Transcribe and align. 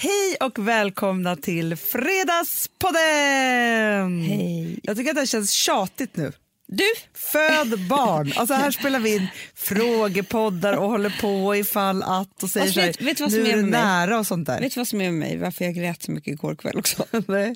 Hej 0.00 0.36
och 0.40 0.68
välkomna 0.68 1.36
till 1.36 1.76
Fredagspodden! 1.76 4.22
Hej. 4.22 4.80
Jag 4.82 4.96
tycker 4.96 5.10
att 5.10 5.14
det 5.16 5.20
här 5.20 5.26
känns 5.26 5.50
tjatigt 5.52 6.16
nu. 6.16 6.32
Du, 6.66 6.84
Föd 7.14 7.88
barn. 7.88 8.32
Alltså 8.36 8.54
här 8.54 8.70
spelar 8.70 9.00
vi 9.00 9.16
in 9.16 9.26
frågepoddar 9.54 10.72
och 10.76 10.90
håller 10.90 11.20
på 11.20 11.56
ifall 11.56 12.02
att 12.02 12.42
och 12.42 12.50
säger 12.50 12.66
Fast 12.66 12.74
så 12.74 12.80
här, 12.80 12.86
vet- 12.86 13.00
vet 13.00 13.20
vad 13.20 13.30
som 13.32 13.40
nu 13.40 13.50
är 13.50 13.56
är 13.58 13.62
nära 13.62 14.18
och 14.18 14.26
sånt 14.26 14.46
där. 14.46 14.60
vet 14.60 14.74
du 14.74 14.80
vad 14.80 14.88
som 14.88 15.00
är 15.00 15.10
med 15.10 15.14
mig? 15.28 15.36
Varför 15.36 15.64
jag 15.64 15.74
grät 15.74 16.02
så 16.02 16.10
mycket 16.12 16.32
igår 16.32 16.54
kväll 16.54 16.78
också? 16.78 17.04
Nej. 17.26 17.54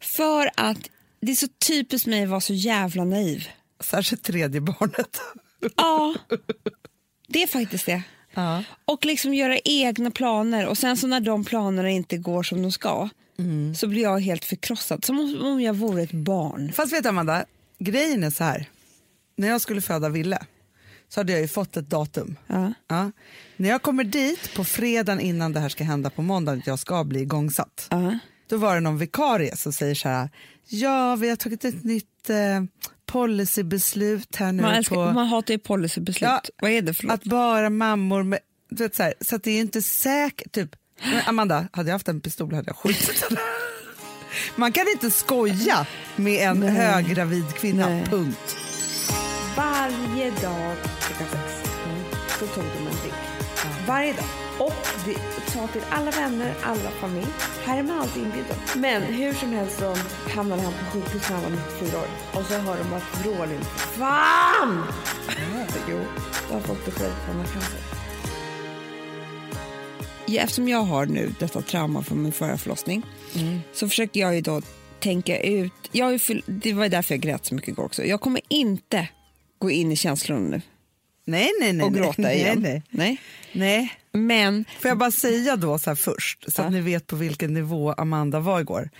För 0.00 0.50
att 0.56 0.78
det 1.20 1.32
är 1.32 1.36
så 1.36 1.48
typiskt 1.66 2.06
mig 2.06 2.22
att 2.22 2.28
vara 2.28 2.40
så 2.40 2.54
jävla 2.54 3.04
naiv. 3.04 3.48
Särskilt 3.80 4.22
tredje 4.22 4.60
barnet. 4.60 5.20
Ja, 5.76 6.14
det 7.28 7.42
är 7.42 7.46
faktiskt 7.46 7.86
det. 7.86 8.02
Ja. 8.34 8.62
Och 8.84 9.04
liksom 9.04 9.34
göra 9.34 9.58
egna 9.58 10.10
planer 10.10 10.66
och 10.66 10.78
sen 10.78 10.96
så 10.96 11.06
när 11.06 11.20
de 11.20 11.44
planerna 11.44 11.90
inte 11.90 12.16
går 12.16 12.42
som 12.42 12.62
de 12.62 12.72
ska 12.72 13.08
så 13.76 13.86
blir 13.88 14.02
jag 14.02 14.18
helt 14.20 14.44
förkrossad. 14.44 15.04
Som 15.04 15.18
om- 15.20 15.40
om 15.46 15.60
jag 15.60 15.74
vore 15.74 16.02
ett 16.02 16.12
barn. 16.12 16.72
Fast 16.72 16.92
vet 16.92 17.02
du 17.02 17.08
Amanda, 17.08 17.44
grejen 17.78 18.24
är 18.24 18.30
så 18.30 18.44
här. 18.44 18.68
När 19.36 19.48
jag 19.48 19.60
skulle 19.60 19.80
föda 19.80 20.08
Ville 20.08 20.38
så 21.08 21.20
hade 21.20 21.32
jag 21.32 21.40
ju 21.40 21.48
fått 21.48 21.76
ett 21.76 21.90
datum. 21.90 22.36
Ja. 22.46 22.72
Ja. 22.88 23.10
När 23.56 23.68
jag 23.68 23.82
kommer 23.82 24.04
dit 24.04 24.54
på 24.54 24.64
fredagen 24.64 25.20
innan 25.20 25.52
det 25.52 25.60
här 25.60 25.68
ska 25.68 25.84
hända 25.84 26.10
på 26.10 26.22
måndag, 26.22 26.52
att 26.52 26.66
jag 26.66 26.78
ska 26.78 27.04
bli 27.04 27.20
igångsatt. 27.20 27.86
Ja. 27.90 28.18
Då 28.48 28.56
var 28.56 28.74
det 28.74 28.80
någon 28.80 28.98
vikarie 28.98 29.56
som 29.56 29.72
säger 29.72 29.94
så 29.94 30.08
här, 30.08 30.28
ja 30.68 31.16
vi 31.16 31.28
har 31.28 31.36
tagit 31.36 31.64
ett 31.64 31.84
nytt 31.84 32.30
eh, 32.30 32.36
policybeslut 33.12 34.36
här 34.36 34.52
nu 34.52 34.62
Man, 34.62 34.74
älskar, 34.74 34.96
på 34.96 35.12
man 35.12 35.26
hatar 35.26 35.54
ju 35.54 35.58
policybeslut. 35.58 36.22
Ja, 36.22 36.42
Vad 36.62 36.70
är 36.70 36.82
det 36.82 36.94
för 36.94 37.04
något? 37.06 37.14
att 37.14 37.24
bara 37.24 37.70
mammor 37.70 38.22
med, 38.22 38.38
du 38.70 38.82
vet 38.82 38.94
så 38.94 39.02
här, 39.02 39.14
så 39.20 39.36
att 39.36 39.42
det 39.44 39.50
är 39.50 39.60
inte 39.60 39.82
säkert, 39.82 40.52
typ, 40.52 40.70
Amanda, 41.26 41.68
hade 41.72 41.88
jag 41.88 41.94
haft 41.94 42.08
en 42.08 42.20
pistol 42.20 42.54
hade 42.54 42.68
jag 42.68 42.76
skjutit 42.76 43.22
henne. 43.28 43.40
Man 44.56 44.72
kan 44.72 44.86
inte 44.94 45.10
skoja 45.10 45.86
med 46.16 46.48
en 46.50 46.60
Nej. 46.60 46.70
höggravid 46.70 47.54
kvinna, 47.54 47.88
Nej. 47.88 48.04
punkt. 48.06 48.56
Varje 49.56 50.30
dag 50.30 50.76
klockan 51.00 51.26
sex 51.62 51.70
så 52.38 52.46
tog 52.46 52.64
de 52.64 52.78
en 52.78 52.84
drink. 52.84 53.14
Varje 53.86 54.12
dag. 54.12 54.24
Det 55.04 55.50
sa 55.50 55.66
till 55.66 55.82
alla 55.90 56.10
vänner, 56.10 56.54
alla 56.62 56.90
familj. 56.90 57.26
Här 57.64 57.78
är 57.78 57.82
man 57.82 57.98
alltid 57.98 58.22
inbjuden. 58.22 58.56
Men 58.76 59.02
hur 59.02 59.32
som 59.32 59.52
helst 59.52 59.78
så 59.78 59.96
hamnade 60.30 60.62
han 60.62 60.72
på 60.72 60.84
sjukhus 60.84 61.30
när 61.30 61.36
han 61.36 61.42
var 61.42 61.60
94 61.80 62.00
år. 62.00 62.06
Och 62.40 62.46
så 62.46 62.54
hör 62.54 62.78
de 62.78 62.92
att 62.96 63.24
vrål 63.24 63.52
inte. 63.52 63.66
Fan! 63.66 64.82
Jo, 65.90 65.98
då 66.48 66.54
har 66.54 66.60
fått 66.60 66.84
besked 66.84 67.06
att 67.06 67.26
han 67.26 67.36
har 67.36 67.44
cancer. 67.44 67.80
Ja, 70.26 70.42
eftersom 70.42 70.68
jag 70.68 70.82
har 70.82 71.06
nu 71.06 71.34
detta 71.38 71.62
trauma 71.62 72.02
från 72.02 72.22
min 72.22 72.32
förra 72.32 72.58
förlossning 72.58 73.02
så 73.72 73.88
försöker 73.88 74.20
jag 74.20 74.34
ju 74.34 74.40
då 74.40 74.62
tänka 75.00 75.40
ut. 75.40 75.72
Jag 75.92 76.04
har 76.04 76.12
ju 76.12 76.18
fyll, 76.18 76.42
det 76.46 76.72
var 76.72 76.82
ju 76.82 76.88
därför 76.88 77.14
jag 77.14 77.20
grät 77.20 77.46
så 77.46 77.54
mycket 77.54 77.68
igår 77.68 77.84
också. 77.84 78.04
Jag 78.04 78.20
kommer 78.20 78.40
inte 78.48 79.08
gå 79.58 79.70
in 79.70 79.92
i 79.92 79.96
känslorna 79.96 80.48
nu 80.48 80.62
Nej, 81.24 81.50
nej, 81.60 81.72
nej. 81.72 81.86
och 81.86 81.94
gråta 81.94 82.22
nej, 82.22 82.36
igen. 82.38 82.60
Nej. 82.60 82.82
Nej. 82.90 83.20
nej. 83.52 83.92
Men 84.12 84.64
Får 84.80 84.88
jag 84.88 84.98
bara 84.98 85.10
säga 85.10 85.56
då 85.56 85.78
så 85.78 85.96
först, 85.96 86.52
så 86.52 86.62
att 86.62 86.66
Ja. 86.66 86.70
ni 86.70 86.80
vet 86.80 87.06
på 87.06 87.16
vilken 87.16 87.54
nivå 87.54 87.92
Amanda 87.92 88.40
var 88.40 88.60
igår. 88.60 88.90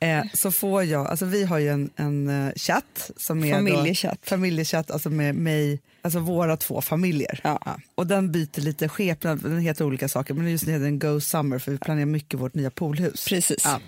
Eh, 0.00 0.24
så 0.34 0.50
får 0.50 0.84
jag, 0.84 1.06
alltså 1.06 1.24
vi 1.24 1.44
har 1.44 1.58
ju 1.58 1.68
en, 1.68 1.90
en 1.96 2.28
eh, 2.46 2.52
chatt 2.56 3.10
som 3.16 3.44
är 3.44 3.52
Familjechatt. 3.52 4.18
Då, 4.24 4.28
familjechatt, 4.28 4.90
alltså 4.90 5.10
med 5.10 5.34
mig, 5.34 5.80
alltså 6.02 6.18
våra 6.18 6.56
två 6.56 6.80
familjer. 6.80 7.40
Ja. 7.44 7.76
Och 7.94 8.06
den 8.06 8.32
byter 8.32 8.60
lite 8.60 8.88
skepnad, 8.88 9.42
den 9.42 9.58
heter 9.58 9.84
olika 9.84 10.08
saker, 10.08 10.34
men 10.34 10.50
just 10.50 10.66
nu 10.66 10.72
heter 10.72 10.84
den 10.84 10.98
Go 10.98 11.20
Summer 11.20 11.58
för 11.58 11.72
vi 11.72 11.78
planerar 11.78 12.06
mycket 12.06 12.40
vårt 12.40 12.54
nya 12.54 12.70
poolhus. 12.70 13.24
Precis. 13.28 13.62
Ja. 13.64 13.80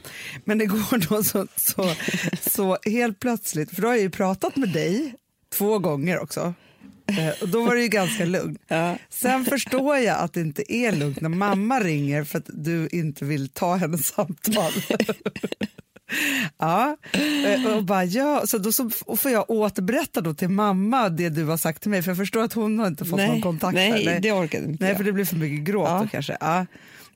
Men 0.45 0.61
igår 0.61 1.09
då 1.09 1.23
så, 1.25 1.47
så, 1.57 1.93
så 2.51 2.79
helt 2.85 3.21
plötsligt, 3.21 3.75
för 3.75 3.83
då 3.83 3.89
har 3.89 3.95
jag 3.95 4.03
ju 4.03 4.11
pratat 4.11 4.57
med 4.57 4.69
dig 4.69 5.15
två 5.53 5.79
gånger 5.79 6.19
också. 6.19 6.55
Eh, 7.07 7.43
och 7.43 7.49
då 7.49 7.63
var 7.65 7.75
det 7.75 7.83
ju 7.83 7.89
ganska 7.89 8.25
lugnt. 8.25 8.63
Ja. 8.69 8.97
Sen 9.09 9.45
förstår 9.45 9.97
jag 9.97 10.19
att 10.19 10.33
det 10.33 10.41
inte 10.41 10.73
är 10.73 10.93
lugnt 10.93 11.21
när 11.21 11.29
mamma 11.29 11.81
ringer 11.81 12.25
för 12.25 12.39
att 12.39 12.47
du 12.49 12.89
inte 12.93 13.25
vill 13.25 13.49
ta 13.49 13.75
hennes 13.75 14.07
samtal. 14.07 14.73
ja, 16.59 16.97
eh, 17.47 17.77
och 17.77 17.85
bara, 17.85 18.05
ja. 18.05 18.43
Så 18.47 18.59
då 18.59 18.73
så 18.73 18.91
får 19.17 19.31
jag 19.31 19.51
återberätta 19.51 20.21
då 20.21 20.35
till 20.35 20.49
mamma 20.49 21.09
det 21.09 21.29
du 21.29 21.45
har 21.45 21.57
sagt 21.57 21.83
till 21.83 21.91
mig 21.91 22.03
för 22.03 22.11
jag 22.11 22.19
förstår 22.19 22.43
att 22.43 22.53
hon 22.53 22.79
har 22.79 22.87
inte 22.87 23.05
fått 23.05 23.19
någon 23.21 23.43
kontakt. 23.43 23.75
nej 23.75 24.05
där. 24.05 24.21
det 24.21 24.33
orkade 24.33 24.65
inte 24.67 24.85
Nej, 24.85 24.91
jag. 24.91 24.97
för 24.97 25.05
det 25.05 25.13
blir 25.13 25.25
för 25.25 25.37
mycket 25.37 25.65
gråt 25.65 25.89
Ja. 25.89 26.01
då 26.03 26.09
kanske. 26.09 26.37
Ja. 26.41 26.67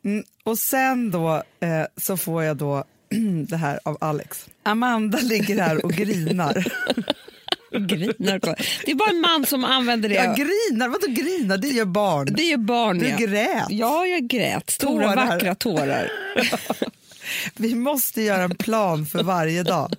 Mm. 0.04 0.24
Och 0.44 0.58
sen 0.58 1.10
då 1.10 1.34
eh, 1.60 1.82
så 1.96 2.16
får 2.16 2.44
jag 2.44 2.56
då 2.56 2.84
det 3.48 3.56
här 3.56 3.80
av 3.84 3.96
Alex. 4.00 4.46
Amanda 4.62 5.18
ligger 5.18 5.62
här 5.62 5.84
och 5.84 5.92
grinar. 5.92 6.66
Grinar. 7.70 8.38
kolla. 8.38 8.56
Det 8.84 8.90
är 8.90 8.94
bara 8.94 9.10
en 9.10 9.20
man 9.20 9.46
som 9.46 9.64
använder 9.64 10.08
det. 10.08 10.14
Jag 10.14 10.36
grinar? 10.36 10.88
Vadå 10.88 11.06
grinar? 11.06 11.58
Det 11.58 11.68
gör 11.68 11.84
barn. 11.84 12.28
det 12.36 12.52
är 12.52 12.56
barn. 12.56 12.98
Du 12.98 13.08
ja. 13.08 13.16
grät. 13.16 13.66
Ja, 13.68 14.06
jag 14.06 14.28
grät. 14.28 14.70
Stora 14.70 15.14
Tårar. 15.14 15.26
vackra 15.26 15.54
tårar. 15.54 16.12
Vi 17.56 17.74
måste 17.74 18.22
göra 18.22 18.42
en 18.42 18.54
plan 18.54 19.06
för 19.06 19.22
varje 19.22 19.62
dag. 19.62 19.92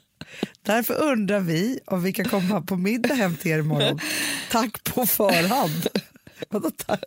Därför 0.65 0.93
undrar 0.93 1.39
vi 1.39 1.79
om 1.85 2.03
vi 2.03 2.13
kan 2.13 2.25
komma 2.25 2.61
på 2.61 2.75
middag 2.75 3.13
hem 3.13 3.35
till 3.35 3.51
er 3.51 3.59
imorgon. 3.59 3.99
Tack 4.51 4.83
på 4.83 5.05
förhand. 5.05 5.87
Vadå 6.49 6.71
tack? 6.85 7.03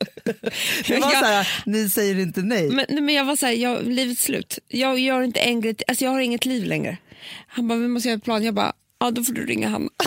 Det 0.86 0.98
var 0.98 1.10
så 1.10 1.24
här, 1.24 1.62
ni 1.66 1.90
säger 1.90 2.18
inte 2.18 2.42
nej. 2.42 2.68
Men, 2.68 2.86
men 3.04 3.14
jag 3.14 3.24
var 3.24 3.36
så 3.36 3.46
här, 3.46 3.52
jag, 3.52 3.86
livets 3.86 4.22
slut. 4.22 4.58
Jag 4.68 4.98
gör 4.98 5.22
inte 5.22 5.40
en 5.40 5.60
grej 5.60 5.76
alltså 5.88 6.04
jag 6.04 6.12
har 6.12 6.20
inget 6.20 6.46
liv 6.46 6.64
längre. 6.64 6.96
Han 7.46 7.68
bara, 7.68 7.78
vi 7.78 7.88
måste 7.88 8.08
göra 8.08 8.14
en 8.14 8.20
plan. 8.20 8.44
Jag 8.44 8.54
bara, 8.54 8.72
ja 9.04 9.10
då 9.10 9.24
får 9.24 9.32
du 9.32 9.46
ringa 9.46 9.68
Hanna. 9.68 9.90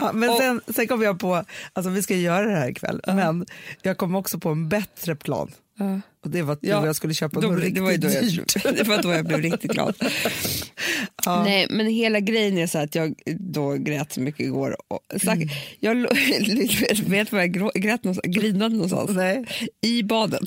Ja, 0.00 0.12
men 0.12 0.30
Och- 0.30 0.36
sen, 0.38 0.60
sen 0.74 0.88
kom 0.88 1.02
jag 1.02 1.18
på, 1.18 1.44
alltså 1.72 1.90
vi 1.90 2.02
ska 2.02 2.14
göra 2.16 2.46
det 2.46 2.56
här 2.56 2.68
ikväll, 2.70 3.00
men 3.06 3.46
jag 3.82 3.98
kom 3.98 4.14
också 4.14 4.38
på 4.38 4.48
en 4.48 4.68
bättre 4.68 5.16
plan. 5.16 5.50
Ja. 5.78 6.00
Och 6.24 6.30
det 6.30 6.42
var 6.42 6.58
du 6.60 6.68
Ja, 6.68 6.86
jag 6.86 6.96
skulle 6.96 7.14
köpa 7.14 7.40
Då, 7.40 7.48
något 7.48 7.56
blev- 7.60 7.74
det 7.74 7.80
var 7.80 7.90
ju 7.90 7.96
riktigt 7.96 8.36
då 8.36 8.42
dyrt. 8.42 8.64
jag, 8.64 8.76
det 8.76 8.82
var 8.82 9.02
då 9.02 9.12
jag 9.12 9.26
blev 9.26 9.40
riktigt 9.42 9.72
glad. 9.72 9.94
Nej, 11.26 11.66
men 11.70 11.86
hela 11.86 12.20
grejen 12.20 12.58
är 12.58 12.66
så 12.66 12.78
att 12.78 12.94
jag 12.94 13.14
då 13.38 13.72
grät 13.72 14.12
så 14.12 14.20
mycket 14.20 14.40
igår. 14.40 14.76
Och 14.88 15.00
stack, 15.20 15.38
Mm. 15.38 15.48
Jag 15.80 15.94
vet 17.10 17.32
var 17.32 17.40
jag 17.40 17.52
grät 17.74 18.04
någonstans, 18.04 18.34
grinade 18.36 18.74
någonstans? 18.74 19.10
Nej. 19.10 19.44
I 19.80 20.02
badet. 20.02 20.42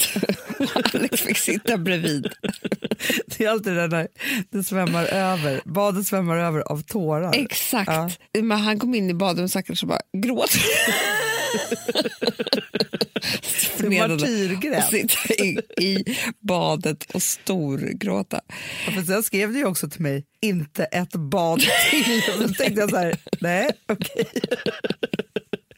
Alex 0.93 1.21
fick 1.21 1.37
sitta 1.37 1.77
bredvid. 1.77 2.27
Det 3.37 3.45
är 3.45 3.49
alltid 3.49 3.73
det 3.73 3.87
där 3.87 4.07
det 4.51 4.63
svämmar 4.63 5.05
över, 5.05 5.61
badet 5.65 6.07
svämmar 6.07 6.37
över 6.37 6.59
av 6.59 6.81
tårar. 6.83 7.33
Exakt. 7.35 7.91
Ja. 7.91 8.09
Men 8.41 8.57
han 8.57 8.79
kom 8.79 8.95
in 8.95 9.09
i 9.09 9.13
badet 9.13 9.55
och 9.69 9.77
så 9.77 9.85
bara 9.85 10.01
gråt. 10.17 10.51
Det 13.77 13.97
är 13.97 14.07
martyrgräs. 14.07 14.85
Och 14.85 14.91
sitta 14.93 15.43
i, 15.43 15.59
i 15.81 16.17
badet 16.39 17.11
och 17.13 17.23
storgråta. 17.23 18.41
Ja, 18.85 18.91
för 18.91 19.01
sen 19.01 19.23
skrev 19.23 19.53
du 19.53 19.65
också 19.65 19.89
till 19.89 20.01
mig, 20.01 20.25
inte 20.41 20.83
ett 20.83 21.11
bad 21.13 21.59
till. 21.89 22.21
Då 22.39 22.47
tänkte 22.47 22.81
jag 22.81 22.89
så 22.89 22.97
här, 22.97 23.15
nej 23.39 23.71
okej. 23.87 24.25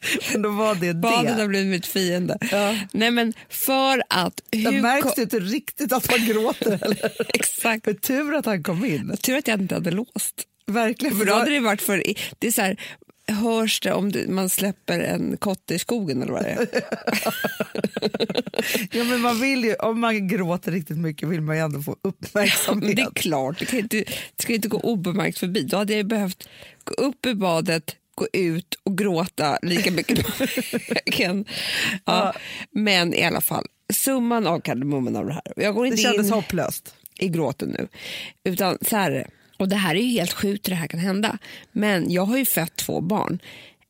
Men 0.32 0.42
då 0.42 0.50
var 0.50 0.74
det 0.74 0.94
Badet 0.94 1.36
det. 1.36 1.42
har 1.42 1.48
blivit 1.48 1.70
mitt 1.70 1.86
fiende. 1.86 2.38
Ja. 2.50 2.76
Nej, 2.92 3.10
men 3.10 3.32
för 3.48 4.02
att... 4.08 4.40
Det 4.50 4.58
hur 4.58 4.82
märks 4.82 5.02
ko- 5.02 5.12
ju 5.16 5.22
inte 5.22 5.40
riktigt 5.40 5.92
att 5.92 6.10
man 6.10 6.26
gråter. 6.26 6.78
Eller? 6.84 7.12
Exakt. 7.34 7.84
För 7.84 7.92
tur 7.92 8.34
att 8.34 8.46
han 8.46 8.62
kom 8.62 8.84
in. 8.84 9.16
Tur 9.22 9.36
att 9.36 9.48
jag 9.48 9.60
inte 9.60 9.74
hade 9.74 9.90
låst. 9.90 10.44
Verkligen. 10.66 11.18
För 11.18 11.24
då 11.24 11.34
hade 11.34 11.50
det 11.50 11.60
varit 11.60 11.82
för... 11.82 12.02
Det 12.38 12.46
är 12.46 12.52
så 12.52 12.62
här, 12.62 12.80
hörs 13.32 13.80
det 13.80 13.92
om 13.92 14.12
det, 14.12 14.28
man 14.28 14.48
släpper 14.48 14.98
en 15.00 15.36
kotte 15.36 15.74
i 15.74 15.78
skogen 15.78 16.22
eller 16.22 16.32
vad 16.32 16.42
det 16.42 16.50
är? 16.50 16.68
Ja, 18.92 19.04
men 19.04 19.20
man 19.20 19.40
vill 19.40 19.64
ju, 19.64 19.74
om 19.74 20.00
man 20.00 20.28
gråter 20.28 20.72
riktigt 20.72 20.98
mycket 20.98 21.28
vill 21.28 21.40
man 21.40 21.56
ju 21.56 21.62
ändå 21.62 21.82
få 21.82 21.96
uppmärksamhet. 22.02 22.96
det 22.96 23.02
är 23.02 23.10
klart, 23.14 23.58
det, 23.58 23.64
kan 23.64 23.78
inte, 23.78 23.96
det 24.36 24.42
ska 24.42 24.54
inte 24.54 24.68
gå 24.68 24.80
obemärkt 24.80 25.38
förbi. 25.38 25.62
Då 25.62 25.76
hade 25.76 25.94
jag 25.94 26.06
behövt 26.06 26.48
gå 26.84 26.94
upp 26.94 27.26
i 27.26 27.34
badet, 27.34 27.96
gå 28.14 28.26
ut 28.32 28.74
och 28.82 28.98
gråta 28.98 29.58
lika 29.62 29.90
mycket 29.90 30.18
vägen. 30.90 31.44
Ja, 32.04 32.32
men 32.70 33.14
i 33.14 33.24
alla 33.24 33.40
fall, 33.40 33.64
summan 33.92 34.46
av 34.46 34.60
kardemumman 34.60 35.16
av 35.16 35.26
det 35.26 35.32
här. 35.32 35.52
Jag 35.56 35.74
går 35.74 35.82
Det 35.82 35.88
inte 35.88 36.02
kändes 36.02 36.26
in 36.26 36.32
hopplöst. 36.32 36.94
i 37.18 37.28
gråten 37.28 37.68
nu. 37.68 37.88
Utan 38.44 38.78
så 38.82 38.96
här 38.96 39.10
är 39.10 39.14
det. 39.14 39.30
Och 39.60 39.68
det 39.68 39.76
här 39.76 39.94
är 39.94 40.00
ju 40.00 40.08
helt 40.18 40.32
sjukt 40.32 40.64
det 40.64 40.74
här 40.74 40.86
kan 40.86 41.00
hända. 41.00 41.38
Men 41.72 42.10
jag 42.12 42.24
har 42.24 42.36
ju 42.38 42.44
fött 42.44 42.76
två 42.76 43.00
barn. 43.00 43.38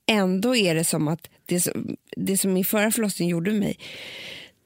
Ändå 0.07 0.57
är 0.57 0.75
det 0.75 0.85
som 0.85 1.09
att 1.09 1.31
det 1.47 1.61
som, 1.61 1.97
det 2.17 2.39
som 2.39 2.53
min 2.53 2.65
förra 2.65 2.91
förlossning 2.91 3.29
gjorde 3.29 3.53
mig, 3.53 3.79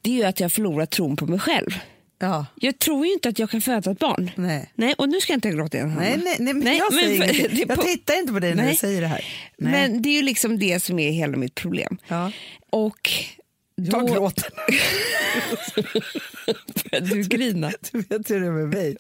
det 0.03 0.11
är 0.11 0.15
ju 0.15 0.25
att 0.25 0.41
jag 0.41 0.53
förlorar 0.53 0.87
tron 0.87 1.17
på 1.17 1.27
mig 1.27 1.39
själv. 1.39 1.71
Ja. 2.19 2.47
Jag 2.57 2.79
tror 2.79 3.07
ju 3.07 3.13
inte 3.13 3.29
att 3.29 3.39
jag 3.39 3.51
kan 3.51 3.61
föda 3.61 3.91
ett 3.91 3.99
barn. 3.99 4.31
Nej. 4.37 4.71
Nej, 4.75 4.95
och 4.99 5.09
nu 5.09 5.21
ska 5.21 5.33
jag 5.33 5.37
inte 5.37 5.51
gråta 5.51 5.77
igen. 5.77 5.91
Hanna. 5.91 6.01
Nej, 6.03 6.21
nej, 6.25 6.37
nej, 6.41 6.55
men 6.55 6.65
Nej, 6.65 6.79
jag, 6.79 6.93
säger 6.95 7.19
men- 7.19 7.35
ingenting. 7.35 7.65
jag 7.69 7.81
tittar 7.87 8.19
inte 8.19 8.33
på 8.33 8.39
dig 8.41 8.55
när 8.55 8.63
Nej. 8.63 8.73
du 8.73 8.77
säger 8.79 9.01
det 9.01 9.07
här. 9.07 9.25
Nej. 9.59 9.73
Men 9.73 10.03
det 10.03 10.09
är 10.09 10.13
ju 10.15 10.23
liksom 10.23 10.59
det 10.59 10.81
som 10.83 10.99
är 10.99 11.11
hela 11.11 11.37
mitt 11.37 11.55
problem. 11.55 11.99
Ja. 12.09 12.33
Och 12.71 13.11
Jag 13.77 14.07
Då- 14.07 14.15
gråter. 14.15 14.47
du 17.15 17.23
grinar. 17.23 17.75
Du 17.93 17.99
vet 17.99 18.31
hur 18.31 18.41
det 18.41 18.47
är 18.47 18.51
med 18.51 18.69
mig. 18.69 18.97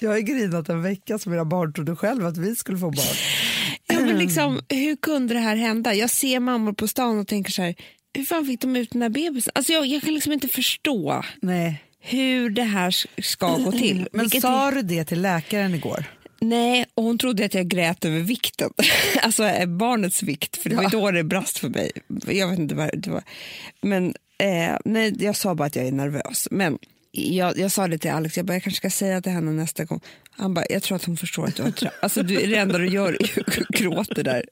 Jag 0.00 0.10
har 0.10 0.18
grinat 0.18 0.68
en 0.68 0.82
vecka 0.82 1.18
så 1.18 1.30
mina 1.30 1.44
barn 1.44 1.72
trodde 1.72 1.96
själva 1.96 2.28
att 2.28 2.36
vi 2.36 2.56
skulle 2.56 2.78
få 2.78 2.90
barn. 2.90 3.16
Ja, 3.86 4.00
men 4.00 4.18
liksom, 4.24 4.60
hur 4.68 4.96
kunde 4.96 5.34
det 5.34 5.40
här 5.40 5.56
hända? 5.56 5.94
Jag 5.94 6.10
ser 6.10 6.40
mammor 6.40 6.72
på 6.72 6.88
stan 6.88 7.18
och 7.18 7.28
tänker 7.28 7.52
så 7.52 7.62
här, 7.62 7.74
hur 8.14 8.24
fan 8.24 8.46
fick 8.46 8.60
de 8.60 8.76
ut 8.76 8.90
den 8.90 9.02
här 9.02 9.08
bebisen? 9.08 9.52
Alltså 9.54 9.72
jag, 9.72 9.86
jag 9.86 10.02
kan 10.02 10.14
liksom 10.14 10.32
inte 10.32 10.48
förstå 10.48 11.24
Nej. 11.42 11.84
hur 12.00 12.50
det 12.50 12.62
här 12.62 12.94
ska 13.22 13.56
gå 13.56 13.72
till. 13.72 14.08
Men 14.12 14.20
Vilket 14.20 14.42
sa 14.42 14.70
du 14.70 14.82
det 14.82 15.04
till 15.04 15.22
läkaren 15.22 15.74
igår? 15.74 16.04
Nej, 16.48 16.86
och 16.94 17.02
hon 17.04 17.18
trodde 17.18 17.44
att 17.44 17.54
jag 17.54 17.68
grät 17.68 18.04
över 18.04 18.20
vikten. 18.20 18.70
alltså 19.22 19.44
eh, 19.44 19.66
barnets 19.66 20.22
vikt, 20.22 20.56
för 20.56 20.70
det 20.70 20.76
var 20.76 20.82
ju 20.82 20.88
då 20.88 21.10
det 21.10 21.24
brast 21.24 21.58
för 21.58 21.68
mig. 21.68 21.92
Jag 22.26 22.48
vet 22.48 22.58
inte 22.58 22.74
vad 22.74 22.90
det 22.94 23.10
var. 23.10 23.22
Men 23.80 24.14
eh, 24.38 24.76
nej, 24.84 25.14
jag 25.24 25.36
sa 25.36 25.54
bara 25.54 25.66
att 25.66 25.76
jag 25.76 25.86
är 25.86 25.92
nervös. 25.92 26.48
Men 26.50 26.78
jag, 27.12 27.58
jag 27.58 27.72
sa 27.72 27.88
det 27.88 27.98
till 27.98 28.10
Alex, 28.10 28.36
jag, 28.36 28.46
bara, 28.46 28.52
jag 28.52 28.62
kanske 28.62 28.78
ska 28.78 28.90
säga 28.90 29.22
till 29.22 29.32
henne 29.32 29.50
nästa 29.52 29.84
gång. 29.84 30.00
Han 30.30 30.54
bara, 30.54 30.64
jag 30.70 30.82
tror 30.82 30.96
att 30.96 31.04
hon 31.04 31.16
förstår 31.16 31.46
att 31.46 31.56
du 31.56 31.62
har 31.62 31.70
tra- 31.70 31.90
Alltså 32.02 32.22
du, 32.22 32.46
det 32.46 32.56
enda 32.56 32.78
du 32.78 32.88
gör 32.88 33.12
är 33.22 33.66
gråta 33.78 34.22
där. 34.22 34.44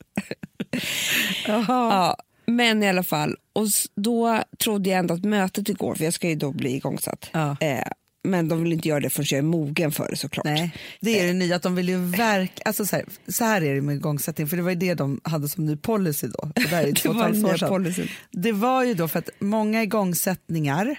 Ja, 1.47 2.17
men 2.47 2.83
i 2.83 2.89
alla 2.89 3.03
fall, 3.03 3.37
och 3.53 3.67
då 3.95 4.43
trodde 4.59 4.91
jag 4.91 4.99
ändå 4.99 5.15
att 5.15 5.25
mötet 5.25 5.69
igår, 5.69 5.95
för 5.95 6.05
jag 6.05 6.15
ska 6.15 6.29
ju 6.29 6.35
då 6.35 6.53
bli 6.53 6.75
igångsatt. 6.77 7.31
Ja. 7.33 7.57
Eh, 7.61 7.83
men 8.25 8.49
de 8.49 8.63
vill 8.63 8.73
inte 8.73 8.89
göra 8.89 9.01
det 9.01 9.11
förrän 9.11 9.27
jag 9.31 9.39
är 9.39 9.43
mogen 9.43 9.93
för 9.93 10.09
det 10.11 10.17
såklart. 10.17 10.45
Nej, 10.45 10.75
det 11.01 11.21
är 11.21 11.27
det 11.27 11.33
nya 11.33 11.57
att 11.57 11.63
de 11.63 11.75
vill 11.75 11.89
ju 11.89 11.97
verka, 11.99 12.63
alltså 12.65 12.87
så 12.87 12.97
här, 12.97 13.05
så 13.29 13.45
här 13.45 13.63
är 13.63 13.75
det 13.75 13.81
med 13.81 13.97
igångsättning 13.97 14.47
för 14.47 14.57
det 14.57 14.63
var 14.63 14.71
ju 14.71 14.77
det 14.77 14.95
de 14.95 15.21
hade 15.25 15.49
som 15.49 15.67
ny 15.67 15.77
policy 15.77 16.27
då. 16.27 16.51
Det, 16.55 16.71
där 16.71 16.83
är 16.83 16.93
Det 17.03 17.05
var 17.09 17.15
halvt 17.15 17.37
år 17.45 17.49
nya 17.49 17.59
sedan. 17.59 17.69
policyn. 17.69 18.09
Det 18.31 18.53
var 18.53 18.85
ju 18.85 18.95
då 18.95 19.09
för 19.09 19.19
att 19.19 19.31
många 19.39 19.83
igångsättningar 19.83 20.97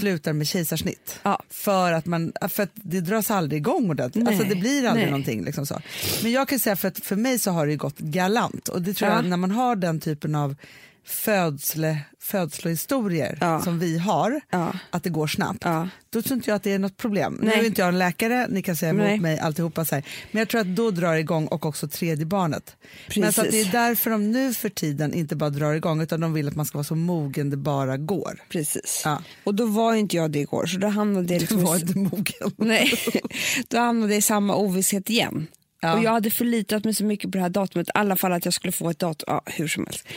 slutar 0.00 0.32
med 0.32 0.46
kejsarsnitt. 0.46 1.20
Ja. 1.22 1.42
För, 1.50 1.92
att 1.92 2.06
man, 2.06 2.32
för 2.48 2.62
att 2.62 2.70
det 2.74 3.00
dras 3.00 3.30
aldrig 3.30 3.60
igång 3.60 3.90
ordentligt. 3.90 4.24
Nej, 4.24 4.34
Alltså 4.34 4.48
det 4.54 4.56
blir 4.60 4.86
aldrig 4.86 5.04
nej. 5.04 5.10
någonting. 5.10 5.44
Liksom 5.44 5.66
så. 5.66 5.80
Men 6.22 6.32
jag 6.32 6.48
kan 6.48 6.58
säga 6.58 6.76
för 6.76 6.88
att 6.88 6.98
för 6.98 7.16
mig 7.16 7.38
så 7.38 7.50
har 7.50 7.66
det 7.66 7.76
gått 7.76 7.98
galant 7.98 8.68
och 8.68 8.82
det 8.82 8.94
tror 8.94 9.10
Ja. 9.10 9.16
jag 9.16 9.24
när 9.24 9.36
man 9.36 9.50
har 9.50 9.76
den 9.76 10.00
typen 10.00 10.34
av 10.34 10.56
födsle, 11.04 11.98
födslohistorier 12.20 13.38
Ja. 13.40 13.60
som 13.62 13.78
vi 13.78 13.98
har, 13.98 14.40
Ja. 14.50 14.72
att 14.90 15.02
det 15.02 15.10
går 15.10 15.26
snabbt, 15.26 15.58
Ja. 15.64 15.88
då 16.10 16.22
tror 16.22 16.36
inte 16.36 16.50
jag 16.50 16.56
att 16.56 16.62
det 16.62 16.72
är 16.72 16.78
något 16.78 16.96
problem. 16.96 17.38
Nu 17.42 17.46
Nej. 17.48 17.58
är 17.60 17.64
inte 17.64 17.80
jag 17.80 17.88
en 17.88 17.98
läkare, 17.98 18.46
ni 18.50 18.62
kan 18.62 18.76
säga 18.76 18.90
emot 18.90 19.02
Nej. 19.06 19.20
mig 19.20 19.38
alltihopa 19.38 19.84
så 19.84 19.94
här. 19.94 20.04
men 20.30 20.38
jag 20.38 20.48
tror 20.48 20.60
att 20.60 20.66
då 20.76 20.90
drar 20.90 21.14
det 21.14 21.20
igång 21.20 21.46
och 21.46 21.66
också 21.66 21.88
tredje 21.88 22.26
barnet. 22.26 22.76
Men 23.16 23.32
så 23.32 23.42
det 23.42 23.48
är 23.48 23.50
Precis. 23.52 23.72
därför 23.72 24.10
de 24.10 24.30
nu 24.30 24.54
för 24.54 24.68
tiden 24.68 25.14
inte 25.14 25.36
bara 25.36 25.50
drar 25.50 25.72
igång 25.72 26.00
utan 26.00 26.20
de 26.20 26.32
vill 26.32 26.48
att 26.48 26.56
man 26.56 26.66
ska 26.66 26.78
vara 26.78 26.84
så 26.84 26.94
mogen 26.94 27.50
det 27.50 27.56
bara 27.56 27.96
går. 27.96 28.42
Precis. 28.48 29.04
Och 29.44 29.54
då 29.54 29.66
var 29.66 29.94
inte 29.94 30.16
jag 30.16 30.30
det 30.30 30.38
igår, 30.38 30.66
så 30.66 30.78
då 30.78 30.86
hamnade 30.86 31.32
jag 31.34 31.40
Du 31.40 31.40
liksom 31.40 31.64
var 31.64 31.76
i, 31.76 31.80
inte 31.80 31.98
mogen. 31.98 32.50
nej, 32.56 32.92
då 33.68 33.78
hamnade 33.78 34.12
jag 34.12 34.18
i 34.18 34.22
samma 34.22 34.56
ovisshet 34.56 35.10
igen. 35.10 35.46
Ja. 35.82 35.94
Och 35.96 36.02
jag 36.04 36.10
hade 36.10 36.30
förlitat 36.30 36.84
mig 36.84 36.94
så 36.94 37.04
mycket 37.04 37.32
på 37.32 37.38
det 37.38 37.42
här 37.42 37.48
datumet, 37.50 37.88
i 37.88 37.90
alla 37.94 38.16
fall 38.16 38.32
att 38.32 38.44
jag 38.44 38.54
skulle 38.54 38.72
få 38.72 38.90
ett 38.90 38.98
datum, 38.98 39.24
ja, 39.26 39.42
hur 39.46 39.68
som 39.68 39.86
helst. 39.86 40.08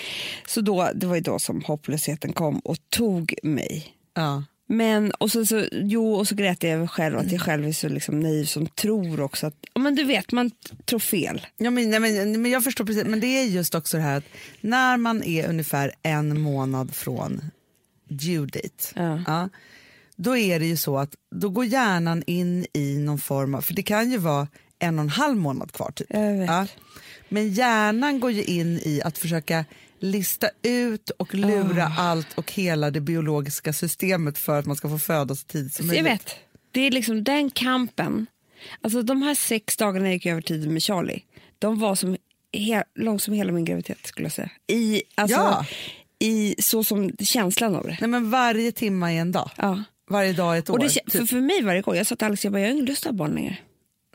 Så 0.48 0.62
då, 0.62 0.90
det 0.96 1.08
var 1.08 1.16
ju 1.16 1.22
då 1.22 1.40
som 1.40 1.62
hopplösheten 1.62 2.34
kom 2.34 2.60
och 2.60 2.78
tog 2.90 3.36
mig. 3.44 3.88
Ja. 4.14 4.44
Men, 4.68 5.12
och 5.12 5.32
så, 5.32 5.46
så, 5.46 5.66
jo, 5.72 6.14
och 6.14 6.28
så 6.28 6.36
grät 6.36 6.64
jag 6.64 6.72
över 6.74 6.88
själv, 6.88 7.18
att 7.18 7.32
jag 7.32 7.42
själv 7.42 7.68
är 7.68 7.72
så 7.72 7.90
liksom 7.90 8.20
naiv 8.20 8.46
som 8.46 8.68
tror 8.68 9.22
också 9.22 9.48
att, 9.48 9.56
ja, 9.74 9.82
men 9.82 9.96
du 9.96 10.04
vet, 10.04 10.32
man 10.32 10.52
tror 10.86 11.00
fel. 11.00 11.48
Ja, 11.58 11.70
men, 11.70 11.90
nej, 11.90 12.00
men, 12.00 12.42
men 12.42 12.52
jag 12.52 12.64
förstår 12.64 12.86
precis, 12.86 13.04
men 13.06 13.20
det 13.20 13.28
är 13.28 13.44
just 13.44 13.76
också 13.76 13.98
det 13.98 14.04
här 14.04 14.18
att 14.18 14.24
när 14.62 14.98
man 14.98 15.24
är 15.24 15.50
ungefär 15.50 15.92
en 16.04 16.42
månad 16.42 16.96
från 16.96 17.42
due 18.10 18.46
date, 18.46 19.20
Ja. 19.28 19.50
då 20.16 20.38
är 20.38 20.60
det 20.60 20.66
ju 20.66 20.78
så 20.78 20.98
att 20.98 21.16
då 21.36 21.50
går 21.50 21.66
hjärnan 21.66 22.24
in 22.28 22.66
i 22.74 22.98
någon 22.98 23.20
form 23.20 23.56
av, 23.56 23.62
för 23.62 23.74
det 23.74 23.84
kan 23.84 24.12
ju 24.12 24.18
vara 24.18 24.48
en 24.80 25.00
och 25.00 25.04
en 25.04 25.10
halv 25.10 25.38
månad 25.38 25.72
kvar 25.72 25.92
typ. 25.92 26.08
Jag 26.10 26.34
vet. 26.38 26.70
Men 27.30 27.50
hjärnan 27.54 28.20
går 28.20 28.32
ju 28.32 28.44
in 28.44 28.80
i 28.84 29.02
att 29.06 29.18
försöka 29.18 29.66
lista 30.00 30.50
ut 30.64 31.10
och 31.10 31.36
lura 31.36 31.92
allt 31.98 32.34
och 32.36 32.52
hela 32.52 32.92
det 32.92 33.02
biologiska 33.02 33.74
systemet 33.74 34.38
för 34.38 34.60
att 34.60 34.66
man 34.66 34.76
ska 34.76 34.90
få 34.90 35.00
födas 35.00 35.40
så 35.40 35.46
tidigt 35.48 35.74
som 35.74 35.88
Så 35.90 35.96
jag 35.96 36.04
möjligt. 36.04 36.22
vet, 36.28 36.36
det 36.72 36.82
är 36.82 36.92
liksom 36.92 37.24
den 37.24 37.50
kampen. 37.52 38.26
Alltså 38.82 39.02
de 39.02 39.22
här 39.22 39.36
sex 39.36 39.78
dagarna 39.78 40.06
jag 40.06 40.14
gick 40.14 40.26
över 40.26 40.42
tiden 40.42 40.74
med 40.74 40.84
Charlie, 40.84 41.22
de 41.60 41.80
var 41.80 41.96
som 41.96 42.18
he- 42.58 42.84
långt 42.96 43.24
som 43.24 43.34
hela 43.34 43.52
min 43.52 43.66
graviditet 43.66 44.08
skulle 44.08 44.26
jag 44.26 44.32
säga. 44.34 44.50
I, 44.68 45.02
alltså, 45.16 45.38
Ja. 45.38 45.66
i, 46.20 46.56
så 46.60 46.84
som 46.84 47.12
känslan 47.20 47.76
av 47.76 47.84
det. 47.84 47.98
Nej, 48.02 48.10
men 48.10 48.30
varje 48.30 48.72
timme 48.72 49.14
är 49.16 49.22
en 49.22 49.32
dag. 49.32 49.52
Ja. 49.58 49.84
Varje 50.10 50.34
dag 50.34 50.56
är 50.56 50.60
ett 50.60 50.70
år. 50.70 50.74
Och 50.74 50.80
det, 50.80 50.88
kä- 50.88 51.12
för, 51.12 51.20
typ. 51.20 51.30
för 51.30 51.42
mig 51.42 51.64
varje 51.64 51.82
gång, 51.82 51.96
jag 51.96 52.08
sa 52.08 52.16
till 52.16 52.26
Alex, 52.26 52.44
jag, 52.44 52.54
bara, 52.54 52.60
jag 52.62 52.68
har 52.68 52.74
ingen 52.74 52.86
lust 52.86 53.06
att 53.06 53.12
ha 53.12 53.18
barn 53.18 53.32
längre. 53.36 53.58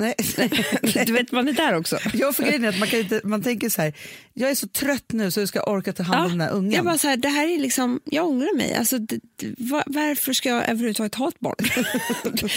Nej. 0.82 1.04
du 1.06 1.12
vet, 1.12 1.32
man 1.32 1.48
är 1.48 1.52
där 1.52 1.74
också. 1.74 1.98
Jag 2.14 2.34
grejen 2.34 2.64
är 2.64 2.68
att 2.68 2.78
man, 2.78 2.88
kan 2.88 3.00
inte, 3.00 3.20
man 3.24 3.42
tänker 3.42 3.68
så 3.68 3.82
här, 3.82 3.94
jag 4.34 4.50
är 4.50 4.54
så 4.54 4.68
trött 4.68 5.12
nu 5.12 5.30
så 5.30 5.40
jag 5.40 5.48
ska 5.48 5.62
orka 5.62 5.92
ta 5.92 6.02
hand 6.02 6.24
om 6.24 6.38
den 6.38 6.40
här 6.40 6.50
ungen. 6.50 6.72
jag 6.72 6.84
bara 6.84 6.98
så 6.98 7.08
här, 7.08 7.16
det 7.16 7.28
här 7.28 7.48
är 7.48 7.58
liksom, 7.58 8.00
jag 8.04 8.28
ångrar 8.28 8.56
mig. 8.56 8.74
Alltså, 8.74 8.98
det, 8.98 9.20
det, 9.36 9.54
var, 9.58 9.82
varför 9.86 10.32
ska 10.32 10.48
jag 10.48 10.68
överhuvudtaget 10.68 11.14
ha 11.14 11.28
ett 11.28 11.40
barn? 11.40 11.56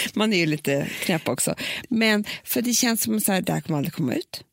man 0.13 0.33
är 0.33 0.37
ju 0.37 0.45
lite 0.45 0.87
knäpp 1.01 1.29
också. 1.29 1.55
Men 1.89 2.25
för 2.43 2.61
det 2.61 2.73
känns 2.73 3.01
som 3.01 3.17
att 3.17 3.45
det 3.45 3.53
här 3.53 3.61
kommer 3.61 3.77
aldrig 3.77 3.93
komma 3.93 4.13
ut. 4.13 4.43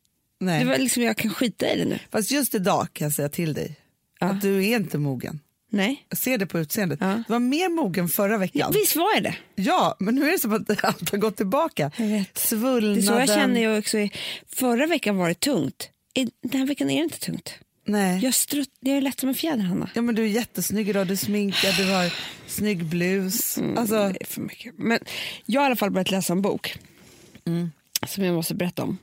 Nej. 0.41 0.61
Det 0.61 0.71
var 0.71 0.79
liksom, 0.79 1.03
jag 1.03 1.17
kan 1.17 1.35
skita 1.35 1.73
i 1.73 1.79
det 1.79 1.85
nu. 1.85 1.99
Fast 2.11 2.31
just 2.31 2.55
idag 2.55 2.89
kan 2.93 3.05
jag 3.05 3.13
säga 3.13 3.29
till 3.29 3.55
dig 3.55 3.77
att 4.21 4.41
du 4.41 4.67
är 4.67 4.77
inte 4.77 4.99
mogen. 4.99 5.41
Nej. 5.70 6.06
Jag 6.08 6.19
ser 6.19 6.38
det 6.38 6.46
på 6.46 6.58
utseendet. 6.58 6.99
Ja. 7.02 7.22
Du 7.26 7.32
var 7.32 7.38
mer 7.38 7.69
mogen 7.69 8.08
förra 8.08 8.38
veckan. 8.38 8.72
Visst 8.75 8.96
var 8.96 9.14
jag 9.14 9.22
det? 9.22 9.37
Ja, 9.55 9.96
men 9.99 10.14
nu 10.14 10.28
är 10.28 10.32
det 10.32 10.38
som 10.38 10.52
att 10.52 10.84
allt 10.84 11.11
har 11.11 11.19
gått 11.19 11.37
tillbaka. 11.37 11.90
Jag 11.96 12.06
vet. 12.06 12.38
Svullnaden. 12.38 12.94
Det 12.94 13.00
är 13.00 13.06
så 13.06 13.12
jag 13.12 13.28
känner 13.28 13.61
jag 13.62 13.78
också. 13.78 13.96
Förra 14.55 14.87
veckan 14.87 15.17
var 15.17 15.28
det 15.28 15.40
tungt. 15.40 15.90
Den 16.43 16.61
här 16.61 16.67
veckan 16.67 16.90
är 16.90 16.96
det 16.96 17.05
inte 17.05 17.19
tungt. 17.20 17.55
Nej. 17.87 18.20
Jag, 18.22 18.34
strutt, 18.34 18.69
jag 18.81 18.96
är 18.96 19.00
lätt 19.00 19.20
som 19.20 19.28
en 19.28 19.34
fjäder, 19.34 19.62
Hanna. 19.62 19.90
Ja, 19.94 20.02
men 20.02 20.14
du 20.14 20.22
är 20.22 20.26
jättesnygg 20.26 20.88
idag, 20.88 21.06
du 21.06 21.12
är 21.12 21.17
sminkad, 21.17 21.75
du 21.76 21.84
har 21.93 22.12
snygg 22.46 22.84
blus. 22.84 23.58
Alltså, 23.76 23.94
Det 24.08 24.17
är 24.20 24.26
för 24.26 24.40
mycket. 24.40 24.75
Men 24.78 24.99
jag 25.46 25.61
har 25.61 25.67
i 25.67 25.67
alla 25.67 25.76
fall 25.76 25.90
börjat 25.90 26.11
läsa 26.11 26.32
en 26.32 26.43
bok 26.43 26.76
som 28.06 28.25
jag 28.25 28.34
måste 28.34 28.55
berätta 28.55 28.82
om. 28.82 28.99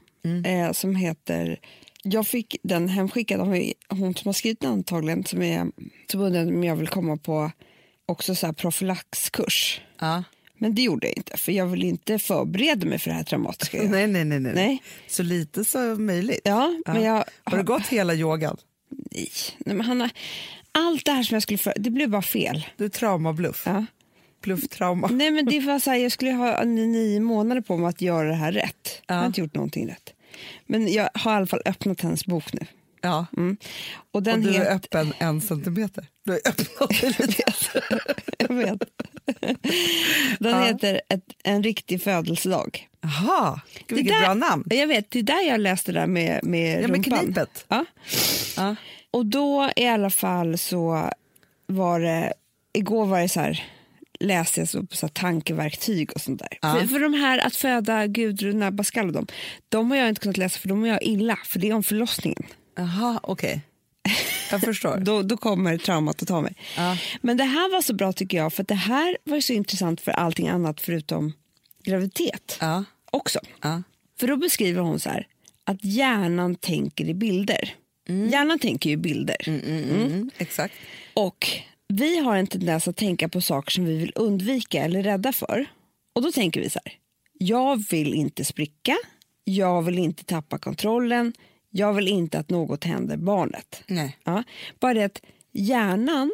Eh, 0.45 0.71
som 0.71 0.95
heter... 0.95 1.59
Jag 2.03 2.27
fick 2.27 2.55
den 2.63 2.89
hemskickad 2.89 3.41
av 3.41 3.47
hon 3.89 4.15
som 4.15 4.27
har 4.29 4.33
skrivit 4.33 4.59
den 4.59 4.71
antagligen 4.71 5.25
som, 5.25 5.41
är, 5.41 5.67
som 6.11 6.21
undrade 6.21 6.47
om 6.51 6.63
jag 6.63 6.75
vill 6.75 6.87
komma 6.87 7.17
på 7.17 7.51
också 8.05 8.35
så 8.35 8.45
här 8.45 8.53
profylaxkurs. 8.53 9.81
ja. 9.99 10.23
Men 10.59 10.75
det 10.75 10.81
gjorde 10.81 11.07
jag 11.07 11.17
inte, 11.17 11.37
för 11.37 11.51
jag 11.51 11.65
vill 11.65 11.83
inte 11.83 12.19
förbereda 12.19 12.85
mig 12.87 12.99
för 12.99 13.09
det 13.09 13.15
här 13.15 13.23
traumatiska. 13.23 13.77
nej, 13.83 14.07
nej, 14.07 14.25
nej, 14.25 14.39
nej. 14.39 14.53
Nej. 14.55 14.83
Så 15.07 15.23
lite 15.23 15.65
som 15.65 16.05
möjligt. 16.05 16.41
Ja, 16.43 16.75
men 16.85 17.01
jag 17.03 17.23
Har 17.43 17.57
du 17.57 17.63
gått 17.63 17.87
hela 17.87 18.13
yogan? 18.13 18.57
Nej, 18.89 19.29
nej 19.57 19.75
men 19.75 19.85
Hanna, 19.85 20.09
allt 20.71 21.05
det 21.05 21.11
här 21.11 21.23
som 21.23 21.35
jag 21.35 21.43
skulle 21.43 21.57
för, 21.57 21.73
det 21.77 21.89
blev 21.89 22.09
bara 22.09 22.21
fel. 22.21 22.65
Du 22.77 22.85
är 22.85 22.89
traumabluff. 22.89 23.63
Ja. 23.65 23.85
Blufftrauma. 24.41 25.07
Nej 25.07 25.31
men 25.31 25.45
det 25.45 25.59
var 25.59 25.79
så 25.79 25.89
här, 25.89 25.97
jag 25.97 26.11
skulle 26.11 26.31
ha 26.31 26.63
nio 26.63 27.19
månader 27.19 27.61
på 27.61 27.77
mig 27.77 27.89
att 27.89 28.01
göra 28.01 28.27
det 28.27 28.35
här 28.35 28.51
rätt. 28.51 29.01
Jag 29.07 29.15
har 29.15 29.21
Ja. 29.21 29.27
inte 29.27 29.41
gjort 29.41 29.53
någonting 29.55 29.87
rätt. 29.87 30.13
Men 30.65 30.93
jag 30.93 31.09
har 31.13 31.31
i 31.33 31.35
alla 31.35 31.47
fall 31.47 31.61
öppnat 31.65 32.01
hennes 32.01 32.25
bok 32.25 32.53
nu. 32.53 32.65
Ja. 33.01 33.25
Mm. 33.37 33.57
Och 34.11 34.23
den 34.23 34.33
Och 34.45 34.51
du 34.51 34.55
är 34.55 34.75
öppen 34.75 35.13
en 35.17 35.41
centimeter. 35.41 36.05
Du 36.25 36.31
har 36.31 36.39
öppnat 36.49 36.91
jag 38.37 38.55
vet. 38.55 38.83
Den 40.39 40.51
Ja. 40.51 40.61
heter 40.63 41.01
ett, 41.09 41.23
En 41.43 41.63
riktig 41.63 42.01
födelsedag. 42.03 42.87
Jaha, 43.01 43.61
vilket 43.87 44.07
där- 44.07 44.21
bra 44.21 44.33
namn. 44.33 44.63
Jag 44.69 44.87
vet, 44.87 45.11
det 45.11 45.19
är 45.19 45.23
där 45.23 45.47
jag 45.49 45.59
läste 45.59 45.91
det 45.91 45.99
där 45.99 46.07
med, 46.07 46.43
med 46.43 46.83
Ja, 46.83 46.87
med 46.87 46.95
rumpan. 47.05 47.19
knipet. 47.25 47.65
Ja. 47.67 47.85
Ja. 48.57 48.75
Och 49.11 49.25
då 49.25 49.69
i 49.75 49.87
alla 49.87 50.09
fall 50.09 50.57
så 50.57 51.11
var 51.67 51.99
det, 51.99 52.33
igår 52.73 53.05
var 53.05 53.19
det 53.21 53.29
så 53.29 53.39
här, 53.39 53.63
läste 54.19 54.59
jag 54.61 54.69
så, 54.69 54.87
så 54.91 55.05
här, 55.05 55.13
tankeverktyg 55.13 56.11
och 56.15 56.21
sånt 56.21 56.39
där. 56.39 56.57
Ja. 56.61 56.73
För, 56.79 56.87
för 56.87 56.99
de 56.99 57.13
här 57.13 57.37
att 57.47 57.55
föda 57.55 58.07
Gudrun 58.07 58.63
Abascal 58.63 59.07
och 59.07 59.13
dem, 59.13 59.27
de 59.69 59.91
har 59.91 59.97
jag 59.97 60.09
inte 60.09 60.21
kunnat 60.21 60.37
läsa 60.37 60.59
för 60.59 60.67
de 60.69 60.79
mår 60.79 60.87
jag 60.87 61.03
illa, 61.03 61.39
för 61.45 61.59
det 61.59 61.69
är 61.69 61.73
om 61.73 61.83
förlossningen. 61.83 62.43
Jaha, 62.75 63.19
okej. 63.23 63.61
Jag 64.51 64.61
förstår. 64.61 64.97
Då, 64.97 65.21
då 65.21 65.37
kommer 65.37 65.77
traumat 65.77 66.21
att 66.21 66.27
ta 66.27 66.41
mig. 66.41 66.55
Ja. 66.77 66.97
Men 67.21 67.37
det 67.37 67.43
här 67.43 67.71
var 67.71 67.81
så 67.81 67.93
bra 67.93 68.13
tycker 68.13 68.37
jag, 68.37 68.53
för 68.53 68.61
att 68.61 68.67
det 68.67 68.75
här 68.75 69.17
var 69.23 69.35
ju 69.35 69.41
så 69.41 69.53
intressant 69.53 70.01
för 70.01 70.11
allting 70.11 70.47
annat 70.47 70.81
förutom 70.81 71.33
graviditet 71.83 72.57
Ja. 72.61 72.83
också. 73.11 73.39
Ja. 73.61 73.83
För 74.19 74.27
då 74.27 74.37
beskriver 74.37 74.81
hon 74.81 74.99
så 74.99 75.09
här, 75.09 75.27
att 75.63 75.85
hjärnan 75.85 76.55
tänker 76.55 77.05
i 77.05 77.13
bilder. 77.13 77.75
Hjärnan 78.31 78.59
tänker 78.59 78.89
ju 78.89 78.97
bilder. 78.97 79.37
Mm, 79.47 80.31
exakt. 80.37 80.73
Och 81.13 81.47
vi 81.87 82.19
har 82.19 82.35
en 82.35 82.47
tendens 82.47 82.87
att 82.87 82.95
tänka 82.95 83.29
på 83.29 83.41
saker 83.41 83.71
som 83.71 83.85
vi 83.85 83.97
vill 83.97 84.11
undvika 84.15 84.83
eller 84.83 85.03
rädda 85.03 85.31
för. 85.33 85.65
Och 86.13 86.21
då 86.21 86.31
tänker 86.31 86.61
vi 86.61 86.69
så 86.69 86.79
här, 86.85 86.93
jag 87.33 87.89
vill 87.89 88.13
inte 88.13 88.45
spricka, 88.45 88.97
jag 89.43 89.81
vill 89.81 89.97
inte 89.99 90.23
tappa 90.23 90.57
kontrollen, 90.57 91.33
jag 91.69 91.93
vill 91.93 92.07
inte 92.07 92.39
att 92.39 92.49
något 92.49 92.83
händer 92.83 93.17
barnet. 93.17 93.83
Nej. 93.87 94.17
Ja, 94.23 94.43
bara 94.79 94.93
det 94.93 95.03
att 95.03 95.21
hjärnan 95.51 96.31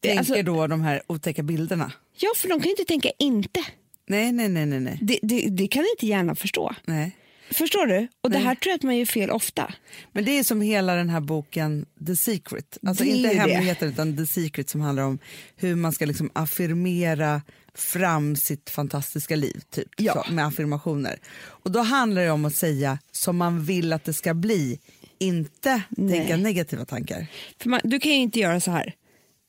tänker 0.00 0.18
alltså- 0.18 0.42
då 0.42 0.66
de 0.66 0.80
här 0.80 1.02
otäcka 1.06 1.42
bilderna. 1.42 1.92
Ja, 2.20 2.28
för 2.36 2.48
de 2.48 2.60
kan 2.60 2.64
ju 2.64 2.70
inte 2.70 2.84
tänka 2.84 3.10
inte. 3.18 3.60
Nej, 4.06 4.32
nej, 4.32 4.48
nej, 4.48 4.66
nej, 4.66 4.80
nej. 4.80 4.98
Det, 5.02 5.18
det, 5.22 5.48
det 5.50 5.68
kan 5.68 5.84
inte 5.94 6.06
hjärnan 6.06 6.36
förstå. 6.36 6.74
nej. 6.84 7.16
Förstår 7.50 7.86
du? 7.86 8.08
Och 8.20 8.30
det 8.30 8.36
Nej. 8.38 8.46
här 8.46 8.54
tror 8.54 8.70
jag 8.70 8.76
att 8.76 8.82
man 8.82 8.96
gör 8.96 9.04
fel 9.06 9.30
ofta. 9.30 9.74
Men 10.12 10.24
det 10.24 10.38
är 10.38 10.44
som 10.44 10.60
hela 10.60 10.94
den 10.94 11.08
här 11.10 11.20
boken 11.20 11.86
The 12.06 12.16
Secret. 12.16 12.78
Alltså 12.86 13.04
Det 13.04 13.10
inte 13.10 13.28
det. 13.28 13.34
hemligheten 13.34 13.88
utan 13.88 14.16
The 14.16 14.26
Secret 14.26 14.70
som 14.70 14.80
handlar 14.80 15.02
om 15.02 15.18
hur 15.56 15.74
man 15.76 15.92
ska 15.92 16.06
liksom 16.06 16.30
affirmera 16.32 17.42
fram 17.74 18.36
sitt 18.36 18.70
fantastiska 18.70 19.36
liv 19.36 19.62
typ, 19.70 19.88
Ja. 19.96 20.24
så, 20.26 20.32
med 20.32 20.46
affirmationer. 20.46 21.18
Och 21.38 21.70
då 21.72 21.80
handlar 21.80 22.22
det 22.22 22.30
om 22.30 22.44
att 22.44 22.54
säga 22.54 22.98
som 23.12 23.36
man 23.36 23.64
vill 23.64 23.92
att 23.92 24.04
det 24.04 24.12
ska 24.12 24.34
bli, 24.34 24.78
inte 25.18 25.82
Nej. 25.88 26.18
tänka 26.18 26.36
negativa 26.36 26.84
tankar. 26.84 27.26
Man, 27.64 27.80
du 27.84 28.00
kan 28.00 28.12
ju 28.12 28.18
inte 28.18 28.40
göra 28.40 28.60
så 28.60 28.70
här. 28.70 28.94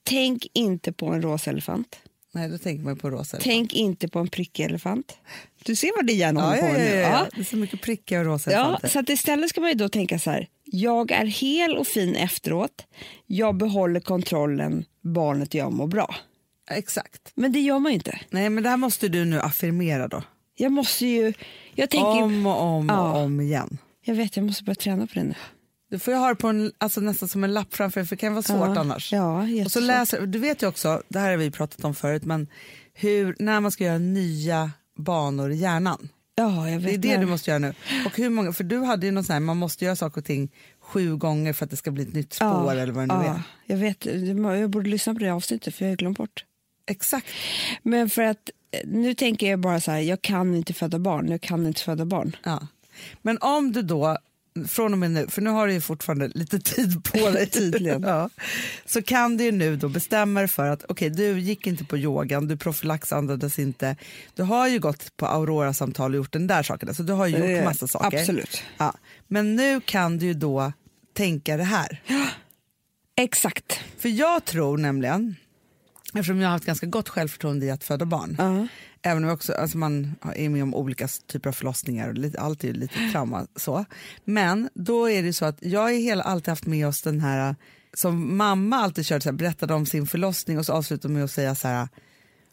Tänk 0.04 0.48
inte 0.54 0.92
på 0.94 1.06
en 1.08 1.22
rosa 1.22 1.50
elefant. 1.52 1.96
Nej, 2.40 2.50
då 2.50 2.58
tänker 2.58 2.84
man 2.84 2.98
på 2.98 3.10
rosa. 3.10 3.38
Tänk 3.42 3.74
inte 3.74 4.08
på 4.08 4.20
en 4.20 4.28
prickig 4.28 4.64
elefant. 4.64 5.18
Du 5.64 5.76
ser 5.76 5.92
vad 5.96 6.06
det 6.06 6.14
gärna 6.14 6.42
håller 6.42 6.56
ja, 6.56 6.62
på 6.62 6.68
ja, 6.68 6.86
ja, 6.86 6.92
nu. 6.96 6.96
ja. 6.96 7.28
Det 7.36 7.40
är 7.42 7.46
så 7.46 7.58
mycket 7.58 7.82
prickiga 7.82 8.20
och 8.20 8.26
rosa 8.26 8.52
Ja, 8.52 8.60
elefanter. 8.60 8.88
så 8.88 9.00
att 9.00 9.10
istället 9.10 9.50
ska 9.50 9.62
man 9.62 9.70
ju 9.70 9.76
då 9.76 9.90
tänka 9.90 10.20
så 10.20 10.32
här. 10.32 10.48
Jag 10.66 11.12
är 11.12 11.26
hel 11.26 11.78
och 11.78 11.88
fin 11.88 12.16
efteråt. 12.16 12.86
Jag 13.26 13.56
behåller 13.56 14.00
kontrollen. 14.00 14.86
Barnet 15.02 15.48
och 15.50 15.56
jag 15.56 15.74
mår 15.74 15.88
bra. 15.88 16.16
Exakt. 16.72 17.32
Men 17.36 17.52
det 17.52 17.60
gör 17.60 17.80
man 17.80 17.92
ju 17.92 17.96
inte. 17.96 18.20
Nej, 18.30 18.50
men 18.50 18.64
det 18.64 18.70
här 18.70 18.78
måste 18.78 19.08
du 19.08 19.26
nu 19.26 19.40
affirmera 19.40 20.08
då. 20.08 20.24
Jag 20.56 20.72
måste 20.72 21.06
ju... 21.06 21.34
Jag 21.76 21.90
tänker... 21.90 22.24
Om 22.24 22.46
och 22.46 22.62
om 22.62 22.86
Ja. 22.90 23.12
och 23.14 23.20
om 23.22 23.42
igen. 23.42 23.78
Jag 24.06 24.16
vet, 24.16 24.36
jag 24.36 24.46
måste 24.46 24.64
börja 24.64 24.76
träna 24.76 25.08
på 25.08 25.14
det 25.14 25.24
nu. 25.24 25.34
Du 25.90 26.00
får 26.00 26.14
ju 26.14 26.20
ha 26.20 26.30
det 26.30 26.36
på 26.36 26.48
en, 26.48 26.72
alltså 26.78 27.02
nästan 27.02 27.30
som 27.30 27.44
en 27.44 27.54
lapp 27.54 27.76
framför 27.76 28.04
för 28.04 28.16
det 28.16 28.20
kan 28.20 28.34
vara 28.34 28.44
svårt 28.44 28.76
ja. 28.76 28.80
annars. 28.80 29.14
Ja, 29.14 29.46
Och 29.66 29.72
så 29.72 29.80
läser, 29.80 30.26
du 30.26 30.40
vet 30.40 30.64
ju 30.64 30.68
också, 30.68 31.04
det 31.08 31.20
här 31.20 31.30
har 31.30 31.38
vi 31.38 31.52
pratat 31.52 31.84
om 31.86 31.96
förut, 31.96 32.24
men 32.24 32.48
hur, 32.94 33.36
när 33.40 33.60
man 33.60 33.72
ska 33.72 33.84
göra 33.84 33.98
nya 33.98 34.72
banor 34.98 35.52
i 35.52 35.56
hjärnan. 35.56 36.10
Ja, 36.36 36.70
jag 36.70 36.80
vet. 36.80 36.86
Det 36.86 36.94
är 36.94 36.98
det 36.98 37.18
när- 37.18 37.26
du 37.26 37.26
måste 37.26 37.50
göra 37.50 37.60
nu. 37.60 37.74
Och 38.06 38.18
hur 38.18 38.30
många, 38.30 38.54
för 38.54 38.64
du 38.64 38.80
hade 38.80 39.06
ju 39.06 39.12
någon 39.12 39.24
sån 39.24 39.34
här, 39.34 39.40
man 39.40 39.58
måste 39.58 39.86
göra 39.86 39.96
saker 39.96 40.22
och 40.22 40.26
ting 40.26 40.52
sju 40.80 41.16
gånger 41.18 41.54
för 41.54 41.66
att 41.66 41.72
det 41.72 41.78
ska 41.78 41.92
bli 41.92 42.04
ett 42.04 42.14
nytt 42.14 42.34
spår 42.34 42.72
eller 42.76 42.94
vad 42.94 43.08
det 43.08 43.18
nu 43.18 43.26
ja, 43.26 43.34
är. 43.34 43.42
Jag 43.66 43.78
vet, 43.78 44.06
jag 44.60 44.70
borde 44.70 44.90
lyssna 44.90 45.14
på 45.14 45.20
det 45.20 45.30
avsnittet 45.30 45.76
för 45.76 45.86
jag 45.86 45.92
har 45.92 45.98
glömt 45.98 46.18
bort. 46.18 46.46
Exakt. 46.88 47.28
Men 47.84 48.10
för 48.10 48.22
att 48.22 48.50
nu 48.86 49.14
tänker 49.14 49.50
jag 49.50 49.60
bara 49.60 49.82
så 49.82 49.92
här, 49.92 50.00
jag 50.00 50.22
kan 50.22 50.56
inte 50.56 50.74
föda 50.74 51.00
barn, 51.00 51.28
jag 51.28 51.42
kan 51.42 51.68
inte 51.68 51.82
föda 51.82 52.06
barn. 52.06 52.36
Ja. 52.44 52.68
Men 53.22 53.38
om 53.42 53.72
du 53.72 53.82
då, 53.82 54.18
från 54.68 54.94
och 54.94 55.00
med 55.00 55.12
nu, 55.12 55.28
för 55.28 55.42
nu 55.42 55.50
har 55.50 55.68
du 55.68 55.74
ju 55.74 55.82
fortfarande 55.82 56.28
lite 56.28 56.60
tid 56.60 57.04
på 57.04 57.30
dig 57.32 57.50
Tydligen. 57.50 58.02
ja, 58.04 58.30
så 58.86 59.02
kan 59.02 59.38
du 59.38 59.44
ju 59.44 59.52
nu 59.52 59.76
då 59.76 59.90
bestämma 59.90 60.40
dig 60.40 60.48
för 60.50 60.68
att 60.70 60.86
okej, 60.90 61.10
du 61.10 61.40
gick 61.40 61.68
inte 61.68 61.84
på 61.86 61.98
yogan, 61.98 62.48
du 62.48 62.58
profylaxandades 62.58 63.60
inte, 63.60 63.96
du 64.36 64.44
har 64.44 64.68
ju 64.68 64.80
gått 64.80 65.18
på 65.18 65.26
Aurora-samtal 65.28 66.12
och 66.12 66.18
gjort 66.18 66.34
den 66.34 66.48
där 66.48 66.64
saken, 66.64 66.96
så 66.96 67.04
du 67.04 67.14
har 67.14 67.28
ju 67.28 67.38
gjort 67.38 67.46
Eh, 67.60 67.64
massa 67.64 67.88
saker. 67.88 68.18
Absolut. 68.20 68.64
Ja. 68.78 68.94
Men 69.28 69.56
nu 69.56 69.82
kan 69.82 70.18
du 70.18 70.26
ju 70.26 70.34
då 70.34 70.74
tänka 71.14 71.58
det 71.58 71.64
här. 71.64 72.02
Exakt. 73.16 73.80
För 73.98 74.10
jag 74.10 74.46
tror 74.46 74.78
nämligen, 74.78 75.36
eftersom 76.14 76.40
jag 76.42 76.48
har 76.48 76.52
haft 76.54 76.66
ganska 76.66 76.86
gott 76.88 77.10
självförtroende 77.10 77.66
i 77.66 77.72
att 77.72 77.84
föda 77.84 78.06
barn, 78.06 78.36
Ja. 78.38 78.68
Även 79.02 79.24
om 79.24 79.30
också, 79.30 79.54
alltså 79.54 79.78
man 79.78 80.16
är 80.36 80.50
med 80.50 80.64
om 80.64 80.76
olika 80.76 81.08
typer 81.28 81.50
av 81.50 81.54
förlossningar 81.54 82.08
och 82.10 82.14
lite, 82.18 82.40
allt 82.40 82.64
är 82.64 82.68
ju 82.68 82.74
lite 82.74 83.10
trauma 83.12 83.48
så. 83.56 83.86
Men 84.26 84.70
då 84.74 85.10
är 85.10 85.24
det 85.24 85.34
så 85.34 85.46
att 85.46 85.58
jag 85.62 85.80
har 85.82 85.90
hela 85.92 86.24
alltid 86.24 86.48
haft 86.50 86.66
med 86.66 86.88
oss 86.88 87.02
den 87.02 87.20
här, 87.22 87.56
som 87.94 88.38
mamma 88.38 88.76
alltid 88.78 89.06
körde, 89.06 89.22
så 89.22 89.30
här, 89.30 89.34
berättade 89.38 89.74
om 89.74 89.86
sin 89.86 90.08
förlossning 90.08 90.58
och 90.60 90.66
så 90.66 90.74
avslutade 90.74 91.14
med 91.14 91.24
att 91.24 91.32
säga 91.32 91.56
så 91.56 91.68
här, 91.68 91.88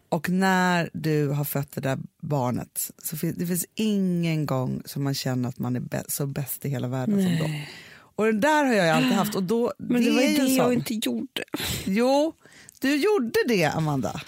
och 0.08 0.28
när 0.30 0.90
du 0.92 1.28
har 1.28 1.44
fött 1.44 1.72
det 1.74 1.80
där 1.80 1.98
barnet, 2.20 2.90
så 3.02 3.16
fin- 3.16 3.34
det 3.38 3.46
finns 3.46 3.66
ingen 3.74 4.46
gång 4.46 4.82
som 4.84 5.02
man 5.04 5.14
känner 5.14 5.48
att 5.48 5.58
man 5.58 5.76
är 5.76 5.80
bä- 5.80 6.04
så 6.08 6.26
bäst 6.26 6.64
i 6.64 6.68
hela 6.68 6.88
världen 6.88 7.22
som 7.22 7.36
då. 7.38 7.54
Och 7.98 8.24
det 8.24 8.32
där 8.38 8.64
har 8.64 8.72
jag 8.74 8.88
alltid 8.96 9.12
haft. 9.12 9.34
Och 9.34 9.42
då, 9.42 9.72
Men 9.78 10.04
det, 10.04 10.10
var 10.10 10.20
ju 10.22 10.28
ju 10.28 10.36
det 10.36 10.42
jag 10.48 10.72
inte 10.74 10.94
gjorde. 10.94 11.44
Jo, 11.84 12.32
du 12.80 12.96
gjorde 12.96 13.38
det, 13.48 13.64
Amanda. 13.64 14.20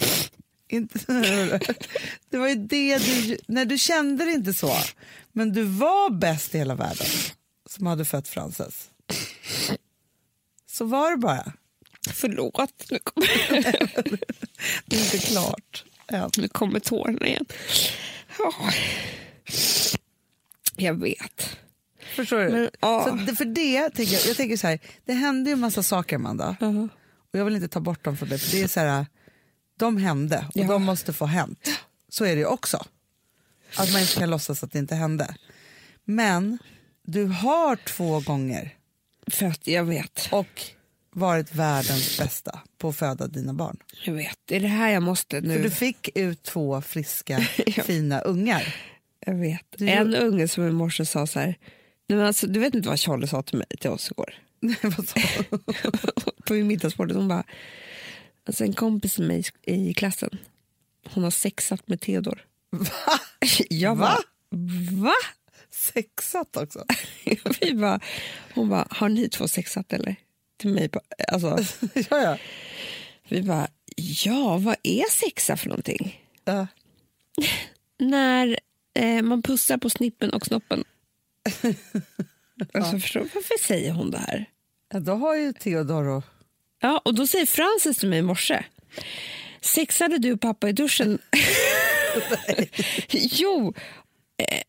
Inte, 0.69 0.99
det 2.31 2.39
var 2.39 2.49
ju 2.49 2.55
det 2.55 2.99
du, 2.99 3.39
när 3.47 3.65
du 3.65 3.79
kände 3.79 4.25
det 4.25 4.33
inte 4.33 4.55
så, 4.55 4.77
men 5.33 5.53
du 5.53 5.63
var 5.63 6.11
bäst 6.11 6.55
i 6.55 6.59
hela 6.59 6.75
världen 6.75 7.07
som 7.71 7.87
hade 7.87 8.05
fött 8.05 8.29
Frances. 8.29 8.91
Så 10.71 10.85
var 10.85 11.11
det 11.11 11.17
bara. 11.17 11.53
Förlåt, 12.13 12.87
nu 12.91 12.99
kommer, 12.99 13.29
Det 14.87 14.97
är 14.97 15.01
inte 15.01 15.19
klart 15.19 15.85
än. 16.09 16.31
nu 16.39 16.49
kommer 16.49 16.81
tårarna 16.81 17.27
igen. 17.27 17.47
Ja. 18.39 18.53
Jag 20.77 20.95
vet. 21.01 21.59
Förstår 22.15 22.39
du? 22.39 22.51
Men, 22.51 22.71
ja. 22.81 23.05
så 23.05 23.11
det, 23.15 23.37
för 23.37 23.45
det 23.45 23.91
tänker 23.91 24.13
jag, 24.13 24.27
jag 24.27 24.37
tänker 24.37 24.57
så 24.57 24.67
här, 24.67 24.79
det 25.05 25.13
hände 25.13 25.51
ju 25.51 25.55
en 25.55 25.61
massa 25.61 25.83
saker, 25.83 26.17
Amanda. 26.17 26.57
Ja. 26.61 26.89
Och 27.33 27.39
jag 27.39 27.45
vill 27.45 27.55
inte 27.55 27.69
ta 27.69 27.81
bort 27.81 28.05
dem 28.05 28.17
från 28.17 28.29
det, 28.29 28.39
för 28.39 28.57
det 28.57 28.63
är 28.63 28.69
så 28.69 28.81
här, 28.81 29.07
de 29.79 29.97
hände 29.97 30.47
och 30.55 30.57
Ja. 30.61 30.67
de 30.67 30.83
måste 30.83 31.13
få 31.13 31.27
hänt. 31.27 31.69
Så 32.09 32.25
är 32.25 32.35
det 32.35 32.41
ju 32.41 32.47
också. 32.47 32.87
Att 33.77 33.93
man 33.93 34.01
inte 34.01 34.15
kan 34.19 34.31
låtsas 34.31 34.65
att 34.65 34.73
det 34.73 34.79
inte 34.79 34.95
hände. 34.95 35.35
Men 36.05 36.59
du 37.03 37.25
har 37.25 37.77
två 37.77 38.21
gånger 38.21 38.75
För 39.27 39.47
att 39.47 39.67
jag 39.67 39.85
vet. 39.85 40.29
och 40.33 40.63
varit 41.11 41.55
världens 41.55 42.19
bästa 42.19 42.61
på 42.79 42.89
att 42.89 42.97
föda 42.97 43.27
dina 43.27 43.53
barn. 43.55 43.77
Jag 44.05 44.15
vet. 44.15 44.39
Det 44.45 44.57
är 44.57 44.61
det 44.61 44.69
här 44.69 44.91
jag 44.91 45.03
måste 45.03 45.41
nu. 45.41 45.57
För 45.57 45.63
du 45.63 45.71
fick 45.71 46.09
ut 46.17 46.43
två 46.43 46.81
friska, 46.83 47.39
fina 47.85 48.21
ungar. 48.21 48.75
Jag 49.27 49.35
vet. 49.35 49.63
Du- 49.77 49.89
En 49.89 50.15
unge 50.15 50.49
som 50.49 50.69
i 50.69 50.71
morse 50.71 51.07
sa 51.07 51.27
så 51.27 51.39
här. 51.41 51.47
Nej, 52.09 52.17
men 52.19 52.27
alltså, 52.27 52.47
du 52.47 52.61
vet 52.61 52.75
inte 52.75 52.89
vad 52.89 53.01
Charlie 53.01 53.27
sa 53.27 53.43
till 53.43 53.59
mig 53.59 53.67
till 53.81 53.91
oss 53.91 54.11
igår. 54.11 54.35
På 56.47 56.53
min 56.53 56.67
middagsbord. 56.67 57.13
Hon 57.13 57.29
bara. 57.29 57.45
Alltså 58.49 58.65
en 58.65 58.73
kompis 58.73 59.15
till 59.15 59.25
mig 59.25 59.45
i 59.63 59.95
klassen. 59.95 60.39
Hon 61.05 61.25
har 61.25 61.31
sexat 61.31 61.89
med 61.89 62.01
Theodor. 62.01 62.45
Va? 62.71 63.21
Jag 63.71 63.97
Va? 63.97 64.19
bara. 64.51 65.03
Va? 65.03 65.15
Sexat 65.71 66.57
också? 66.57 66.85
Vi 67.61 67.75
bara, 67.75 68.01
hon 68.55 68.69
bara, 68.69 68.87
har 68.91 69.09
ni 69.09 69.29
två 69.29 69.49
sexat 69.49 69.93
eller? 69.93 70.17
Till 70.57 70.71
mig. 70.71 70.89
På, 70.89 71.01
alltså, 71.29 71.59
ja, 71.95 72.23
ja. 72.23 72.39
vi 73.29 73.43
bara, 73.43 73.69
ja 74.25 74.59
vad 74.59 74.77
är 74.83 75.11
sexa 75.11 75.57
för 75.57 75.69
någonting? 75.69 76.25
ja. 76.45 76.67
När 77.99 78.59
eh, 78.95 79.23
man 79.23 79.43
pussar 79.43 79.79
på 79.79 79.91
snippen 79.91 80.31
och 80.31 80.47
snoppen. 80.47 80.85
alltså, 82.75 82.99
förstår, 82.99 83.21
du, 83.21 83.29
varför 83.35 83.65
säger 83.67 83.93
hon 83.93 84.11
det 84.11 84.19
här? 84.19 84.45
Ja, 84.93 85.01
då 85.01 85.15
har 85.15 85.35
ju 85.35 85.53
Theodor 85.53 86.07
och... 86.07 86.25
Ja, 86.81 87.03
och 87.05 87.15
då 87.15 87.27
säger 87.27 87.47
Frances 87.47 87.97
till 87.99 88.09
mig 88.09 88.19
i 88.19 88.23
morse. 88.23 88.65
Sexade 89.61 90.19
du 90.19 90.37
pappa 90.37 90.69
i 90.69 90.73
duschen? 90.73 91.19
jo, 93.11 93.75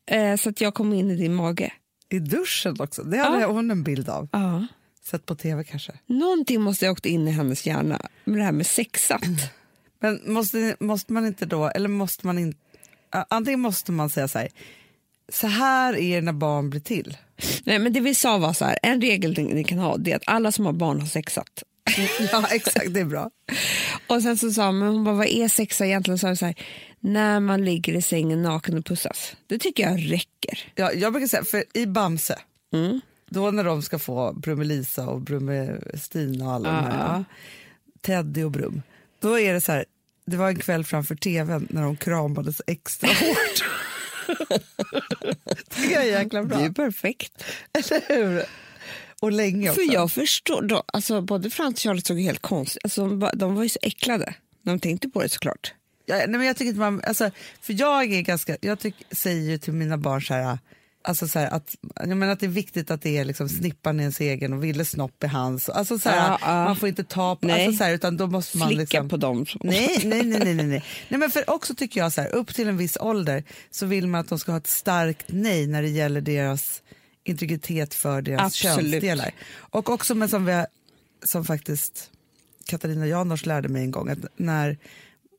eh, 0.07 0.19
eh, 0.19 0.35
så 0.37 0.49
att 0.49 0.61
jag 0.61 0.73
kom 0.73 0.93
in 0.93 1.11
i 1.11 1.15
din 1.15 1.33
mage. 1.35 1.73
I 2.09 2.19
duschen 2.19 2.75
också. 2.79 3.03
Det 3.03 3.17
hade 3.17 3.41
Ja. 3.41 3.47
hon 3.47 3.71
en 3.71 3.83
bild 3.83 4.09
av. 4.09 4.29
Ja. 4.31 4.67
Sett 5.05 5.25
på 5.25 5.35
tv 5.35 5.63
kanske. 5.63 5.91
Någonting 6.05 6.61
måste 6.61 6.85
ha 6.85 6.91
åkt 6.91 7.05
in 7.05 7.27
i 7.27 7.31
hennes 7.31 7.65
hjärna 7.67 8.01
med 8.23 8.37
det 8.39 8.43
här 8.43 8.51
med 8.51 8.67
sexat. 8.67 9.21
Men 10.01 10.21
måste, 10.25 10.75
måste 10.79 11.13
man 11.13 11.25
inte 11.25 11.45
då, 11.45 11.67
eller 11.67 11.89
måste 11.89 12.25
man 12.25 12.39
inte... 12.39 12.59
Antingen 13.29 13.59
måste 13.59 13.91
man 13.91 14.09
säga 14.09 14.27
så 14.27 14.39
här, 14.39 14.49
så 15.31 15.47
här 15.47 15.97
är 15.97 16.15
det 16.15 16.21
när 16.21 16.33
barn 16.33 16.69
blir 16.69 16.81
till. 16.81 17.17
Nej, 17.63 17.79
men 17.79 17.93
det 17.93 17.99
vi 17.99 18.15
sa 18.15 18.37
var 18.37 18.53
så 18.53 18.65
här, 18.65 18.77
en 18.83 19.01
regel 19.01 19.37
ni 19.37 19.63
kan 19.63 19.79
ha 19.79 19.97
det 19.97 20.11
är 20.11 20.15
att 20.15 20.23
alla 20.25 20.51
som 20.51 20.65
har 20.65 20.73
barn 20.73 20.99
har 20.99 21.07
sexat. 21.07 21.63
Ja, 22.31 22.47
exakt, 22.51 22.93
det 22.93 22.99
är 22.99 23.05
bra. 23.05 23.31
Och 24.07 24.21
sen 24.21 24.37
så 24.37 24.51
sa 24.51 24.71
men 24.71 24.87
hon 24.87 25.03
bara, 25.03 25.15
vad 25.15 25.27
är 25.27 25.47
sexa 25.47 25.85
egentligen? 25.85 26.17
Så 26.17 26.27
sa 26.27 26.35
så 26.35 26.45
här, 26.45 26.55
när 26.99 27.39
man 27.39 27.65
ligger 27.65 27.93
i 27.95 28.01
sängen 28.01 28.41
naken 28.43 28.77
och 28.77 28.85
pussas. 28.85 29.35
Det 29.47 29.57
tycker 29.59 29.83
jag 29.89 30.11
räcker. 30.13 30.71
Ja, 30.75 30.91
jag 30.93 31.13
brukar 31.13 31.27
säga, 31.27 31.43
för 31.43 31.63
i 31.73 31.85
Bamse, 31.85 32.39
Mm. 32.73 33.01
då 33.29 33.51
när 33.51 33.63
de 33.63 33.81
ska 33.81 33.99
få 33.99 34.33
Brummelisa 34.33 35.07
och 35.07 35.21
Brumme-Stina 35.21 36.45
och 36.45 36.51
alla 36.53 36.69
de 36.71 36.75
här, 36.75 36.97
Ja. 37.07 37.13
ja, 37.17 37.23
Teddy 38.01 38.43
och 38.43 38.51
Brum, 38.51 38.81
då 39.21 39.39
är 39.39 39.53
det 39.53 39.61
så 39.61 39.71
här, 39.71 39.85
det 40.25 40.37
var 40.37 40.47
en 40.49 40.59
kväll 40.59 40.83
framför 40.83 41.15
tvn 41.15 41.67
när 41.69 41.81
de 41.81 41.97
kramades 41.97 42.61
extra 42.67 43.07
hårt. 43.07 43.63
det 45.75 45.95
är 45.95 46.03
jäkla 46.03 46.43
bra. 46.43 46.57
Det 46.57 46.65
är 46.65 46.69
perfekt. 46.71 47.43
Eller 47.73 48.15
hur? 48.15 48.43
Och 49.21 49.31
länge 49.31 49.69
också. 49.69 49.81
För 49.81 49.93
jag 49.93 50.11
förstår, 50.11 50.61
då, 50.61 50.83
alltså, 50.93 51.21
både 51.21 51.49
Frans 51.49 51.73
och 51.73 51.79
Charlie 51.79 52.01
såg 52.01 52.19
helt 52.19 52.41
konstigt 52.41 52.83
alltså, 52.83 53.07
de, 53.33 53.55
var 53.55 53.63
ju 53.63 53.69
så 53.69 53.79
äcklade 53.81 54.33
när 54.61 54.73
de 54.73 54.79
tänkte 54.79 55.09
på 55.09 55.21
det 55.21 55.29
såklart. 55.29 55.73
Ja, 56.05 56.15
nej, 56.15 56.27
men 56.27 56.43
jag 56.43 56.57
tycker 56.57 56.69
inte 56.69 56.79
man, 56.79 57.01
alltså, 57.07 57.31
för 57.61 57.73
jag 57.79 58.13
är 58.13 58.21
ganska, 58.21 58.57
jag 58.61 58.79
tyck, 58.79 58.95
säger 59.11 59.51
ju 59.51 59.57
till 59.57 59.73
mina 59.73 59.97
barn 59.97 60.21
så 60.21 60.33
här, 60.33 60.57
Alltså 61.01 61.27
så 61.27 61.39
att, 61.39 61.75
jag 61.95 62.17
menar 62.17 62.33
att 62.33 62.39
det 62.39 62.45
är 62.45 62.47
viktigt 62.47 62.91
att 62.91 63.01
det 63.01 63.17
är 63.17 63.25
liksom 63.25 63.49
snippan 63.49 63.99
i 63.99 64.03
ens 64.03 64.19
egen 64.19 64.53
och 64.53 64.63
Ville 64.63 64.85
snopp 64.85 65.23
i 65.23 65.27
hans. 65.27 65.69
Alltså 65.69 65.99
så 65.99 66.09
Ja, 66.09 66.39
ja. 66.41 66.63
Man 66.63 66.75
får 66.75 66.89
inte 66.89 67.03
ta 67.03 67.35
på, 67.35 67.47
Nej. 67.47 67.67
alltså 67.67 67.83
så 67.83 67.89
utan 67.89 68.17
då 68.17 68.27
måste 68.27 68.57
man 68.57 68.67
Flicka 68.67 68.81
liksom... 68.81 69.09
på 69.09 69.17
dem. 69.17 69.45
Nej, 69.63 70.01
nej, 70.03 70.23
nej, 70.23 70.39
nej, 70.39 70.53
nej, 70.53 70.83
nej. 71.09 71.19
men 71.19 71.31
för 71.31 71.49
också 71.49 71.75
tycker 71.75 71.99
jag 71.99 72.13
så 72.13 72.23
upp 72.23 72.55
till 72.55 72.67
en 72.67 72.77
viss 72.77 72.97
ålder 72.97 73.43
så 73.71 73.85
vill 73.85 74.07
man 74.07 74.21
att 74.21 74.29
de 74.29 74.39
ska 74.39 74.51
ha 74.51 74.57
ett 74.57 74.67
starkt 74.67 75.25
nej 75.27 75.67
när 75.67 75.81
det 75.81 75.89
gäller 75.89 76.21
deras 76.21 76.81
integritet 77.29 77.93
för 77.93 78.21
deras 78.21 78.41
Absolut. 78.41 78.91
könsdelar. 78.91 79.31
Och 79.51 79.89
också 79.89 80.15
men 80.15 80.29
som, 80.29 80.45
vi, 80.45 80.65
som 81.23 81.45
faktiskt 81.45 82.11
Katarina 82.65 83.07
Janouch 83.07 83.45
lärde 83.45 83.69
mig 83.69 83.83
en 83.83 83.91
gång 83.91 84.09
att 84.09 84.19
när 84.35 84.77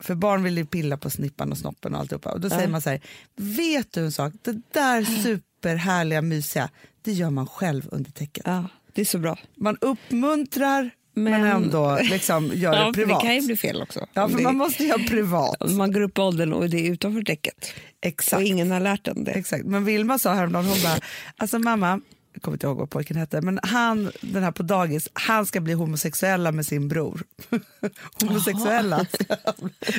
för 0.01 0.15
barn 0.15 0.43
vill 0.43 0.57
ju 0.57 0.67
pilla 0.67 0.97
på 0.97 1.11
snippan 1.11 1.53
och 1.53 1.59
snoppen 1.59 1.95
och 1.95 2.01
alltihopa. 2.01 2.33
Och 2.33 2.41
då 2.41 2.51
säger 2.51 2.69
man 2.69 2.83
så 2.83 2.91
här, 2.91 3.01
vet 3.37 3.93
du 3.93 4.01
en 4.01 4.13
sak, 4.13 4.33
det 4.43 4.61
där 4.73 5.05
superhärliga 5.23 6.23
mysiga, 6.23 6.71
det 7.03 7.13
gör 7.13 7.31
man 7.31 7.47
själv 7.47 7.89
under 7.91 8.11
täcket. 8.11 8.43
Ja, 8.47 8.65
det 8.93 9.01
är 9.01 9.05
så 9.05 9.19
bra. 9.19 9.39
Man 9.57 9.77
uppmuntrar 9.81 10.91
men, 11.25 11.33
Men- 11.43 11.47
ändå 11.63 11.99
liksom 12.03 12.51
gör 12.55 12.75
Ja, 12.75 12.87
det 12.87 12.93
privat. 12.93 13.21
det 13.21 13.27
kan 13.27 13.35
ju 13.35 13.47
bli 13.47 13.57
fel 13.57 13.83
också. 13.83 14.07
Ja, 14.13 14.29
för 14.29 14.37
det- 14.37 14.43
man 14.43 14.57
måste 14.57 14.85
göra 14.85 14.99
privat. 15.09 15.63
om 15.63 15.77
man 15.77 15.93
går 15.93 16.01
upp 16.01 16.19
i 16.19 16.21
åldern 16.21 16.53
och 16.53 16.71
det 16.71 16.87
är 16.87 16.91
utanför 16.93 17.23
däcket. 17.23 17.73
Exakt. 18.03 18.41
Och 18.41 18.43
ingen 18.43 18.71
har 18.71 18.81
lärt 18.81 19.09
en 19.09 19.25
det. 19.25 19.31
Exakt. 19.33 19.65
Men 19.65 19.85
Vilma 19.85 20.19
sa 20.19 20.35
häromdagen, 20.35 20.65
hon 20.67 20.83
bara, 20.83 20.99
alltså 21.37 21.59
mamma, 21.59 22.01
jag 22.33 22.43
kommer 22.43 22.55
inte 22.55 22.67
ihåg 22.67 22.77
vad 22.77 22.91
pojken 22.91 23.17
hette, 23.17 23.41
men 23.41 23.61
han, 23.63 24.11
den 24.21 24.43
här 24.43 24.51
på 24.53 24.63
dagis, 24.63 25.09
han 25.13 25.47
ska 25.47 25.61
bli 25.61 25.73
homosexuella 25.73 26.53
med 26.53 26.67
sin 26.67 26.89
bror. 26.89 27.23
homosexuella. 28.23 28.97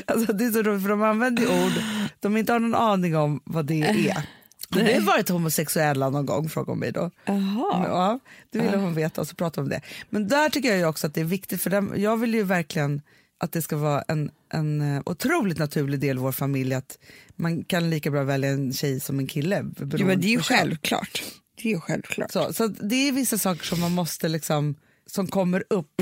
alltså, 0.06 0.34
det 0.34 0.46
är 0.46 0.52
så 0.52 0.62
roligt 0.62 0.82
för 0.82 0.90
de 0.90 1.04
använder 1.04 1.44
ord 1.66 1.72
de 2.20 2.38
inte 2.38 2.52
har 2.54 2.60
någon 2.60 2.76
aning 2.76 3.18
om 3.18 3.42
vad 3.44 3.66
det 3.66 3.82
är. 3.82 4.24
Har 4.72 4.84
du 4.84 5.00
varit 5.00 5.30
homosexuella 5.30 6.10
någon 6.10 6.26
gång? 6.26 6.50
frågade 6.50 6.72
hon 6.72 6.80
mig 6.80 6.92
då. 6.92 7.12
Jaha. 7.26 7.86
Ja, 7.88 8.20
det 8.50 8.60
ville 8.60 8.78
hon 8.78 8.94
veta 8.94 9.22
och 9.22 9.28
så 9.28 9.36
pratade 9.36 9.64
om 9.64 9.70
det. 9.70 9.82
Men 10.10 10.28
där 10.28 10.50
tycker 10.50 10.76
jag 10.76 10.90
också 10.90 11.08
att 11.08 11.14
det 11.14 11.22
är 11.22 11.26
viktigt 11.26 11.62
för 11.62 11.70
dem, 11.70 11.94
jag 11.96 12.18
vill 12.18 12.34
ju 12.34 12.44
verkligen 12.44 13.02
att 13.40 13.52
det 13.52 13.62
ska 13.62 13.78
vara 13.78 14.04
en, 14.08 14.32
en 14.54 14.96
eh, 14.96 15.02
otroligt 15.06 15.58
naturlig 15.58 16.00
del 16.00 16.18
i 16.18 16.20
vår 16.20 16.32
familj 16.32 16.74
att 16.74 16.98
man 17.36 17.64
kan 17.64 17.90
lika 17.90 18.12
bra 18.12 18.24
välja 18.24 18.50
en 18.50 18.74
tjej 18.74 19.00
som 19.00 19.20
en 19.20 19.28
kille. 19.28 19.66
Jo, 19.98 20.06
men 20.06 20.22
det 20.22 20.28
är 20.28 20.32
ju 20.32 20.42
självklart. 20.42 21.24
Det 21.62 21.70
är 21.70 21.74
ju 21.74 21.80
självklart. 21.80 22.32
Så, 22.32 22.54
så 22.54 22.68
det 22.68 23.08
är 23.08 23.12
vissa 23.12 23.38
saker 23.38 23.64
som 23.64 23.80
man 23.80 23.92
måste 23.92 24.28
liksom, 24.30 24.76
som 25.06 25.28
kommer 25.28 25.64
upp. 25.70 26.02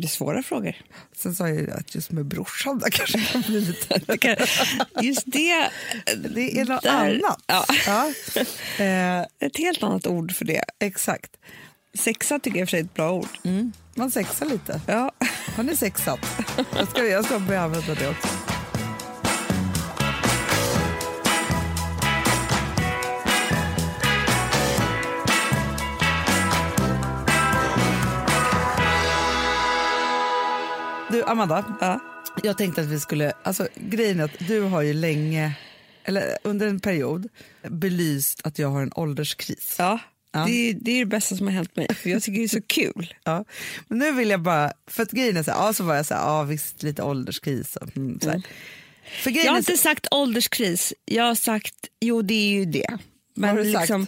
Det 0.00 0.06
är 0.06 0.08
svåra 0.08 0.42
frågor. 0.42 0.76
Sen 1.16 1.34
sa 1.34 1.48
jag 1.48 1.70
att 1.70 1.94
just 1.94 2.10
med 2.10 2.26
brorsan 2.26 2.78
där 2.78 2.90
kanske 2.90 3.18
kan 3.32 3.42
bli 3.42 3.60
lite... 3.60 4.00
Just 5.02 5.22
det, 5.26 5.70
Det 6.34 6.60
är 6.60 6.64
något 6.64 6.82
Där- 6.82 7.20
annat. 7.24 7.42
ja. 7.46 7.64
Ja. 7.86 8.12
Ett 9.46 9.56
helt 9.58 9.82
annat 9.82 10.06
ord 10.06 10.32
för 10.34 10.44
det. 10.44 10.64
exakt. 10.80 11.30
Sexa 11.98 12.38
tycker 12.38 12.58
jag 12.58 12.68
för 12.68 12.70
sig 12.70 12.80
är 12.80 12.84
ett 12.84 12.94
bra 12.94 13.12
ord. 13.12 13.28
Mm. 13.44 13.72
Man 13.94 14.10
sexar 14.10 14.46
lite. 14.46 14.80
Ja. 14.86 15.12
Har 15.56 15.62
ni 15.64 15.76
sexat? 15.76 16.20
Jag 16.76 16.88
ska, 16.88 17.04
jag 17.04 17.24
ska 17.24 17.38
börja 17.38 17.60
använda 17.62 17.94
det 17.94 18.08
också. 18.08 18.28
Du, 31.24 31.30
Amanda. 31.30 31.76
Ja. 31.80 32.00
Jag 32.42 32.58
tänkte 32.58 32.80
att 32.80 32.86
vi 32.86 33.00
skulle... 33.00 33.32
Alltså, 33.42 33.68
grejen 33.76 34.20
är 34.20 34.24
att 34.24 34.38
du 34.48 34.60
har 34.60 34.82
ju 34.82 34.92
länge, 34.92 35.52
eller 36.04 36.38
under 36.44 36.66
en 36.66 36.80
period, 36.80 37.28
belyst 37.68 38.40
att 38.44 38.58
jag 38.58 38.68
har 38.68 38.82
en 38.82 38.92
ålderskris. 38.94 39.74
Ja. 39.78 39.98
Ja. 40.32 40.44
Det, 40.46 40.52
är, 40.70 40.74
det 40.74 40.90
är 40.90 40.98
det 40.98 41.06
bästa 41.06 41.36
som 41.36 41.46
har 41.46 41.54
hänt 41.54 41.76
mig. 41.76 41.94
För 41.94 42.10
Jag 42.10 42.22
tycker 42.22 42.38
det 42.38 42.44
är 42.44 42.48
så 42.48 42.62
kul. 42.62 43.14
Ja. 43.24 43.44
Men 43.88 43.98
nu 43.98 44.12
vill 44.12 44.30
jag 44.30 44.40
bara, 44.42 44.72
för 44.86 45.02
att 45.02 45.10
grejen 45.10 45.36
är 45.36 45.42
så 45.42 45.50
här, 45.50 45.58
ja, 45.66 45.72
så 45.72 45.84
var 45.84 45.94
jag 45.94 46.06
så 46.06 46.14
här, 46.14 46.22
ja 46.22 46.42
visst 46.42 46.82
lite 46.82 47.02
ålderskris 47.02 47.76
och 47.76 47.96
mm, 47.96 48.20
så 48.20 48.30
här. 48.30 48.42
För 49.22 49.30
Jag 49.30 49.44
har 49.52 49.58
är 49.58 49.62
så- 49.62 49.72
inte 49.72 49.82
sagt 49.82 50.06
ålderskris. 50.10 50.94
Jag 51.04 51.24
har 51.24 51.34
sagt, 51.34 51.74
jo 52.00 52.22
det 52.22 52.34
är 52.34 52.48
ju 52.50 52.64
det. 52.64 52.98
Men 53.34 53.50
har 53.50 53.56
du 53.64 53.72
sagt? 53.72 53.82
liksom, 53.82 54.06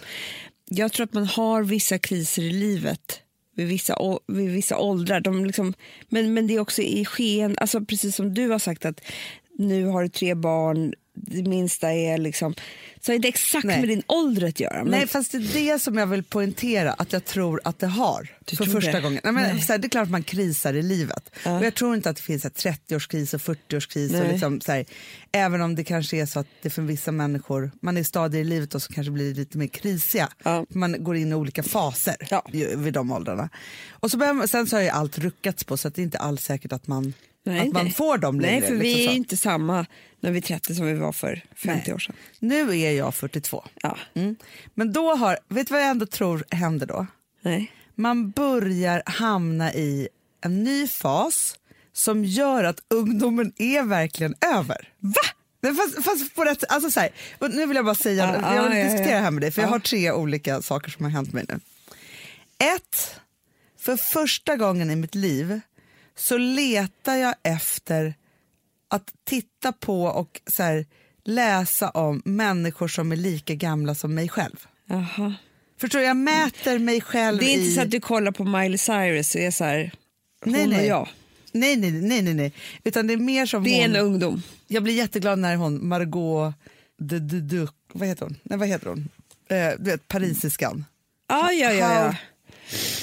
jag 0.65 0.93
tror 0.93 1.03
att 1.03 1.13
man 1.13 1.25
har 1.27 1.63
vissa 1.63 1.99
kriser 1.99 2.41
i 2.41 2.51
livet 2.51 3.19
vid 3.57 3.67
vissa, 3.67 3.97
vid 4.27 4.51
vissa 4.51 4.77
åldrar. 4.77 5.19
De 5.19 5.45
liksom, 5.45 5.73
men, 6.09 6.33
men 6.33 6.47
det 6.47 6.55
är 6.55 6.59
också 6.59 6.81
i 6.81 7.05
sken, 7.05 7.55
alltså 7.57 7.85
precis 7.85 8.15
som 8.15 8.33
du 8.33 8.49
har 8.49 8.59
sagt 8.59 8.85
att 8.85 9.01
nu 9.57 9.85
har 9.85 10.03
du 10.03 10.09
tre 10.09 10.35
barn, 10.35 10.93
det 11.21 11.49
minsta 11.49 11.93
är 11.93 12.17
liksom, 12.17 12.53
så 13.01 13.11
är 13.11 13.19
det 13.19 13.27
exakt 13.27 13.65
Nej. 13.65 13.79
med 13.79 13.89
din 13.89 14.03
ålder 14.07 14.47
att 14.47 14.59
göra. 14.59 14.83
Men, 14.83 14.91
Nej, 14.91 15.07
fast 15.07 15.31
det 15.31 15.37
är 15.37 15.73
det 15.73 15.79
som 15.79 15.97
jag 15.97 16.07
vill 16.07 16.23
poängtera 16.23 16.93
att 16.93 17.13
jag 17.13 17.25
tror 17.25 17.61
att 17.63 17.79
det 17.79 17.87
har. 17.87 18.27
Du 18.45 18.55
för 18.55 18.65
första 18.65 18.91
det? 18.91 19.01
gången. 19.01 19.21
Nej, 19.23 19.33
men, 19.33 19.43
Nej. 19.43 19.65
Här, 19.69 19.77
det 19.77 19.87
är 19.87 19.89
klart 19.89 20.03
att 20.03 20.09
man 20.09 20.23
krisar 20.23 20.73
i 20.73 20.81
livet. 20.81 21.29
Och 21.45 21.65
jag 21.65 21.75
tror 21.75 21.95
inte 21.95 22.09
att 22.09 22.15
det 22.15 22.21
finns 22.21 22.41
så 22.41 22.47
här 22.47 22.75
30-årskris 22.87 23.33
och 23.33 23.41
40-årskris. 23.41 24.13
Och 24.13 24.19
Nej. 24.19 24.31
liksom, 24.31 24.61
så 24.61 24.71
här, 24.71 24.85
även 25.31 25.61
om 25.61 25.75
det 25.75 25.83
kanske 25.83 26.17
är 26.17 26.25
så 26.25 26.39
att 26.39 26.47
det 26.61 26.69
för 26.69 26.81
vissa 26.81 27.11
människor, 27.11 27.71
man 27.81 27.97
är 27.97 28.03
stadier 28.03 28.41
i 28.41 28.43
livet 28.43 28.75
och 28.75 28.81
så 28.81 28.93
kanske 28.93 29.11
blir 29.11 29.33
lite 29.33 29.57
mer 29.57 29.67
krisiga. 29.67 30.29
Ja. 30.43 30.65
Man 30.69 31.03
går 31.03 31.15
in 31.15 31.31
i 31.31 31.35
olika 31.35 31.63
faser 31.63 32.15
Ja. 32.29 32.45
vid 32.75 32.93
de 32.93 33.11
åldrarna. 33.11 33.49
Och 33.89 34.11
så 34.11 34.17
börjar, 34.17 34.47
sen 34.47 34.67
så 34.67 34.75
har 34.75 34.83
ju 34.83 34.89
allt 34.89 35.17
ruckats 35.17 35.63
på 35.63 35.77
så 35.77 35.87
att 35.87 35.95
det 35.95 36.01
är 36.01 36.03
inte 36.03 36.17
alls 36.17 36.43
säkert 36.43 36.71
att 36.73 36.87
man, 36.87 37.13
Nej, 37.51 37.67
att 37.67 37.73
man 37.73 37.83
nej. 37.83 37.93
får 37.93 38.17
dem 38.17 38.39
längre. 38.39 38.59
Nej, 38.59 38.69
för 38.69 38.75
vi 38.75 38.93
liksom 38.95 39.11
är 39.13 39.15
inte 39.15 39.37
samma 39.37 39.85
när 40.19 40.31
vi 40.31 40.37
är 40.37 40.41
30 40.41 40.75
som 40.75 40.85
vi 40.85 40.93
var 40.93 41.11
för 41.11 41.43
50 41.55 41.81
Nej. 41.85 41.93
år 41.93 41.99
sedan. 41.99 42.15
Nu 42.39 42.79
är 42.79 42.91
jag 42.91 43.15
42. 43.15 43.63
Ja. 43.81 43.97
Mm. 44.13 44.35
Men 44.73 44.93
då 44.93 45.15
har, 45.15 45.37
vet 45.47 45.67
du 45.67 45.71
vad 45.73 45.81
jag 45.81 45.89
ändå 45.89 46.05
tror 46.05 46.43
händer 46.51 46.87
då? 46.87 47.07
Nej. 47.41 47.71
man 47.95 48.29
börjar 48.31 49.03
hamna 49.05 49.73
i 49.73 50.07
en 50.41 50.63
ny 50.63 50.87
fas 50.87 51.55
som 51.93 52.25
gör 52.25 52.63
att 52.63 52.79
ungdomen 52.89 53.53
är 53.57 53.83
verkligen 53.83 54.35
över. 54.55 54.89
Va? 54.99 55.21
Fast, 55.75 56.05
fast 56.05 56.35
på 56.35 56.43
rätt, 56.43 56.63
alltså 56.69 56.91
så 56.91 56.99
här, 56.99 57.09
nu 57.39 57.65
vill 57.65 57.75
jag 57.75 57.85
bara 57.85 57.95
säga, 57.95 58.39
Ja, 58.41 58.55
jag 58.55 58.69
vill 58.69 58.77
ja, 58.77 58.83
diskutera 58.83 59.15
ja. 59.15 59.19
här 59.19 59.31
med 59.31 59.41
dig 59.43 59.51
för 59.51 59.61
jag 59.61 59.67
Ja. 59.69 59.71
har 59.71 59.79
tre 59.79 60.11
olika 60.11 60.61
saker 60.61 60.91
som 60.91 61.05
har 61.05 61.11
hänt 61.11 61.33
mig 61.33 61.45
nu. 61.49 61.59
Ett, 62.75 63.19
för 63.79 63.97
första 63.97 64.55
gången 64.55 64.91
i 64.91 64.95
mitt 64.95 65.15
liv 65.15 65.59
så 66.17 66.37
letar 66.37 67.15
jag 67.15 67.35
efter 67.43 68.13
att 68.89 69.13
titta 69.23 69.71
på 69.71 70.03
och 70.03 70.41
så 70.51 70.63
här, 70.63 70.85
läsa 71.25 71.89
om 71.89 72.21
människor 72.25 72.87
som 72.87 73.11
är 73.11 73.15
lika 73.15 73.55
gamla 73.55 73.95
som 73.95 74.15
mig 74.15 74.29
själv. 74.29 74.67
Jaha. 74.85 75.33
Förstår? 75.79 76.01
Jag 76.01 76.17
mäter 76.17 76.79
mig 76.79 77.01
själv 77.01 77.39
Det 77.39 77.45
är 77.45 77.53
inte 77.53 77.65
i... 77.65 77.71
så 77.75 77.81
att 77.81 77.91
du 77.91 77.99
kollar 77.99 78.31
på 78.31 78.43
Miley 78.43 78.77
Cyrus 78.77 79.35
och 79.35 79.41
är 79.41 79.51
så 79.51 79.63
här, 79.63 79.91
hon 80.43 80.53
Nej, 80.53 80.67
nej. 80.67 80.79
och 80.79 80.85
jag. 80.85 81.07
Nej, 81.51 81.75
nej, 81.75 81.91
nej, 81.91 82.21
nej, 82.21 82.33
nej. 82.33 82.53
Utan 82.83 83.07
det 83.07 83.13
är 83.13 83.17
mer 83.17 83.45
som 83.45 83.63
Det 83.63 83.69
är 83.69 83.87
hon... 83.87 83.95
en 83.95 84.01
ungdom. 84.05 84.43
Jag 84.67 84.83
blir 84.83 84.93
jätteglad 84.93 85.39
när 85.39 85.55
hon, 85.55 85.87
Margot 85.87 86.53
de, 86.97 87.19
de, 87.19 87.39
de, 87.39 87.67
vad 87.93 88.07
heter 88.07 88.23
hon? 88.25 88.35
Nej, 88.43 88.57
vad 88.59 88.67
heter 88.67 88.87
hon? 88.87 89.09
Eh, 89.49 89.69
du 89.79 89.91
vet, 89.91 90.07
parisiskan. 90.07 90.85
Ja, 91.27 91.51
ja, 91.51 91.71
ja. 91.73 91.93
ja. 91.93 92.15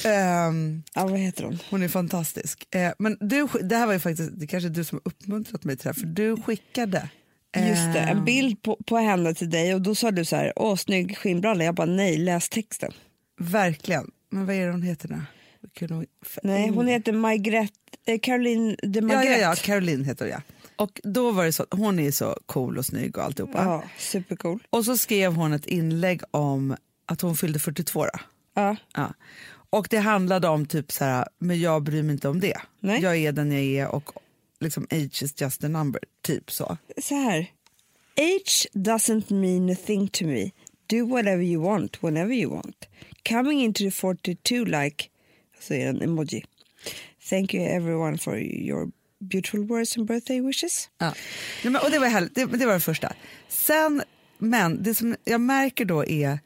Ehm, 0.04 0.82
ja 0.94 1.06
vad 1.06 1.18
heter 1.18 1.44
hon? 1.44 1.58
hon 1.70 1.82
är 1.82 1.88
fantastisk. 1.88 2.74
Eh, 2.74 2.92
men 2.98 3.16
du, 3.20 3.46
det 3.62 3.76
här 3.76 3.86
var 3.86 3.92
ju 3.92 3.98
faktiskt, 4.00 4.30
det 4.34 4.46
kanske 4.46 4.68
är 4.68 4.70
du 4.70 4.84
som 4.84 5.00
har 5.04 5.10
uppmuntrat 5.12 5.64
mig 5.64 5.76
till 5.76 5.84
det 5.84 5.88
här, 5.88 5.94
för 6.00 6.06
du 6.06 6.36
skickade. 6.42 7.08
Just 7.56 7.92
det, 7.92 7.98
ehm, 8.00 8.18
en 8.18 8.24
bild 8.24 8.62
på, 8.62 8.76
på 8.86 8.96
henne 8.96 9.34
till 9.34 9.50
dig 9.50 9.74
och 9.74 9.80
då 9.82 9.94
sa 9.94 10.10
du 10.10 10.24
så 10.24 10.36
här, 10.36 10.52
åh 10.56 10.76
snygg 10.76 11.16
skinnbralla. 11.18 11.64
Jag 11.64 11.74
bara 11.74 11.86
nej, 11.86 12.18
läs 12.18 12.48
texten. 12.48 12.92
Verkligen. 13.40 14.10
Men 14.30 14.46
vad 14.46 14.54
är 14.56 14.66
det 14.66 14.72
hon 14.72 14.82
heter 14.82 15.08
nu? 15.08 15.20
Hon- 15.88 16.06
Nej, 16.42 16.68
hon 16.68 16.86
heter 16.86 17.12
Margrethe, 17.12 17.72
eh, 18.06 18.18
Caroline 18.22 18.76
de 18.82 18.98
Ja, 18.98 19.02
Margrethe. 19.02 19.40
ja, 19.40 19.48
ja, 19.48 19.54
Caroline 19.56 20.04
heter 20.04 20.24
hon 20.24 20.32
ja. 20.32 20.40
Och 20.76 21.00
då 21.04 21.30
var 21.32 21.44
det 21.44 21.52
så, 21.52 21.66
hon 21.70 21.98
är 21.98 22.10
så 22.10 22.38
cool 22.46 22.78
och 22.78 22.86
snygg 22.86 23.18
och 23.18 23.24
alltihopa. 23.24 23.64
Ja, 23.64 23.82
supercool. 23.98 24.62
Och 24.70 24.84
så 24.84 24.96
skrev 24.98 25.34
hon 25.34 25.52
ett 25.52 25.66
inlägg 25.66 26.22
om 26.30 26.76
att 27.06 27.20
hon 27.20 27.36
fyllde 27.36 27.58
42 27.58 28.04
då. 28.04 28.10
Ja. 28.54 28.76
Ja. 28.94 29.14
Och 29.74 29.86
det 29.90 29.98
handlade 29.98 30.48
om 30.48 30.66
typ 30.66 30.92
så 30.92 31.04
här, 31.04 31.28
men 31.38 31.60
jag 31.60 31.82
bryr 31.82 32.02
mig 32.02 32.12
inte 32.12 32.28
om 32.28 32.40
det. 32.40 32.56
Nej. 32.80 33.02
Jag 33.02 33.16
är 33.16 33.32
den 33.32 33.52
jag 33.52 33.62
är 33.62 33.88
och 33.88 34.10
liksom 34.60 34.86
age 34.90 35.22
is 35.22 35.40
just 35.40 35.64
a 35.64 35.68
number, 35.68 36.00
typ 36.22 36.50
så. 36.50 36.76
Så 37.02 37.14
här, 37.14 37.50
age 38.16 38.66
doesn't 38.74 39.32
mean 39.32 39.70
a 39.70 39.76
thing 39.86 40.08
to 40.08 40.24
me. 40.24 40.50
Do 40.86 41.06
whatever 41.06 41.42
you 41.42 41.62
want, 41.62 42.04
whenever 42.04 42.34
you 42.34 42.54
want. 42.54 42.88
Coming 43.28 43.62
into 43.62 43.84
the 43.84 43.90
42 43.90 44.64
like, 44.64 45.04
så 45.60 45.74
är 45.74 45.78
det 45.78 45.90
en 45.90 46.02
emoji. 46.02 46.44
Thank 47.30 47.54
you 47.54 47.64
everyone 47.64 48.18
for 48.18 48.38
your 48.38 48.90
beautiful 49.18 49.66
words 49.66 49.96
and 49.96 50.06
birthday 50.06 50.40
wishes. 50.40 50.90
Ja. 50.98 51.14
Nej, 51.64 51.72
men, 51.72 51.82
och 51.82 51.90
det 51.90 51.98
var 51.98 52.20
det, 52.34 52.58
det 52.58 52.66
var 52.66 52.74
det 52.74 52.80
första. 52.80 53.12
Sen, 53.48 54.02
men 54.38 54.82
det 54.82 54.94
som 54.94 55.16
jag 55.24 55.40
märker 55.40 55.84
då 55.84 56.04
är 56.04 56.38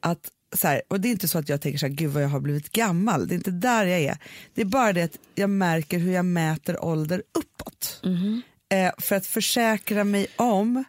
att 0.00 0.30
så 0.52 0.68
här, 0.68 0.82
och 0.88 1.00
det 1.00 1.08
är 1.08 1.10
inte 1.10 1.28
så 1.28 1.38
att 1.38 1.48
jag 1.48 1.60
tänker 1.60 1.78
så 1.78 1.86
här, 1.86 1.94
gud 1.94 2.10
vad 2.10 2.22
jag 2.22 2.28
har 2.28 2.40
blivit 2.40 2.72
gammal, 2.72 3.28
det 3.28 3.34
är 3.34 3.36
inte 3.36 3.50
där 3.50 3.86
jag 3.86 4.00
är. 4.00 4.18
Det 4.54 4.60
är 4.60 4.64
bara 4.64 4.92
det 4.92 5.02
att 5.02 5.18
jag 5.34 5.50
märker 5.50 5.98
hur 5.98 6.12
jag 6.12 6.24
mäter 6.24 6.84
ålder 6.84 7.22
uppåt. 7.38 8.02
Eh, 8.72 8.92
för 8.98 9.16
att 9.16 9.26
försäkra 9.26 10.04
mig 10.04 10.26
om 10.36 10.84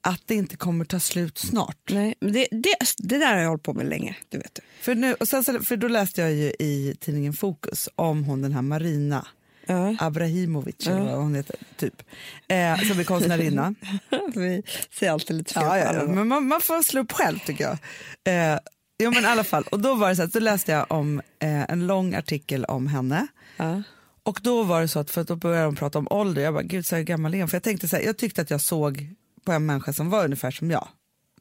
att 0.00 0.22
det 0.26 0.34
inte 0.34 0.56
kommer 0.56 0.84
ta 0.84 1.00
slut 1.00 1.38
snart. 1.38 1.78
Nej, 1.90 2.14
men 2.20 2.32
det, 2.32 2.46
det, 2.50 2.74
det 2.98 3.18
där 3.18 3.34
har 3.34 3.40
jag 3.40 3.48
hållit 3.48 3.62
på 3.62 3.74
med 3.74 3.86
länge. 3.86 4.16
Det 4.28 4.38
vet 4.38 4.54
du. 4.54 4.60
För, 4.80 4.94
nu, 4.94 5.14
och 5.14 5.28
sen, 5.28 5.44
för 5.44 5.76
då 5.76 5.88
läste 5.88 6.20
jag 6.20 6.32
ju 6.32 6.52
i 6.58 6.96
tidningen 7.00 7.32
Fokus 7.32 7.88
om 7.94 8.24
hon 8.24 8.42
den 8.42 8.52
här 8.52 8.62
Marina 8.62 9.26
Ja. 9.66 9.96
Abrahimovic, 9.98 10.86
eller 10.86 11.00
vad 11.00 11.14
hon 11.14 11.34
heter, 11.34 11.56
typ, 11.76 12.02
eh, 12.48 12.80
som 12.80 13.00
är 13.00 13.04
konstnärinna. 13.04 13.74
Vi 14.34 14.62
säger 14.90 15.12
alltid 15.12 15.36
lite 15.36 15.54
fel 15.54 15.62
Ja, 15.62 15.78
ja. 15.78 16.06
Men 16.06 16.28
man, 16.28 16.48
man 16.48 16.60
får 16.60 16.82
slå 16.82 17.00
upp 17.00 17.12
själv 17.12 17.38
tycker 17.38 17.64
jag. 17.64 18.52
Eh, 18.52 18.58
jo, 19.02 19.10
men 19.10 19.24
i 19.24 19.26
alla 19.26 19.44
fall. 19.44 19.64
Och 19.70 19.80
då 19.80 19.94
var 19.94 20.08
det 20.08 20.16
så 20.16 20.22
att, 20.22 20.32
då 20.32 20.40
läste 20.40 20.72
jag 20.72 20.86
om 20.92 21.20
eh, 21.38 21.70
en 21.70 21.86
lång 21.86 22.14
artikel 22.14 22.64
om 22.64 22.86
henne. 22.86 23.26
Ja. 23.56 23.82
Och 24.22 24.40
då 24.42 24.62
var 24.62 24.80
det 24.80 24.88
så 24.88 24.98
att, 24.98 25.10
för 25.10 25.20
att 25.20 25.28
då 25.28 25.36
började 25.36 25.64
de 25.64 25.76
prata 25.76 25.98
om 25.98 26.08
ålder, 26.10 26.42
jag 26.42 26.54
bara 26.54 26.62
gud 26.62 26.86
så 26.86 26.96
här 26.96 27.02
gammal 27.02 27.34
är 27.34 27.38
hon? 27.38 27.48
För 27.48 27.56
jag 27.56 27.62
tänkte 27.62 27.88
så 27.88 27.96
här, 27.96 28.02
jag 28.02 28.16
tyckte 28.16 28.42
att 28.42 28.50
jag 28.50 28.60
såg 28.60 29.06
på 29.44 29.52
en 29.52 29.66
människa 29.66 29.92
som 29.92 30.10
var 30.10 30.24
ungefär 30.24 30.50
som 30.50 30.70
jag. 30.70 30.88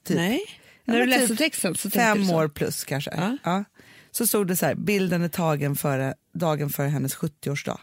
Typ. 0.04 0.18
Nej, 0.18 0.42
när 0.86 0.94
du 0.94 1.00
men 1.00 1.10
läste 1.10 1.28
typ 1.28 1.38
texten 1.38 1.76
så 1.76 1.82
tänkte 1.82 2.00
Fem 2.00 2.18
du 2.18 2.26
så. 2.26 2.36
år 2.36 2.48
plus 2.48 2.84
kanske. 2.84 3.12
Ja. 3.16 3.38
Ja. 3.44 3.64
Så 4.12 4.28
stod 4.28 4.48
det 4.48 4.56
så 4.56 4.66
här, 4.66 4.76
bilden 4.76 5.22
är 5.22 5.30
tagen 5.30 5.76
före, 5.76 6.14
dagen 6.34 6.70
före 6.70 6.88
hennes 6.88 7.16
70-årsdag. 7.16 7.78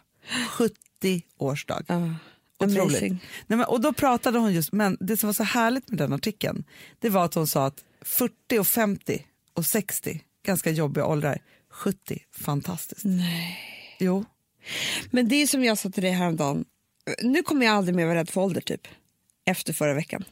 70-årsdag. 1.01 1.85
Ja. 1.87 2.15
Otroligt. 2.61 2.81
Amazing. 2.81 3.25
Nej, 3.47 3.57
men, 3.57 3.67
och 3.67 3.81
då 3.81 3.93
pratade 3.93 4.39
hon 4.39 4.53
just, 4.53 4.73
men 4.73 4.97
det 5.01 5.17
som 5.17 5.27
var 5.27 5.35
så 5.35 5.43
härligt 5.43 5.89
med 5.89 5.99
den 5.99 6.13
artikeln, 6.13 6.65
det 6.99 7.11
var 7.11 7.25
att 7.25 7.35
hon 7.35 7.47
sa 7.47 7.67
att 7.67 7.85
40 8.03 8.59
och 8.59 8.67
50 8.67 9.25
och 9.59 9.67
60, 9.67 10.21
ganska 10.47 10.71
jobbiga 10.71 11.07
åldrar, 11.07 11.43
70, 11.71 12.23
fantastiskt. 12.33 13.05
Nej. 13.05 13.59
Jo, 13.99 14.25
Men 15.11 15.29
det 15.29 15.37
är 15.37 15.47
som 15.47 15.65
jag 15.65 15.79
sa 15.79 15.91
till 15.91 16.03
dig 16.03 16.13
häromdagen. 16.13 16.65
Nu 17.23 17.43
kommer 17.43 17.67
jag 17.67 17.75
aldrig 17.75 17.95
mer 17.95 18.07
vara 18.07 18.19
rädd 18.19 18.31
för 18.31 18.41
ålder 18.41 18.61
typ. 18.61 18.89
Efter 19.47 19.73
förra 19.73 19.95
veckan. 19.95 20.25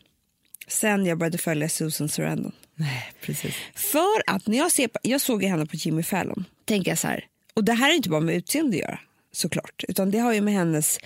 Sen 0.69 1.07
jag 1.07 1.19
började 1.19 1.39
följa 1.39 1.69
Susan 1.69 2.09
Sarandon. 2.09 2.53
nej 2.75 3.13
precis. 3.21 3.55
För 3.75 4.23
att 4.27 4.47
när 4.47 4.59
jag 4.59 4.73
ser 4.73 4.91
jag 5.03 5.21
såg 5.21 5.45
henne 5.45 5.67
på 5.67 5.77
Jimmy 5.77 6.03
Fallon, 6.03 6.45
tänker 6.65 6.91
jag 6.91 6.99
så 6.99 7.09
här, 7.09 7.27
och 7.55 7.65
det 7.65 7.73
här 7.73 7.91
är 7.91 7.95
inte 7.95 8.09
bara 8.09 8.21
med 8.21 8.35
utseende 8.35 8.77
att 8.77 8.81
göra 8.81 9.01
såklart, 9.33 9.85
utan 9.89 10.11
det 10.11 10.19
har 10.19 10.33
ju 10.33 10.41
med 10.41 10.55
hennes, 10.55 10.99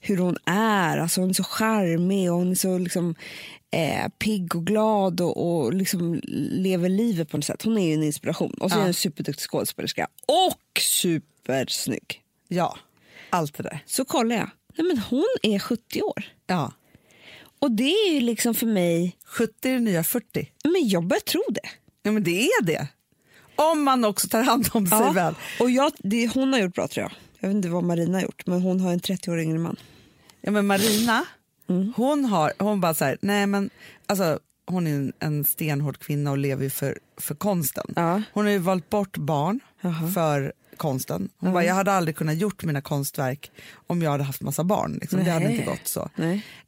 hur 0.00 0.16
hon 0.16 0.36
är, 0.44 0.98
alltså 0.98 1.20
hon 1.20 1.30
är 1.30 1.34
så 1.34 1.44
charmig 1.44 2.32
och 2.32 2.38
hon 2.38 2.50
är 2.50 2.54
så 2.54 2.78
liksom 2.78 3.14
eh, 3.70 4.08
pigg 4.18 4.54
och 4.56 4.66
glad 4.66 5.20
och, 5.20 5.46
och 5.62 5.74
liksom 5.74 6.20
lever 6.52 6.88
livet 6.88 7.30
på 7.30 7.36
något 7.36 7.44
sätt. 7.44 7.62
Hon 7.62 7.78
är 7.78 7.86
ju 7.86 7.94
en 7.94 8.02
inspiration 8.02 8.50
och 8.60 8.70
så 8.70 8.74
är 8.76 8.78
Ja. 8.78 8.82
hon 8.82 8.88
en 8.88 8.94
superduktig 8.94 9.44
skådespelerska 9.50 10.08
och 10.26 10.80
supersnygg. 10.82 12.22
Ja, 12.48 12.78
allt 13.30 13.54
det 13.56 13.62
där. 13.62 13.78
Så 13.86 14.04
kollar 14.04 14.36
jag, 14.36 14.50
nej 14.76 14.86
men 14.86 14.98
hon 14.98 15.26
är 15.42 15.58
70 15.58 16.02
år. 16.02 16.24
Ja. 16.46 16.72
Och 17.60 17.70
det 17.70 17.90
är 17.92 18.12
ju 18.14 18.20
liksom 18.20 18.54
för 18.54 18.66
mig, 18.66 19.16
70 19.24 19.68
är 19.68 19.72
det 19.72 19.80
nya 19.80 20.04
40. 20.04 20.52
men 20.64 20.88
jag 20.88 21.06
börjar 21.06 21.20
tro 21.20 21.42
det. 21.50 21.68
Ja 22.02 22.12
men 22.12 22.24
det 22.24 22.42
är 22.44 22.62
det. 22.62 22.88
Om 23.56 23.82
man 23.82 24.04
också 24.04 24.28
tar 24.28 24.42
hand 24.42 24.68
om 24.72 24.86
sig 24.86 25.14
väl. 25.14 25.34
Och 25.60 25.70
jag, 25.70 25.92
det 25.98 26.28
hon 26.34 26.52
har 26.52 26.60
gjort 26.60 26.74
bra 26.74 26.88
tror 26.88 27.02
jag. 27.02 27.12
Jag 27.38 27.48
vet 27.48 27.56
inte 27.56 27.68
vad 27.68 27.84
Marina 27.84 28.18
har 28.18 28.22
gjort, 28.22 28.46
men 28.46 28.62
hon 28.62 28.80
har 28.80 28.92
en 28.92 29.00
30 29.00 29.30
år 29.30 29.40
yngre 29.40 29.58
man. 29.58 29.76
Ja, 30.40 30.50
men 30.50 30.66
Marina, 30.66 31.24
Mm. 31.68 31.92
hon 31.96 32.24
har, 32.24 32.52
hon 32.58 32.80
bara 32.80 32.94
så 32.94 33.04
här, 33.04 33.18
nej 33.20 33.46
men 33.46 33.70
alltså 34.06 34.38
hon 34.66 34.86
är 34.86 34.90
en, 34.94 35.12
en 35.18 35.44
stenhård 35.44 35.98
kvinna 35.98 36.30
och 36.30 36.38
lever 36.38 36.64
ju 36.64 36.70
för, 36.70 36.98
för 37.16 37.34
konsten. 37.34 37.92
Ja. 37.96 38.22
Hon 38.32 38.44
har 38.44 38.52
ju 38.52 38.58
valt 38.58 38.90
bort 38.90 39.16
barn 39.16 39.60
Jaha. 39.80 40.10
för 40.14 40.52
konsten. 40.76 41.28
Hon 41.38 41.52
bara, 41.52 41.64
jag 41.64 41.74
hade 41.74 41.92
aldrig 41.92 42.16
kunnat 42.16 42.36
gjort 42.36 42.64
mina 42.64 42.80
konstverk 42.80 43.50
om 43.86 44.02
jag 44.02 44.10
hade 44.10 44.24
haft 44.24 44.40
massa 44.40 44.64
barn. 44.64 44.98
Liksom. 45.00 45.24
Det 45.24 45.30
hade 45.30 45.52
inte 45.52 45.64
gått 45.64 45.88
så. 45.88 46.08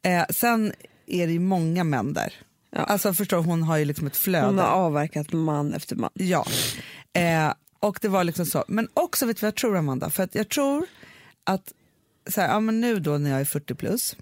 Eh, 0.02 0.24
sen 0.30 0.72
är 1.06 1.26
det 1.26 1.32
ju 1.32 1.40
många 1.40 1.84
män 1.84 2.12
där. 2.12 2.34
Ja. 2.70 2.78
Alltså 2.78 3.14
förstår 3.14 3.42
hon 3.42 3.62
har 3.62 3.76
ju 3.76 3.84
liksom 3.84 4.06
ett 4.06 4.16
flöde. 4.16 4.46
Hon 4.46 4.58
har 4.58 4.66
avverkat 4.66 5.32
man 5.32 5.74
efter 5.74 5.96
man. 5.96 6.10
Ja, 6.14 6.46
eh, 7.12 7.52
och 7.78 7.98
det 8.02 8.08
var 8.08 8.24
liksom 8.24 8.46
så. 8.46 8.64
Men 8.68 8.88
också, 8.94 9.26
vet 9.26 9.36
du 9.36 9.40
vad 9.40 9.48
jag 9.48 9.56
tror 9.56 9.76
Amanda? 9.76 10.10
För 10.10 10.22
att 10.22 10.34
jag 10.34 10.48
tror 10.48 10.86
att 11.44 11.72
så 12.30 12.40
här, 12.40 12.48
ja, 12.48 12.60
men 12.60 12.80
nu 12.80 13.00
då 13.00 13.18
när 13.18 13.30
jag 13.30 13.40
är 13.40 13.44
40 13.44 13.74
plus 13.74 14.16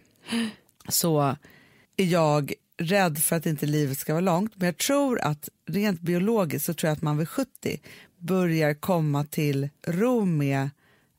så 0.88 1.36
är 1.96 2.04
jag 2.04 2.52
rädd 2.80 3.18
för 3.18 3.36
att 3.36 3.46
inte 3.46 3.66
livet 3.66 3.98
ska 3.98 4.12
vara 4.12 4.20
långt. 4.20 4.52
Men 4.56 4.66
jag 4.66 4.76
tror 4.76 5.20
att 5.20 5.48
rent 5.68 6.00
biologiskt 6.00 6.66
så 6.66 6.74
tror 6.74 6.88
jag 6.88 6.96
att 6.96 7.02
man 7.02 7.18
vid 7.18 7.28
70 7.28 7.48
börjar 8.18 8.74
komma 8.74 9.24
till 9.24 9.68
ro 9.86 10.24
med 10.24 10.70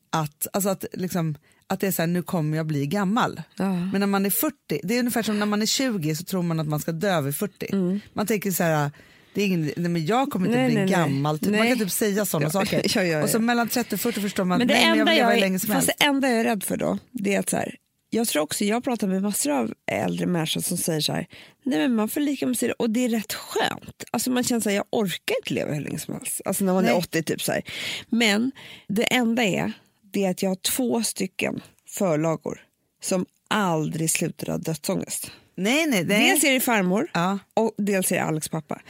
att, 0.09 0.47
alltså 0.53 0.69
att, 0.69 0.85
liksom, 0.93 1.35
att 1.67 1.79
det 1.79 1.87
är 1.87 1.91
så 1.91 2.01
här, 2.01 2.07
nu 2.07 2.21
kommer 2.23 2.57
jag 2.57 2.65
bli 2.65 2.87
gammal. 2.87 3.41
Ja. 3.55 3.73
Men 3.73 3.99
när 3.99 4.07
man 4.07 4.25
är 4.25 4.29
40, 4.29 4.55
det 4.83 4.95
är 4.95 4.99
ungefär 4.99 5.23
som 5.23 5.39
när 5.39 5.45
man 5.45 5.61
är 5.61 5.65
20 5.65 6.15
så 6.15 6.23
tror 6.23 6.43
man 6.43 6.59
att 6.59 6.67
man 6.67 6.79
ska 6.79 6.91
dö 6.91 7.21
vid 7.21 7.35
40. 7.35 7.99
Man 8.13 8.27
tänker 8.27 8.51
så 8.51 8.63
här, 8.63 8.91
det 9.33 9.41
är 9.41 9.45
ingen, 9.45 9.61
nej, 9.61 9.89
men 9.89 10.05
jag 10.05 10.29
kommer 10.31 10.47
inte 10.47 10.59
Mm. 10.59 10.73
Nej, 10.73 10.85
bli 10.85 10.95
nej, 10.95 10.99
nej. 11.05 11.13
gammal. 11.13 11.39
Typ. 11.39 11.49
Man 11.49 11.59
Nej. 11.59 11.69
kan 11.69 11.77
typ 11.79 11.91
säga 11.91 12.25
sådana 12.25 12.45
Ja, 12.45 12.51
saker. 12.65 13.03
ja, 13.03 13.23
Och 13.23 13.29
så 13.29 13.39
mellan 13.39 13.67
30 13.69 13.95
och 13.95 14.01
40 14.01 14.21
förstår 14.21 14.43
man 14.43 14.57
Men 14.57 14.67
det 14.67 14.73
nej, 14.73 14.89
men 14.89 14.97
jag 14.97 15.05
vill 15.05 15.15
leva 15.15 15.29
hur 15.31 15.39
länge 15.39 15.59
som 15.59 15.71
helst. 15.71 15.89
det 15.99 16.05
enda 16.05 16.29
jag 16.29 16.39
är 16.39 16.43
rädd 16.43 16.63
för 16.63 16.77
då, 16.77 16.97
det 17.11 17.35
är 17.35 17.39
att 17.39 17.49
så 17.49 17.57
här, 17.57 17.75
jag 18.09 18.27
tror 18.27 18.41
också, 18.43 18.65
jag 18.65 18.83
pratar 18.83 19.07
med 19.07 19.21
massor 19.21 19.51
av 19.51 19.73
äldre 19.91 20.25
människor 20.25 20.61
som 20.61 20.77
säger 20.77 21.01
så 21.01 21.13
här, 21.13 21.27
nej 21.63 21.79
men 21.79 21.95
man 21.95 22.09
förlikar 22.09 22.47
med 22.47 22.57
sig 22.57 22.71
och 22.71 22.89
det 22.89 23.05
är 23.05 23.09
rätt 23.09 23.33
skönt. 23.33 24.03
Alltså 24.11 24.31
man 24.31 24.43
känner 24.43 24.61
så 24.61 24.69
här, 24.69 24.75
jag 24.75 24.85
orkar 24.91 25.35
inte 25.41 25.53
leva 25.53 25.73
hur 25.73 25.81
länge 25.81 25.99
som 25.99 26.13
helst. 26.13 26.41
Alltså 26.45 26.63
när 26.65 26.73
man 26.73 26.83
Nej. 26.83 26.93
är 26.93 26.97
80 26.97 27.23
typ 27.23 27.41
så 27.41 27.51
här. 27.51 27.61
Men 28.09 28.51
det 28.87 29.03
enda 29.03 29.43
är, 29.43 29.71
det 30.13 30.25
är 30.25 30.29
att 30.31 30.43
jag 30.43 30.49
har 30.49 30.55
två 30.55 31.03
stycken 31.03 31.61
förlagor 31.87 32.61
som 33.01 33.25
aldrig 33.47 34.11
slutar 34.11 34.47
ha 34.47 34.57
dödsångest. 34.57 35.31
Nej, 35.55 35.87
nej, 35.87 36.03
nej. 36.03 36.29
Dels 36.29 36.43
är 36.43 36.53
det 36.53 36.59
farmor 36.59 37.07
Ja. 37.13 37.39
och 37.53 37.73
dels 37.77 38.11
är 38.11 38.15
det 38.15 38.23
Alex 38.23 38.49
pappa. 38.49 38.81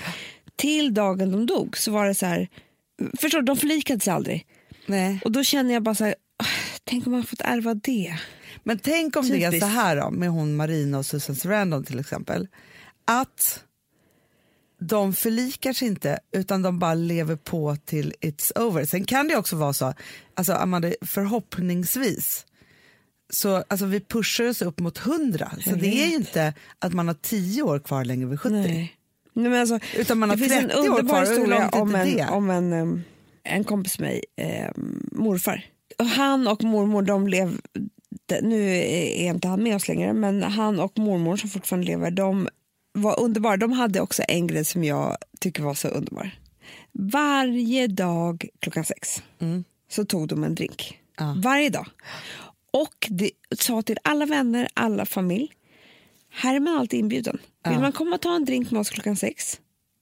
Till 0.56 0.94
dagen 0.94 1.32
de 1.32 1.46
dog 1.46 1.78
så 1.78 1.92
var 1.92 2.08
det 2.08 2.16
så 2.16 2.26
här, 2.26 2.48
förstår 3.20 3.40
du, 3.40 3.46
de 3.46 3.58
förlikade 3.58 4.00
sig 4.00 4.14
aldrig. 4.14 4.46
nej. 4.86 5.20
Och 5.26 5.32
då 5.32 5.44
känner 5.44 5.74
jag 5.74 5.84
bara 5.84 5.96
så 5.96 6.06
här, 6.06 6.16
"Åh, 6.16 6.29
tänk 6.90 7.08
om 7.08 7.12
man 7.12 7.24
fått 7.24 7.42
ärva 7.42 7.74
det. 7.74 8.20
Men 8.64 8.80
tänk 8.80 9.16
om 9.16 9.28
det 9.30 9.44
är 9.44 9.52
Typiskt. 9.52 9.68
så 9.68 9.74
här 9.80 9.96
då, 9.96 10.12
med 10.12 10.30
hon 10.30 10.56
Marina 10.56 10.98
och 10.98 11.06
Susan 11.06 11.36
Sarandon 11.36 11.84
till 11.84 12.00
exempel. 12.00 12.48
Att 13.06 13.64
de 14.80 15.14
förlikar 15.14 15.74
sig 15.74 15.88
inte 15.88 16.20
utan 16.32 16.62
de 16.62 16.80
bara 16.80 16.94
lever 16.94 17.36
på 17.36 17.76
till 17.76 18.14
it's 18.22 18.60
over. 18.60 18.86
Sen 18.86 19.06
kan 19.06 19.28
det 19.28 19.36
också 19.38 19.56
vara 19.56 19.74
så, 19.74 19.94
alltså 20.34 20.54
Amanda, 20.54 20.94
förhoppningsvis 21.02 22.46
så 23.34 23.64
alltså 23.68 23.86
vi 23.86 24.00
pushar 24.00 24.50
oss 24.50 24.62
upp 24.62 24.80
mot 24.80 25.06
100 25.06 25.52
så 25.64 25.76
det 25.76 26.04
är 26.04 26.08
ju 26.08 26.16
inte 26.16 26.54
att 26.80 26.94
man 26.94 27.08
har 27.08 27.16
10 27.22 27.62
år 27.62 27.80
kvar 27.80 28.06
längre 28.06 28.28
vid 28.28 28.40
70 28.40 28.54
Nej. 28.54 28.96
Nej, 29.34 29.50
men 29.50 29.60
alltså, 29.60 29.80
utan 29.98 30.20
man 30.20 30.30
har 30.30 30.38
det 30.38 30.44
finns 30.44 30.54
en 30.54 30.70
30 30.70 30.80
år 30.80 30.88
underbar 30.88 31.10
kvar. 31.10 31.26
Hur 31.26 31.30
historia 31.30 31.60
långt 31.60 31.76
är 31.76 31.82
om 31.82 31.88
inte 31.90 32.00
en, 32.00 32.16
det? 32.16 32.28
om 32.28 32.50
en, 32.50 33.04
en 33.44 33.64
kompis 33.64 34.00
med 34.00 34.10
mig, 34.10 34.24
em, 34.38 35.10
morfar. 35.12 35.66
Han 35.98 36.48
och 36.48 36.64
mormor 36.64 37.02
de 37.02 37.28
levde, 37.28 37.62
nu 38.42 38.76
är 38.76 39.28
inte 39.28 39.48
han 39.48 39.64
med 39.64 39.76
oss 39.76 39.88
längre, 39.88 40.14
men 40.14 40.44
han 40.44 40.80
och 40.80 40.98
mormor 40.98 41.38
som 41.38 41.50
fortfarande 41.50 41.88
lever, 41.88 42.12
de 42.12 42.50
var 42.94 43.20
underbara. 43.20 43.58
De 43.58 43.72
hade 43.72 44.02
också 44.02 44.24
en 44.28 44.48
grej 44.48 44.66
som 44.66 44.84
jag 44.84 45.18
tycker 45.40 45.64
var 45.64 45.74
så 45.74 45.88
underbar. 45.88 46.32
Varje 46.92 47.88
dag 47.88 48.46
klockan 48.60 48.86
sex 48.86 49.24
Mm. 49.40 49.64
så 49.90 50.06
tog 50.06 50.28
de 50.28 50.44
en 50.44 50.56
drink. 50.56 51.00
Ja. 51.18 51.36
Varje 51.44 51.70
dag. 51.70 51.88
Och 52.72 53.08
det 53.10 53.32
sa 53.60 53.82
till 53.82 53.98
alla 54.04 54.26
vänner, 54.26 54.68
alla 54.74 55.06
familj, 55.06 55.52
här 56.30 56.56
är 56.56 56.60
man 56.60 56.78
alltid 56.78 57.00
inbjuden. 57.00 57.38
Vill 57.64 57.74
Ja. 57.74 57.80
man 57.80 57.92
komma 57.92 58.16
och 58.16 58.22
ta 58.22 58.36
en 58.36 58.46
drink 58.46 58.72
med 58.72 58.80
oss 58.82 58.90
klockan 58.90 59.16
sex 59.16 59.60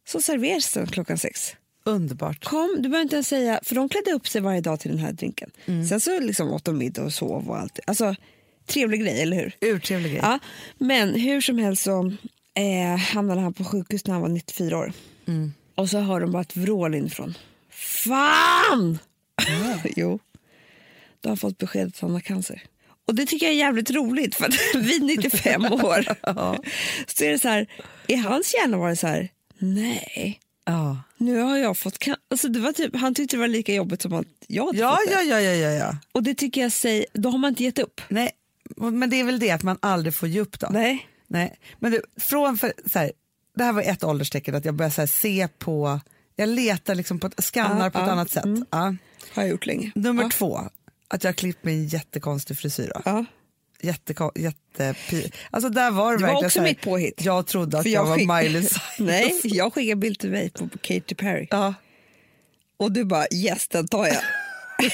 så 0.08 0.22
serveras 0.22 0.74
den 0.74 0.88
klockan 0.88 1.18
sex. 1.18 1.56
Underbart. 1.88 2.44
Kom, 2.46 2.76
du 2.76 2.90
behöver 2.90 3.04
inte 3.04 3.16
ens 3.16 3.28
säga, 3.28 3.60
för 3.64 3.76
de 3.76 3.90
klädde 3.90 4.12
upp 4.12 4.28
sig 4.28 4.42
varje 4.42 4.62
dag 4.62 4.80
till 4.80 4.92
den 4.92 5.00
här 5.00 5.12
drinken. 5.12 5.52
Mm. 5.66 5.86
Sen 5.86 6.00
så 6.00 6.20
liksom 6.20 6.52
åt 6.52 6.66
de 6.66 6.78
middag 6.78 7.04
och 7.04 7.14
sov 7.14 7.50
och 7.50 7.58
allt. 7.58 7.80
Alltså, 7.88 8.16
trevlig 8.66 9.02
grej, 9.02 9.22
eller 9.22 9.38
hur? 9.38 9.56
Urtrevlig 9.62 10.12
grej. 10.12 10.22
Ja, 10.24 10.40
men 10.78 11.14
hur 11.14 11.42
som 11.42 11.58
helst 11.58 11.84
så 11.84 12.14
eh, 12.54 12.98
hamnade 12.98 13.42
han 13.42 13.54
på 13.54 13.64
sjukhus 13.64 14.08
när 14.08 14.14
han 14.14 14.22
var 14.22 14.30
94 14.30 14.78
år. 14.78 14.94
Mm. 15.28 15.54
Och 15.76 15.90
så 15.90 16.00
hör 16.00 16.20
de 16.20 16.32
bara 16.32 16.42
ett 16.42 16.58
vrål 16.58 16.96
inifrån. 16.96 17.34
Fan! 17.72 19.00
jo. 19.96 20.20
Du 21.22 21.30
har 21.30 21.36
fått 21.36 21.58
beskedet 21.58 21.94
att 21.94 22.00
han 22.00 22.12
har 22.12 22.20
cancer. 22.20 22.64
Och 23.08 23.16
det 23.16 23.26
tycker 23.26 23.46
jag 23.46 23.54
är 23.54 23.60
jävligt 23.60 23.92
roligt 23.92 24.36
för 24.36 24.46
att 24.46 24.76
vid 24.76 25.04
95 25.04 25.66
år 25.66 26.04
så 27.08 27.24
är 27.24 27.30
det 27.32 27.40
så 27.40 27.48
här, 27.48 27.68
i 28.08 28.16
hans 28.16 28.54
hjärna 28.54 28.78
var 28.78 28.90
det 28.90 28.96
så 28.96 29.08
här, 29.08 29.30
nej, 29.58 30.40
Ja. 30.68 30.98
nu 31.18 31.42
har 31.42 31.58
jag 31.58 31.78
fått. 31.78 31.98
Alltså 32.32 32.48
det 32.48 32.60
var 32.60 32.72
typ, 32.74 32.96
han 32.96 33.16
tyckte 33.16 33.36
det 33.36 33.40
var 33.40 33.48
lika 33.48 33.74
jobbigt 33.74 34.02
som 34.02 34.14
att 34.14 34.26
jag 34.48 34.66
hade 34.66 34.78
Ja, 34.78 34.96
fått 34.96 35.08
det. 35.08 35.14
ja, 35.14 35.22
ja, 35.24 35.40
ja, 35.42 35.54
ja, 35.54 35.70
ja. 35.72 35.98
Och 36.12 36.24
det 36.24 36.34
tycker 36.34 36.62
jag 36.62 36.72
säger, 36.72 37.06
då 37.14 37.30
har 37.30 37.38
man 37.38 37.50
inte 37.50 37.64
gett 37.64 37.80
upp. 37.80 38.02
Nej, 38.10 38.32
men 38.78 39.10
det 39.10 39.20
är 39.20 39.24
väl 39.24 39.40
det 39.40 39.52
att 39.52 39.64
man 39.64 39.78
aldrig 39.80 40.14
får 40.16 40.28
ge 40.30 40.40
upp 40.40 40.60
då. 40.60 40.68
Nej. 40.72 41.08
Nej. 41.28 41.60
Men 41.80 41.92
du, 41.92 42.02
från 42.18 42.58
för, 42.58 42.74
så 42.92 43.00
här, 43.00 43.12
det 43.56 43.64
här 43.64 43.74
var 43.74 43.82
ett 43.82 44.04
ålderstecken 44.04 44.56
att 44.56 44.66
jag 44.66 44.74
börjar 44.74 44.90
så 44.90 45.02
här, 45.02 45.08
se 45.08 45.48
på, 45.58 46.00
jag 46.36 46.50
letar 46.50 46.96
liksom 46.96 47.20
på, 47.20 47.30
skannar 47.38 47.86
Ja, 47.86 47.90
på 47.92 48.00
ett 48.00 48.06
ja, 48.06 48.12
annat 48.12 48.32
sätt. 48.32 48.46
Ja. 48.72 48.96
Har 49.34 49.44
jag 49.44 49.48
gjort 49.50 49.66
länge. 49.66 49.92
Nummer 49.96 50.30
två, 50.30 50.60
att 51.08 51.24
jag 51.24 51.28
har 51.30 51.34
klippt 51.34 51.64
mig 51.64 51.74
en 51.76 51.88
jättekonstig 51.88 52.58
frisyr. 52.58 52.92
Jätte, 53.82 54.16
jätte, 54.36 54.96
alltså 55.52 55.70
där 55.70 55.92
var 55.92 56.12
det, 56.12 56.18
Det 56.20 56.28
var 56.28 56.36
också 56.36 56.50
så 56.50 56.60
här, 56.60 56.68
mitt 56.68 56.82
påhitt. 56.82 57.22
Jag 57.26 57.48
trodde 57.48 57.80
att 57.80 57.86
jag, 57.86 57.94
jag 57.94 58.06
var 58.10 58.18
skick- 58.18 58.28
Miley 58.44 58.62
Cyrus. 58.70 58.80
Nej, 59.00 59.40
jag 59.44 59.74
skickade 59.74 59.96
bild 59.96 60.20
till 60.20 60.32
dig 60.32 60.50
på 60.50 60.70
Katy 60.82 61.16
Perry. 61.16 61.48
Ja, 61.52 61.74
Och 62.78 62.92
du 62.92 63.04
bara 63.06 63.26
yes, 63.34 63.68
den 63.68 63.88
tar 63.88 64.08
jag. 64.08 64.22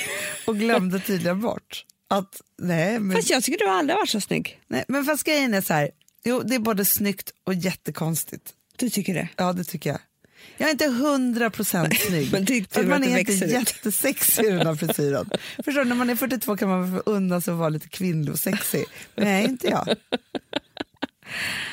och 0.47 0.57
glömde 0.57 0.99
tydligen 0.99 1.41
bort 1.41 1.85
att 2.09 2.41
nej 2.57 2.99
men, 2.99 3.17
Fast 3.17 3.29
jag 3.29 3.43
tycker 3.43 3.59
du 3.65 3.71
aldrig 3.71 3.97
varit 3.97 4.09
så 4.09 4.21
snygg. 4.21 4.59
nej, 4.67 4.83
men 4.87 5.05
fast 5.05 5.23
grejen 5.23 5.53
är 5.53 5.61
så 5.61 5.73
här, 5.73 5.89
jo 6.23 6.41
det 6.43 6.55
är 6.55 6.59
både 6.59 6.85
snyggt 6.85 7.31
och 7.43 7.53
jättekonstigt. 7.53 8.53
Du 8.77 8.89
tycker 8.89 9.13
det? 9.13 9.27
Ja 9.37 9.53
det 9.53 9.63
tycker 9.63 9.89
jag. 9.89 9.99
Jag 10.57 10.67
är 10.67 10.71
inte 10.71 10.87
hundra 10.87 11.49
procent 11.49 11.99
snygg. 11.99 12.31
Men 12.31 12.45
man 12.89 12.93
att 12.93 13.01
det 13.03 13.13
är 13.13 13.19
inte 13.19 13.45
jättesexig 13.45 14.45
i 14.45 14.49
den 14.49 14.67
här 14.67 14.75
frisyren. 14.75 15.29
Förstår 15.65 15.85
när 15.85 15.95
man 15.95 16.09
är 16.09 16.15
42 16.15 16.57
kan 16.57 16.69
man 16.69 17.01
undan 17.05 17.41
sig 17.41 17.51
att 17.51 17.57
vara 17.57 17.69
lite 17.69 17.87
kvinnlig 17.89 18.31
och 18.33 18.39
sexig. 18.39 18.85
Men 19.15 19.25
nej, 19.25 19.43
inte 19.45 19.67
jag. 19.67 19.95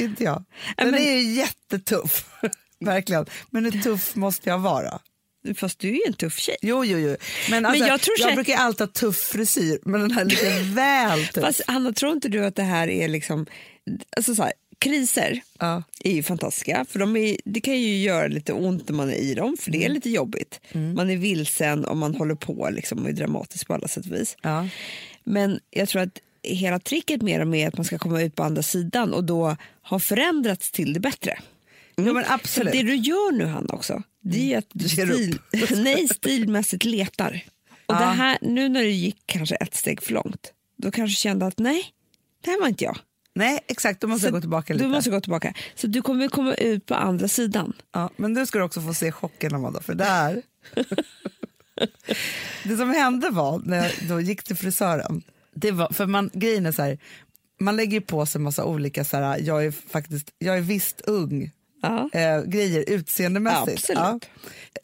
inte 0.00 0.24
jag. 0.24 0.44
Den 0.76 0.90
men- 0.90 1.00
är 1.00 1.12
ju 1.14 1.32
jättetuff, 1.32 2.26
verkligen. 2.80 3.26
Men 3.50 3.64
hur 3.64 3.82
tuff 3.82 4.14
måste 4.16 4.48
jag 4.50 4.58
vara? 4.58 4.98
Fast 5.56 5.78
du 5.78 5.88
är 5.88 5.92
ju 5.92 6.02
en 6.06 6.12
tuff 6.12 6.38
tjej. 6.38 6.56
Jo, 6.62 6.84
jo, 6.84 6.98
jo. 6.98 7.16
Men, 7.50 7.66
alltså, 7.66 7.84
jag 7.84 7.94
jag, 7.94 8.00
tror 8.00 8.16
så- 8.30 8.34
brukar 8.34 8.56
alltid 8.56 8.80
ha 8.80 8.92
tuff 8.92 9.16
frisyr, 9.18 9.78
men 9.84 10.00
den 10.00 10.10
här 10.10 10.22
är 10.22 10.26
lite 10.26 10.60
väl 10.74 11.26
tuff. 11.26 11.44
Fast 11.44 11.60
Hanna, 11.66 11.92
tror 11.92 12.12
inte 12.12 12.28
du 12.28 12.44
att 12.44 12.56
det 12.56 12.62
här 12.62 12.88
är 12.88 13.08
liksom... 13.08 13.46
Alltså 14.16 14.34
så 14.34 14.42
här, 14.42 14.52
kriser 14.80 15.40
Ja. 15.58 15.82
är 16.04 16.12
ju 16.12 16.22
fantastiska. 16.22 16.84
För 16.88 16.98
de 16.98 17.16
är, 17.16 17.36
det 17.44 17.60
kan 17.60 17.80
ju 17.80 17.98
göra 18.02 18.26
lite 18.28 18.52
ont 18.52 18.88
när 18.88 18.96
man 18.96 19.10
är 19.10 19.14
i 19.14 19.34
dem, 19.34 19.56
för 19.60 19.70
det 19.70 19.78
är 19.78 19.86
Mm. 19.86 19.94
lite 19.94 20.10
jobbigt. 20.10 20.60
Man 20.96 21.10
är 21.10 21.16
vilsen 21.16 21.84
och 21.84 21.96
man 21.96 22.14
håller 22.14 22.34
på 22.34 22.68
liksom, 22.72 22.98
och 23.02 23.08
är 23.08 23.12
dramatisk 23.12 23.66
på 23.66 23.74
alla 23.74 23.88
sätt 23.88 24.06
och 24.06 24.12
vis. 24.12 24.36
Ja. 24.42 24.68
Men 25.24 25.60
jag 25.70 25.88
tror 25.88 26.02
att 26.02 26.18
hela 26.42 26.78
tricket 26.78 27.22
med 27.22 27.40
dem 27.40 27.54
är 27.54 27.68
att 27.68 27.76
man 27.76 27.84
ska 27.84 27.98
komma 27.98 28.22
ut 28.22 28.34
på 28.34 28.42
andra 28.42 28.62
sidan 28.62 29.12
och 29.14 29.24
då 29.24 29.56
ha 29.82 29.98
förändrats 29.98 30.70
till 30.70 30.92
det 30.92 31.00
bättre. 31.00 31.38
Men 31.96 32.14
Så 32.14 32.22
absolut. 32.32 32.72
det 32.72 32.82
du 32.82 32.94
gör 32.96 33.32
nu, 33.32 33.44
Hanna, 33.46 33.74
också, 33.74 34.02
det 34.22 34.54
är 34.54 34.58
att 34.58 34.66
du 34.72 34.88
stil, 34.88 35.38
nej, 35.76 36.08
stilmässigt 36.08 36.84
letar. 36.84 37.44
Och 37.86 37.94
det 37.94 38.00
Ja. 38.02 38.10
här, 38.10 38.38
nu 38.42 38.68
när 38.68 38.82
du 38.82 38.90
gick 38.90 39.16
kanske 39.26 39.54
ett 39.54 39.74
steg 39.74 40.02
för 40.02 40.12
långt, 40.12 40.52
då 40.76 40.90
kanske 40.90 41.12
du 41.12 41.16
kände 41.16 41.46
att 41.46 41.58
nej, 41.58 41.82
det 42.44 42.50
här 42.50 42.60
var 42.60 42.68
inte 42.68 42.84
jag. 42.84 42.98
Nej, 43.34 43.60
exakt. 43.68 44.00
Då 44.00 44.06
måste 44.06 44.26
jag 44.26 44.32
gå 44.34 44.40
tillbaka 44.40 44.72
lite. 44.72 44.84
Du 44.84 44.90
måste 44.90 45.10
gå 45.10 45.20
tillbaka. 45.20 45.54
Så 45.74 45.86
du 45.86 46.02
kommer 46.02 46.28
komma 46.28 46.54
ut 46.54 46.86
på 46.86 46.94
andra 46.94 47.28
sidan. 47.28 47.72
Ja, 47.92 48.10
men 48.16 48.32
nu 48.32 48.46
ska 48.46 48.58
du 48.58 48.64
också 48.64 48.80
få 48.80 48.94
se 48.94 49.12
chocken 49.12 49.54
Amanda, 49.54 49.80
för 49.80 49.94
där... 49.94 50.42
det 52.64 52.76
som 52.76 52.90
hände 52.90 53.30
var, 53.30 53.58
när 53.64 53.76
jag 53.76 53.92
då 54.08 54.20
gick 54.20 54.42
till 54.42 54.56
frisören, 54.56 55.22
det 55.54 55.70
var, 55.72 55.88
för 55.92 56.06
man, 56.06 56.30
grejen 56.32 56.66
är 56.66 56.72
så 56.72 56.82
här, 56.82 56.98
man 57.60 57.76
lägger 57.76 58.00
på 58.00 58.26
sig 58.26 58.40
massa 58.40 58.64
olika, 58.64 59.04
så 59.04 59.16
här, 59.16 59.38
jag 59.38 59.64
är 59.64 59.70
faktiskt, 59.70 60.30
jag 60.38 60.56
är 60.56 60.60
visst 60.60 61.00
ung, 61.00 61.50
Ja. 61.82 62.10
eh, 62.12 62.42
grejer 62.42 62.84
utseendemässigt. 62.90 63.90
Absolut. 63.90 64.28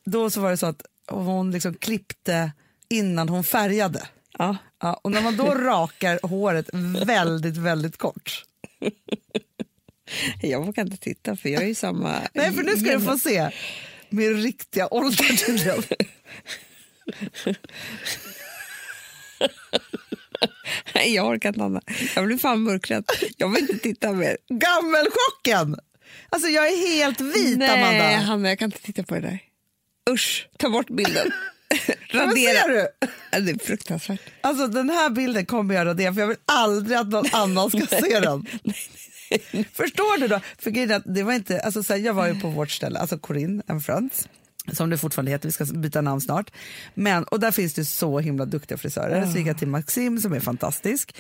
Då 0.05 0.31
så 0.31 0.41
var 0.41 0.51
det 0.51 0.57
så 0.57 0.67
att 0.67 0.83
hon 1.11 1.51
liksom 1.51 1.75
klippte 1.75 2.53
innan 2.89 3.29
hon 3.29 3.45
färgade. 3.45 4.07
Ja. 4.39 4.57
Ja, 4.83 5.01
och 5.05 5.11
när 5.11 5.23
man 5.23 5.37
då 5.37 5.45
rakar 5.55 6.19
håret 6.23 6.71
väldigt, 7.07 7.57
väldigt 7.57 7.97
kort, 7.97 8.45
Jag 10.43 10.67
vågar 10.67 10.83
inte 10.83 10.97
titta 10.97 11.37
för 11.37 11.49
jag 11.49 11.63
är 11.63 11.67
ju 11.67 11.75
samma... 11.75 12.21
nej 12.35 12.53
för 12.53 12.63
nu 12.63 12.77
ska 12.77 12.93
du 12.93 13.01
få 13.01 13.19
se 13.19 13.51
min 14.09 14.43
riktiga 14.43 14.89
ålder. 14.89 16.17
Nej, 20.95 21.15
jag 21.15 21.27
orkar 21.27 21.49
inte 21.49 21.63
Anna. 21.63 21.81
Jag 22.15 22.27
blir 22.27 22.39
fan 22.39 22.61
mörkrädd. 22.63 23.05
Jag 23.37 23.49
vill 23.49 23.61
inte 23.61 23.79
titta 23.79 24.13
mer. 24.13 24.37
Gammelchocken! 24.49 25.81
Alltså 26.29 26.49
jag 26.49 26.69
är 26.69 26.97
helt 26.97 27.21
vit 27.21 27.59
Nej, 27.59 27.83
Amanda. 27.83 28.17
Hanna, 28.17 28.49
jag 28.49 28.59
kan 28.59 28.67
inte 28.67 28.83
titta 28.83 29.03
på 29.03 29.15
det 29.15 29.21
där. 29.21 29.39
Usch, 30.11 30.49
ta 30.59 30.71
bort 30.71 30.91
bilden. 30.91 31.33
Men 32.13 32.33
ser 32.35 32.55
Radera. 32.69 32.89
du? 33.31 33.41
Det 33.41 33.51
är 33.51 33.67
fruktansvärt. 33.67 34.21
Alltså 34.41 34.67
den 34.67 34.91
här 34.91 35.11
bilden 35.11 35.47
kommer 35.47 35.75
jag 35.75 35.87
radera 35.87 36.15
för 36.15 36.21
jag 36.21 36.29
vill 36.29 36.37
aldrig 36.45 36.99
att 36.99 37.09
någon 37.09 37.27
annan 37.33 37.71
ska 37.71 37.87
se 38.01 38.21
den. 38.21 38.47
Förstår 39.73 40.21
du 40.21 40.29
då? 40.29 40.41
För 40.59 40.71
det 41.15 41.23
var 41.23 41.33
inte, 41.33 41.61
alltså 41.61 41.83
så 41.83 41.93
här, 41.93 42.01
jag 42.01 42.15
var 42.15 42.27
ju 42.27 42.41
på 42.41 42.49
vårt 42.49 42.71
ställe, 42.71 42.99
alltså 42.99 43.19
Corinne 43.19 43.63
and 43.67 43.85
Friends, 43.85 44.29
som 44.73 44.91
det 44.91 44.99
fortfarande 44.99 45.31
heter, 45.31 45.49
vi 45.49 45.53
ska 45.53 45.65
byta 45.65 46.01
namn 46.01 46.21
snart. 46.21 46.51
Men, 46.95 47.25
och 47.25 47.41
där 47.41 47.51
finns 47.51 47.75
det 47.75 47.85
så 47.85 48.19
himla 48.19 48.45
duktiga 48.45 48.79
frisörer, 48.79 49.27
så 49.27 49.39
gick 49.39 49.47
jag 49.47 49.59
till 49.59 49.69
Maxim 49.69 50.21
som 50.21 50.33
är 50.33 50.41
fantastisk. 50.41 51.15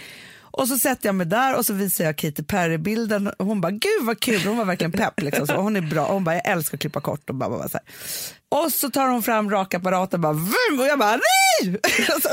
Och 0.59 0.69
så 0.69 0.79
sätter 0.79 1.09
jag 1.09 1.15
mig 1.15 1.27
där 1.27 1.57
och 1.57 1.67
så 1.67 1.73
visar 1.73 2.05
jag 2.05 2.17
Katy 2.17 2.43
Perry-bilden 2.43 3.33
hon 3.39 3.61
bara 3.61 3.71
gud 3.73 4.03
vad 4.03 4.21
kul, 4.21 4.41
hon 4.47 4.57
var 4.57 4.65
verkligen 4.65 4.93
pepp 4.93 5.21
liksom. 5.21 5.47
Så 5.47 5.57
hon 5.57 5.77
är 5.77 5.81
bra, 5.81 6.13
hon 6.13 6.25
bara 6.25 6.35
jag 6.35 6.47
älskar 6.49 6.77
att 6.77 6.81
klippa 6.81 7.01
kort 7.01 7.31
och 7.31 7.35
bara, 7.37 7.51
bara 7.51 7.69
så 7.69 7.79
här. 7.79 7.87
Och 8.65 8.73
så 8.73 8.91
tar 8.91 9.09
hon 9.09 9.23
fram 9.23 9.51
rakapparaten 9.51 10.19
och 10.19 10.23
bara 10.23 10.33
vum, 10.33 10.81
och 10.81 10.87
jag 10.87 10.99
bara 10.99 11.17
nej! 11.17 11.81
Alltså, 12.15 12.29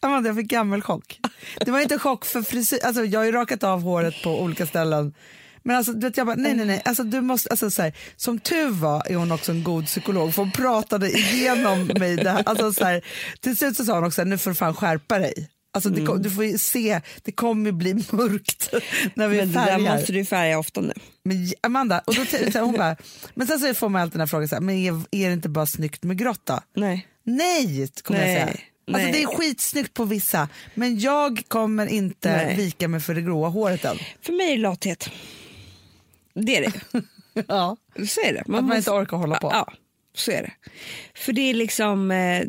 Amanda, 0.00 0.28
jag 0.28 0.36
fick 0.36 0.46
gammelchock. 0.46 1.20
Det 1.60 1.70
var 1.70 1.80
inte 1.80 1.98
chock 1.98 2.24
för 2.24 2.42
frisyr, 2.42 2.78
alltså 2.84 3.04
jag 3.04 3.20
har 3.20 3.24
ju 3.24 3.32
rakat 3.32 3.64
av 3.64 3.82
håret 3.82 4.22
på 4.22 4.40
olika 4.40 4.66
ställen. 4.66 5.14
Men 5.62 5.76
alltså, 5.76 5.92
du 5.92 6.06
vet, 6.06 6.16
jag 6.16 6.26
bara, 6.26 6.36
nej, 6.36 6.54
nej, 6.54 6.66
nej. 6.66 6.82
Alltså, 6.84 7.02
du 7.02 7.20
måste, 7.20 7.50
alltså, 7.50 7.70
så 7.70 7.82
här, 7.82 7.92
som 8.16 8.38
tur 8.38 8.70
var 8.70 9.10
är 9.10 9.16
hon 9.16 9.32
också 9.32 9.52
en 9.52 9.64
god 9.64 9.86
psykolog 9.86 10.34
för 10.34 10.42
hon 10.42 10.52
pratade 10.52 11.10
igenom 11.10 11.90
mig. 11.98 12.16
Det 12.16 12.30
här, 12.30 12.42
alltså, 12.46 12.72
så 12.72 12.84
här, 12.84 13.02
till 13.40 13.56
slut 13.56 13.76
så 13.76 13.84
sa 13.84 13.94
hon 13.94 14.04
också, 14.04 14.24
nu 14.24 14.38
får 14.38 14.50
du 14.50 14.54
fan 14.54 14.74
skärpa 14.74 15.18
dig. 15.18 15.48
Alltså, 15.74 15.90
det, 15.90 16.06
kom- 16.06 16.22
Du 16.22 16.30
får 16.30 16.44
ju 16.44 16.58
se, 16.58 17.00
det 17.22 17.32
kommer 17.32 17.72
bli 17.72 17.94
mörkt 18.10 18.70
när 19.14 19.28
vi 19.28 19.36
Men 19.36 19.48
det 19.48 19.54
där 19.54 19.66
färgar. 19.66 19.96
måste 19.96 20.12
du 20.12 20.24
färga 20.24 20.58
ofta 20.58 20.80
nu. 20.80 20.92
Men 21.24 21.52
Amanda, 21.60 22.02
och 22.06 22.14
då, 22.14 22.60
hon 22.60 22.72
bara, 22.76 22.96
men 23.34 23.46
sen 23.46 23.58
så 23.60 23.74
får 23.74 23.88
man 23.88 24.02
alltid 24.02 24.12
den 24.14 24.20
här 24.20 24.26
frågan, 24.26 24.48
så 24.48 24.54
här, 24.54 24.62
men 24.62 24.74
är, 24.74 24.92
är 25.10 25.26
det 25.26 25.32
inte 25.32 25.48
bara 25.48 25.66
snyggt 25.66 26.02
med 26.02 26.18
grått 26.18 26.40
då? 26.46 26.60
Nej. 26.76 27.06
Nej, 27.24 27.88
kommer 28.02 28.20
Nej, 28.20 28.32
jag 28.34 28.48
säga. 28.48 28.56
Alltså, 28.86 29.02
nej. 29.02 29.12
det 29.12 29.22
är 29.22 29.26
skitsnyggt 29.26 29.94
på 29.94 30.04
vissa, 30.04 30.48
men 30.74 30.98
jag 31.00 31.42
kommer 31.48 31.86
inte 31.86 32.36
Nej. 32.36 32.56
vika 32.56 32.88
mig 32.88 33.00
för 33.00 33.14
det 33.14 33.22
gråa 33.22 33.48
håret 33.48 33.84
än. 33.84 33.96
För 34.22 34.32
mig 34.32 34.46
är 34.52 34.56
det 34.56 34.62
lathet. 34.62 35.10
Det 36.34 36.56
är 36.56 36.60
det. 36.60 37.02
Ja. 37.48 37.76
Så 38.08 38.20
är 38.20 38.32
det. 38.32 38.40
Att 38.40 38.46
man 38.64 38.76
inte 38.76 38.90
orkar 38.90 39.16
hålla 39.16 39.36
på. 39.36 39.50
Ja, 39.52 39.72
så 40.14 40.30
är 40.30 40.42
det. 40.42 40.52
För 41.14 41.32
det 41.32 41.40
är 41.50 41.54
liksom, 41.54 42.10
eh, 42.10 42.44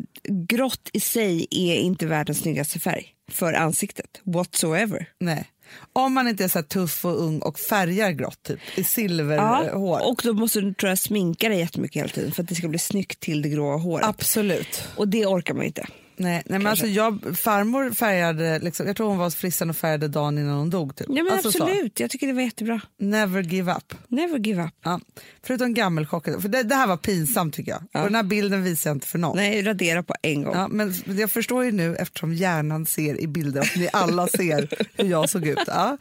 grått 0.48 0.90
i 0.92 1.00
sig 1.00 1.46
är 1.50 1.76
inte 1.76 2.06
världens 2.06 2.38
snyggaste 2.38 2.80
färg 2.80 3.13
för 3.30 3.52
ansiktet, 3.52 4.20
whatsoever. 4.24 5.08
Nej. 5.20 5.50
Om 5.92 6.12
man 6.14 6.28
inte 6.28 6.44
är 6.44 6.48
så 6.48 6.62
tuff 6.62 7.04
och 7.04 7.22
ung 7.22 7.38
och 7.38 7.58
färgar 7.58 8.10
grått 8.10 8.42
typ, 8.42 8.60
i 8.76 8.84
silverhår. 8.84 10.08
och 10.08 10.20
då 10.24 10.32
måste 10.32 10.60
du 10.60 10.74
tror 10.74 10.88
jag, 10.88 10.98
sminka 10.98 11.48
dig 11.48 11.58
jättemycket 11.58 12.02
hela 12.02 12.08
tiden 12.12 12.32
för 12.32 12.42
att 12.42 12.48
det 12.48 12.54
ska 12.54 12.68
bli 12.68 12.78
snyggt 12.78 13.20
till 13.20 13.42
det 13.42 13.48
gråa 13.48 13.76
håret. 13.76 14.06
Absolut. 14.06 14.88
Och 14.96 15.08
det 15.08 15.26
orkar 15.26 15.54
man 15.54 15.64
inte. 15.64 15.86
Nej, 16.16 16.42
nej, 16.46 16.58
men 16.58 16.66
alltså 16.66 16.86
jag, 16.86 17.38
farmor 17.38 17.90
färgade, 17.90 18.58
liksom, 18.58 18.86
jag 18.86 18.96
tror 18.96 19.08
hon 19.08 19.18
var 19.18 19.24
hos 19.24 19.34
frissan 19.34 19.70
och 19.70 19.76
färgade 19.76 20.08
dagen 20.08 20.38
innan 20.38 20.58
hon 20.58 20.70
dog. 20.70 20.96
Typ. 20.96 21.06
Ja, 21.10 21.22
men 21.24 21.32
alltså 21.32 21.52
så. 21.52 21.62
absolut, 21.64 22.00
jag 22.00 22.10
tycker 22.10 22.26
det 22.26 22.32
var 22.32 22.42
jättebra. 22.42 22.80
Never 22.98 23.42
give 23.42 23.72
up. 23.72 23.94
Never 24.08 24.38
give 24.38 24.62
up. 24.64 24.70
Ja. 24.84 25.00
Förutom 25.42 25.74
gammelchocken, 25.74 26.42
för 26.42 26.48
det, 26.48 26.62
det 26.62 26.74
här 26.74 26.86
var 26.86 26.96
pinsamt 26.96 27.54
tycker 27.54 27.72
jag. 27.72 27.82
Och 28.02 28.06
den 28.06 28.14
här 28.14 28.22
bilden 28.22 28.62
visar 28.62 28.90
jag 28.90 28.96
inte 28.96 29.06
för 29.06 29.18
någon. 29.18 29.36
Nej, 29.36 29.62
radera 29.62 30.02
på 30.02 30.14
en 30.22 30.42
gång. 30.42 30.54
Ja, 30.54 30.68
men 30.68 30.94
jag 31.06 31.30
förstår 31.30 31.64
ju 31.64 31.72
nu 31.72 31.96
eftersom 31.96 32.34
hjärnan 32.34 32.86
ser 32.86 33.20
i 33.20 33.26
bilder 33.26 33.60
att 33.60 33.76
ni 33.76 33.88
alla 33.92 34.26
ser 34.36 34.68
hur 34.96 35.08
jag 35.10 35.30
såg 35.30 35.46
ut. 35.46 35.58
Ja. 35.66 35.98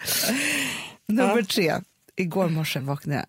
Nummer 1.08 1.38
Ja. 1.38 1.46
tre. 1.46 1.74
Igår 2.16 2.50
morse 2.50 2.80
vaknade 2.80 3.20
jag 3.20 3.26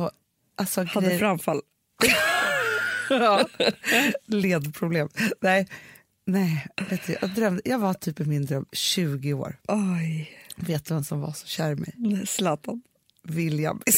och 0.00 0.10
alltså 0.56 0.82
Hade 0.84 1.06
grejer, 1.06 1.18
framfall. 1.18 1.60
ja, 3.10 3.48
ledproblem. 4.26 5.08
Nej, 5.40 5.68
nej 6.24 6.66
vet 6.90 7.06
du, 7.06 7.16
jag, 7.20 7.30
drömde, 7.30 7.62
jag 7.64 7.78
var 7.78 7.94
typ 7.94 8.20
i 8.20 8.24
min 8.24 8.46
dröm 8.46 8.66
20 8.72 9.32
år. 9.34 9.56
Oj, 9.68 10.30
Vet 10.56 10.84
du 10.84 10.94
vem 10.94 11.04
som 11.04 11.20
var 11.20 11.32
så 11.32 11.46
kär 11.46 11.72
i 11.72 11.76
mig? 11.76 12.26
Zlatan. 12.26 12.82
William. 13.22 13.82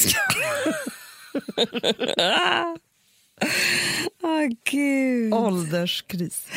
Åh, 4.23 4.47
gud. 4.71 5.33
Ålderskris. 5.33 6.47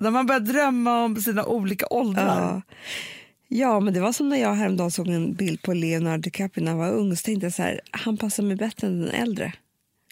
När 0.00 0.10
man 0.10 0.26
börjar 0.26 0.40
drömma 0.40 1.04
om 1.04 1.16
sina 1.16 1.44
olika 1.44 1.86
åldrar. 1.90 2.24
Ja. 2.40 2.62
ja, 3.48 3.80
men 3.80 3.94
det 3.94 4.00
var 4.00 4.12
som 4.12 4.28
när 4.28 4.36
jag 4.36 4.54
häromdagen 4.54 4.90
såg 4.90 5.08
en 5.08 5.34
bild 5.34 5.62
på 5.62 5.74
Leonardo 5.74 6.20
DiCaprio 6.20 6.64
när 6.64 6.70
han 6.70 6.80
var 6.80 6.92
ung. 6.92 7.16
Så 7.16 7.22
tänkte 7.22 7.46
jag 7.46 7.52
så 7.52 7.62
här, 7.62 7.80
han 7.90 8.16
passar 8.16 8.42
mig 8.42 8.56
bättre 8.56 8.86
än 8.86 9.00
den 9.00 9.10
äldre 9.10 9.52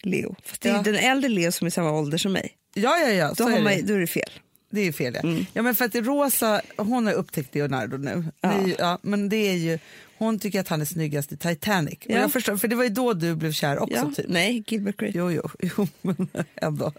Leo. 0.07 0.35
Fast 0.45 0.61
det 0.61 0.69
är 0.69 0.73
Ja. 0.73 0.81
den 0.81 0.95
äldre 0.95 1.29
Leo 1.29 1.51
som 1.51 1.65
är 1.67 1.71
samma 1.71 1.91
ålder 1.91 2.17
som 2.17 2.31
mig. 2.33 2.51
Ja, 2.73 2.97
ja, 2.99 3.07
ja. 3.09 3.33
Då, 3.37 3.43
har 3.43 3.51
är 3.51 3.61
man, 3.61 3.73
det. 3.73 3.81
då 3.81 3.93
är 3.93 3.99
det 3.99 4.07
fel. 4.07 4.29
Det 4.69 4.81
är 4.81 4.85
ju 4.85 4.93
fel. 4.93 5.13
Ja. 5.15 5.19
Mm. 5.29 5.45
Ja, 5.53 5.61
men 5.61 5.75
för 5.75 5.85
att 5.85 5.95
Rosa, 5.95 6.61
hon 6.77 7.05
har 7.05 7.13
upptäckt 7.13 7.55
Leonardo 7.55 7.97
nu. 7.97 8.25
Är 8.41 8.67
ju, 8.67 8.75
ja, 8.79 8.99
men 9.01 9.29
det 9.29 9.35
är 9.37 9.53
ju, 9.53 9.79
hon 10.17 10.39
tycker 10.39 10.59
att 10.59 10.67
han 10.67 10.81
är 10.81 10.85
snyggast 10.85 11.31
i 11.31 11.37
Titanic. 11.37 11.93
Och 12.05 12.11
Ja. 12.11 12.17
jag 12.19 12.31
förstår, 12.33 12.57
för 12.57 12.67
det 12.67 12.75
var 12.75 12.83
ju 12.83 12.89
då 12.89 13.13
du 13.13 13.35
blev 13.35 13.51
kär 13.51 13.79
också. 13.79 13.95
Ja. 13.97 14.11
Typ. 14.15 14.25
Nej, 14.29 14.63
Gilbert 14.67 14.97
Grape. 14.97 15.17
Jo, 15.17 15.31
jo, 15.31 15.49
jo, 15.77 15.87
men 16.01 16.27
ändå. 16.55 16.93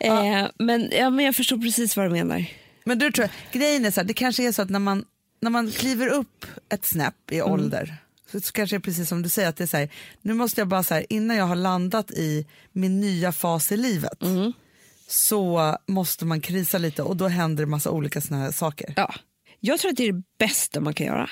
Eh, 0.00 0.46
men, 0.58 0.88
ja, 0.92 1.10
men 1.10 1.24
jag 1.24 1.36
förstår 1.36 1.56
precis 1.58 1.96
vad 1.96 2.06
du 2.06 2.10
menar. 2.10 2.44
Men 2.84 2.98
du 2.98 3.12
tror 3.12 3.28
grejen 3.52 3.84
är 3.84 3.90
så 3.90 4.00
här, 4.00 4.08
det 4.08 4.14
kanske 4.14 4.48
är 4.48 4.52
så 4.52 4.62
att 4.62 4.70
när 4.70 4.78
man, 4.78 5.04
när 5.40 5.50
man 5.50 5.70
kliver 5.70 6.06
upp 6.08 6.46
ett 6.68 6.84
snäpp 6.84 7.14
i 7.30 7.42
ålder 7.42 7.96
så, 8.40 8.52
kanske 8.52 8.76
det 8.76 8.78
är 8.78 8.80
precis 8.80 9.08
som 9.08 9.22
du 9.22 9.28
säger 9.28 9.48
att 9.48 9.56
det 9.56 9.64
är 9.64 9.68
så 9.68 9.76
här, 9.76 9.88
nu 10.22 10.34
måste 10.34 10.60
jag 10.60 10.68
bara 10.68 10.82
så 10.82 10.94
här, 10.94 11.06
innan 11.08 11.36
jag 11.36 11.44
har 11.44 11.56
landat 11.56 12.10
i 12.10 12.46
min 12.72 13.00
nya 13.00 13.32
fas 13.32 13.72
i 13.72 13.76
livet 13.76 14.18
så 15.08 15.76
måste 15.86 16.24
man 16.24 16.40
krisa 16.40 16.78
lite 16.78 17.02
och 17.02 17.16
då 17.16 17.28
händer 17.28 17.64
det 17.64 17.70
massa 17.70 17.90
olika 17.90 18.20
såna 18.20 18.40
här 18.40 18.52
saker. 18.52 18.94
Ja. 18.96 19.14
Jag 19.60 19.80
tror 19.80 19.90
att 19.90 19.96
det 19.96 20.08
är 20.08 20.12
det 20.12 20.22
bästa 20.38 20.80
man 20.80 20.94
kan 20.94 21.06
göra. 21.06 21.30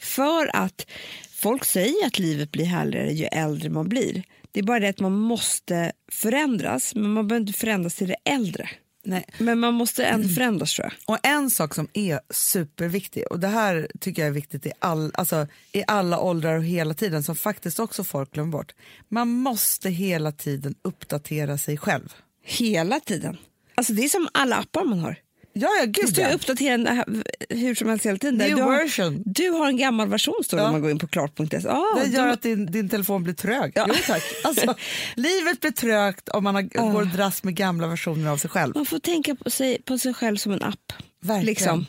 För 0.00 0.56
att 0.56 0.86
folk 1.30 1.64
säger 1.64 2.06
att 2.06 2.18
livet 2.18 2.52
blir 2.52 2.64
härligare 2.64 3.12
ju 3.12 3.24
äldre 3.24 3.70
man 3.70 3.88
blir. 3.88 4.22
Det 4.52 4.60
är 4.60 4.64
bara 4.64 4.80
det 4.80 4.88
att 4.88 5.00
man 5.00 5.12
måste 5.12 5.92
förändras, 6.12 6.94
men 6.94 7.10
man 7.10 7.28
behöver 7.28 7.40
inte 7.48 7.58
förändras 7.58 7.94
till 7.94 8.08
det 8.08 8.16
äldre. 8.24 8.68
Nej. 9.08 9.24
Men 9.38 9.58
man 9.58 9.74
måste 9.74 10.04
ändå 10.04 10.28
förändras 10.28 10.74
tror 10.74 10.86
jag. 10.86 11.14
Och 11.14 11.26
en 11.26 11.50
sak 11.50 11.74
som 11.74 11.88
är 11.92 12.20
superviktig, 12.30 13.24
och 13.30 13.40
det 13.40 13.48
här 13.48 13.88
tycker 14.00 14.22
jag 14.22 14.28
är 14.28 14.32
viktigt 14.32 14.66
i, 14.66 14.72
all, 14.78 15.10
alltså, 15.14 15.46
i 15.72 15.84
alla 15.86 16.20
åldrar 16.20 16.56
och 16.56 16.64
hela 16.64 16.94
tiden, 16.94 17.22
som 17.22 17.36
faktiskt 17.36 17.80
också 17.80 18.04
folk 18.04 18.32
glömmer 18.32 18.52
bort. 18.52 18.74
Man 19.08 19.28
måste 19.28 19.90
hela 19.90 20.32
tiden 20.32 20.74
uppdatera 20.82 21.58
sig 21.58 21.78
själv. 21.78 22.14
Hela 22.42 23.00
tiden. 23.00 23.36
Alltså 23.74 23.92
det 23.92 24.04
är 24.04 24.08
som 24.08 24.28
alla 24.32 24.56
appar 24.56 24.84
man 24.84 24.98
har. 24.98 25.16
Ja, 25.60 25.68
ja, 25.80 25.86
Det 25.86 25.92
gud 26.00 26.08
står 26.08 26.24
ju 26.24 26.30
ja. 26.30 26.34
uppdaterande 26.36 27.04
hur 27.48 27.74
som 27.74 27.88
helst 27.88 28.06
hela 28.06 28.18
tiden. 28.18 28.38
New 28.38 28.56
du, 28.56 28.62
har, 28.62 28.72
version. 28.72 29.22
du 29.26 29.50
har 29.50 29.68
en 29.68 29.76
gammal 29.76 30.08
version 30.08 30.34
står 30.44 30.56
det 30.56 30.62
Ja. 30.62 30.66
när 30.66 30.72
man 30.72 30.80
går 30.82 30.90
in 30.90 30.98
på 30.98 31.06
klart.se. 31.06 31.68
Ah, 31.68 32.00
Det 32.04 32.10
gör 32.10 32.26
då- 32.26 32.32
att 32.32 32.42
din, 32.42 32.66
din 32.66 32.88
telefon 32.88 33.24
blir 33.24 33.34
trög. 33.34 33.72
Ja. 33.74 33.84
Jo 33.88 33.94
tack. 34.06 34.22
Alltså, 34.44 34.74
livet 35.14 35.60
blir 35.60 35.70
trögt 35.70 36.28
om 36.28 36.44
man 36.44 36.54
har, 36.54 36.62
går 36.62 37.00
och 37.00 37.06
dras 37.06 37.42
med 37.44 37.54
gamla 37.56 37.86
versioner 37.86 38.30
av 38.30 38.36
sig 38.36 38.50
själv. 38.50 38.74
Man 38.76 38.86
får 38.86 38.98
tänka 38.98 39.34
på 39.34 39.50
sig, 39.50 39.82
på 39.82 39.98
sig 39.98 40.14
själv 40.14 40.36
som 40.36 40.52
en 40.52 40.62
app. 40.62 40.92
Verkligen. 41.20 41.46
Liksom. 41.46 41.86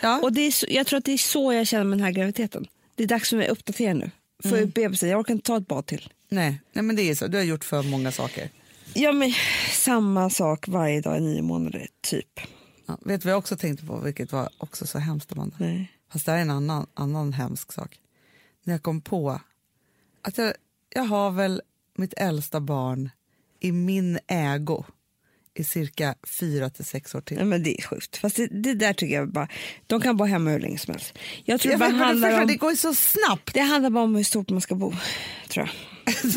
Ja. 0.00 0.20
Och 0.22 0.32
det 0.32 0.40
är 0.40 0.50
så, 0.50 0.66
jag 0.68 0.86
tror 0.86 0.98
att 0.98 1.04
det 1.04 1.12
är 1.12 1.18
så 1.18 1.52
jag 1.52 1.66
känner 1.66 1.84
med 1.84 1.98
den 1.98 2.04
här 2.04 2.12
graviditeten. 2.12 2.66
Det 2.94 3.02
är 3.02 3.06
dags 3.08 3.28
för 3.30 3.36
mig 3.36 3.46
att 3.46 3.52
uppdatera 3.52 3.94
nu. 3.94 4.10
Får 4.42 4.56
Mm. 4.56 4.70
bebisen, 4.70 5.08
jag 5.08 5.20
orkar 5.20 5.34
inte 5.34 5.46
ta 5.46 5.56
ett 5.56 5.68
bad 5.68 5.86
till. 5.86 6.08
nej, 6.28 6.60
nej, 6.72 6.84
men 6.84 6.96
det 6.96 7.02
är 7.10 7.14
så. 7.14 7.26
Du 7.26 7.36
har 7.36 7.44
gjort 7.44 7.64
för 7.64 7.82
många 7.82 8.12
saker. 8.12 8.50
Ja, 8.94 9.12
men 9.12 9.32
samma 9.72 10.30
sak 10.30 10.68
varje 10.68 11.00
dag 11.00 11.18
i 11.18 11.20
nio 11.20 11.42
månader, 11.42 11.86
typ. 12.02 12.40
Ja. 12.86 12.98
Vet 13.00 13.24
jag 13.24 13.38
också 13.38 13.56
tänkte 13.56 13.86
på, 13.86 14.00
vilket 14.00 14.32
var 14.32 14.48
också 14.58 14.86
så 14.86 14.98
hemskt, 14.98 15.32
Amanda? 15.32 15.56
Nej. 15.58 15.92
Fast 16.08 16.26
det 16.26 16.32
här 16.32 16.38
är 16.38 16.42
en 16.42 16.50
annan, 16.50 16.86
annan 16.94 17.32
hemsk 17.32 17.72
sak. 17.72 18.00
När 18.62 18.74
jag 18.74 18.82
kom 18.82 19.00
på 19.00 19.40
att 20.22 20.38
jag, 20.38 20.54
jag 20.90 21.04
har 21.04 21.30
väl 21.30 21.62
mitt 21.94 22.14
äldsta 22.16 22.60
barn 22.60 23.10
i 23.60 23.72
min 23.72 24.18
ägo 24.26 24.84
i 25.60 25.64
cirka 25.64 26.14
fyra 26.26 26.70
till 26.70 26.84
sex 26.84 27.14
år 27.14 27.20
till. 27.20 27.36
Nej, 27.36 27.46
men 27.46 27.62
det 27.62 27.80
är 27.80 27.82
sjukt. 27.82 28.16
Fast 28.16 28.36
det, 28.36 28.46
det 28.46 28.74
där 28.74 28.92
tycker 28.92 29.14
jag 29.14 29.32
bara, 29.32 29.48
de 29.86 30.00
kan 30.00 30.16
bara 30.16 30.28
hemma 30.28 30.50
hur 30.50 30.60
länge 30.60 30.78
som 30.78 30.94
helst. 30.94 31.18
Jag 31.44 31.60
tror 31.60 31.72
Jag 31.72 31.80
det 31.80 31.84
bara 31.84 31.92
det, 31.92 32.04
handlar 32.04 32.28
förstår, 32.28 32.42
om, 32.42 32.48
det 32.48 32.56
går 32.56 32.70
ju 32.70 32.76
så 32.76 32.94
snabbt. 32.94 33.54
det 33.54 33.60
handlar 33.60 33.90
bara 33.90 34.04
om 34.04 34.14
hur 34.16 34.24
stort 34.24 34.50
man 34.50 34.60
ska 34.60 34.74
bo, 34.74 34.94
tror 35.48 35.66
jag. 35.66 35.74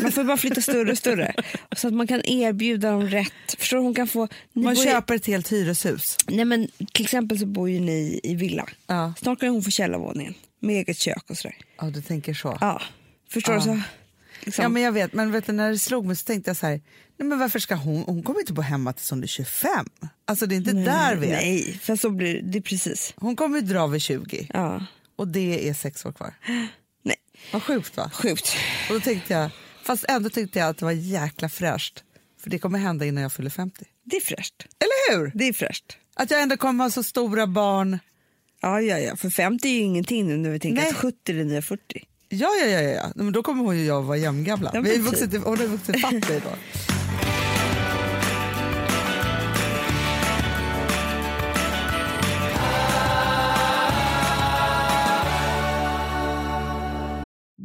Man 0.02 0.12
får 0.12 0.24
bara 0.24 0.36
flytta 0.36 0.60
större 0.60 0.90
och 0.90 0.98
större. 0.98 1.34
Så 1.76 1.88
att 1.88 1.94
man 1.94 2.06
kan 2.06 2.22
erbjuda 2.24 2.90
dem 2.90 3.06
rätt. 3.08 3.32
Förstår? 3.58 3.78
Hon 3.78 3.94
kan 3.94 4.08
få... 4.08 4.28
Man 4.52 4.76
köper 4.76 5.14
ett 5.14 5.26
helt 5.26 5.52
hyreshus. 5.52 6.16
Nej, 6.28 6.44
men 6.44 6.68
till 6.92 7.04
exempel 7.04 7.38
så 7.38 7.46
bor 7.46 7.70
ju 7.70 7.80
ni 7.80 8.20
i 8.22 8.34
villa. 8.34 8.68
Ja. 8.86 9.14
Snart 9.18 9.40
kan 9.40 9.48
hon 9.48 9.62
få 9.62 9.70
källarvåningen 9.70 10.34
med 10.60 10.76
eget 10.76 10.98
kök 10.98 11.24
och 11.30 11.38
sådär. 11.38 11.56
Ja, 11.80 11.86
du 11.86 12.02
tänker 12.02 12.34
så. 12.34 12.58
Ja, 12.60 12.82
förstår 13.30 13.54
du? 13.54 13.60
Så, 13.60 13.80
liksom. 14.40 14.62
Ja, 14.62 14.68
men 14.68 14.82
jag 14.82 14.92
vet, 14.92 15.12
men 15.12 15.32
vet 15.32 15.46
du, 15.46 15.52
när 15.52 15.70
det 15.70 15.78
slog 15.78 16.06
mig 16.06 16.16
så 16.16 16.24
tänkte 16.24 16.50
jag 16.50 16.56
så 16.56 16.66
här, 16.66 16.80
nej 17.20 17.28
men 17.28 17.38
varför 17.38 17.58
ska 17.58 17.74
hon, 17.74 18.02
hon 18.02 18.22
kommer 18.22 18.40
inte 18.40 18.52
bo 18.52 18.62
hemma 18.62 18.92
tills 18.92 19.10
hon 19.10 19.22
är 19.22 19.26
25. 19.26 19.86
Alltså 20.24 20.46
det 20.46 20.54
är 20.54 20.56
inte 20.56 20.72
där 20.72 21.16
vi 21.16 21.26
är. 21.26 21.30
Nej, 21.30 21.78
för 21.82 21.96
så 21.96 22.10
blir 22.10 22.42
det, 22.42 22.60
precis. 22.62 23.14
Hon 23.16 23.36
kommer 23.36 23.58
ju 23.58 23.62
dra 23.66 23.86
vid 23.86 24.02
20 24.02 24.48
Ja. 24.54 24.84
och 25.16 25.28
det 25.28 25.68
är 25.68 25.74
sex 25.74 26.04
år 26.06 26.12
kvar. 26.12 26.34
Nej, 27.04 27.16
Vad 27.52 27.62
sjukt 27.62 27.96
va? 27.96 28.10
sjukt. 28.14 28.56
Och 28.88 28.94
då 28.94 29.00
tänkte 29.00 29.32
jag, 29.34 29.50
fast 29.82 30.04
ändå 30.08 30.30
tyckte 30.30 30.58
jag 30.58 30.68
att 30.68 30.78
det 30.78 30.84
var 30.84 30.92
jäkla 30.92 31.48
fräscht. 31.48 32.04
För 32.42 32.50
det 32.50 32.58
kommer 32.58 32.78
hända 32.78 33.04
innan 33.06 33.22
jag 33.22 33.32
fyller 33.32 33.50
50. 33.50 33.84
Det 34.04 34.16
är 34.16 34.20
fräscht. 34.20 34.54
Eller 34.78 35.18
hur? 35.18 35.32
Det 35.34 35.44
är 35.48 35.52
fräscht. 35.52 35.96
Att 36.14 36.30
jag 36.30 36.42
ändå 36.42 36.56
kommer 36.56 36.84
ha 36.84 36.90
så 36.90 37.02
stora 37.02 37.46
barn. 37.46 37.98
Ja, 38.62 38.80
ja, 38.80 38.98
ja. 38.98 39.16
För 39.16 39.30
50 39.30 39.68
är 39.68 39.72
ju 39.72 39.78
ingenting 39.80 40.26
nu 40.28 40.36
när 40.36 40.50
vi 40.50 40.58
tänker 40.60 40.82
Nej. 40.82 40.90
att 40.90 40.96
70 40.96 41.32
är 41.32 41.36
det 41.36 41.44
nya 41.44 41.62
40. 41.62 41.82
Ja, 42.28 42.48
ja, 42.62 42.66
ja, 42.66 42.80
ja. 42.80 43.12
Men 43.14 43.32
då 43.32 43.42
kommer 43.42 43.64
hon 43.64 43.78
ju 43.78 43.84
jag 43.84 44.02
vara 44.02 44.16
jämngamla. 44.16 44.70
Ja, 44.74 44.80
Vi 44.80 44.98
vuxit, 44.98 45.32
hon 45.32 45.58
har 45.58 45.66
vuxit 45.66 46.00
fatt 46.00 46.12
mig 46.12 46.22
då. 46.44 46.50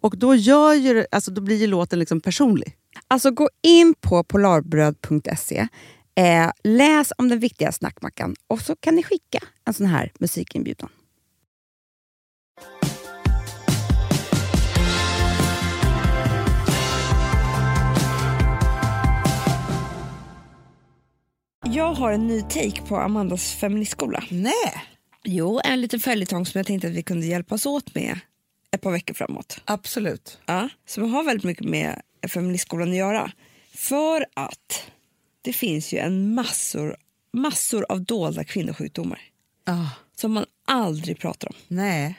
Och 0.00 0.18
då, 0.18 0.34
gör 0.34 0.74
ju, 0.74 1.06
alltså, 1.10 1.30
då 1.30 1.40
blir 1.40 1.56
ju 1.56 1.66
låten 1.66 1.98
liksom 1.98 2.20
personlig. 2.20 2.76
Alltså 3.08 3.30
gå 3.30 3.48
in 3.62 3.94
på 4.00 4.24
polarbröd.se, 4.24 5.68
eh, 6.14 6.50
läs 6.64 7.12
om 7.18 7.28
den 7.28 7.38
viktiga 7.38 7.72
snackmackan 7.72 8.36
och 8.46 8.60
så 8.60 8.76
kan 8.76 8.94
ni 8.94 9.02
skicka 9.02 9.38
en 9.64 9.74
sån 9.74 9.86
här 9.86 10.12
musikinbjudan. 10.18 10.88
Jag 21.66 21.94
har 21.94 22.12
en 22.12 22.26
ny 22.26 22.42
take 22.42 22.82
på 22.88 22.96
Amandas 22.96 23.52
feministskola. 23.52 24.24
Nej, 24.30 24.74
Jo, 25.24 25.60
en 25.64 25.80
liten 25.80 26.00
följetong 26.00 26.46
som 26.46 26.58
jag 26.58 26.66
tänkte 26.66 26.88
att 26.88 26.94
vi 26.94 27.02
kunde 27.02 27.26
hjälpas 27.26 27.66
åt 27.66 27.94
med 27.94 28.18
ett 28.70 28.80
par 28.80 28.90
veckor 28.92 29.14
framåt. 29.14 29.60
absolut. 29.64 30.38
Ja, 30.46 30.68
som 30.86 31.12
har 31.12 31.24
väldigt 31.24 31.44
mycket 31.44 31.64
med 31.66 32.02
feministskolan 32.28 32.90
att 32.90 32.96
göra. 32.96 33.32
För 33.74 34.26
att 34.34 34.82
det 35.42 35.52
finns 35.52 35.92
ju 35.92 35.98
en 35.98 36.34
massor, 36.34 36.96
massor 37.32 37.86
av 37.88 38.04
dolda 38.04 38.44
kvinnosjukdomar 38.44 39.20
Ah, 39.64 39.86
som 40.16 40.32
man 40.32 40.46
aldrig 40.64 41.18
pratar 41.18 41.48
om. 41.48 41.54
nej. 41.68 42.14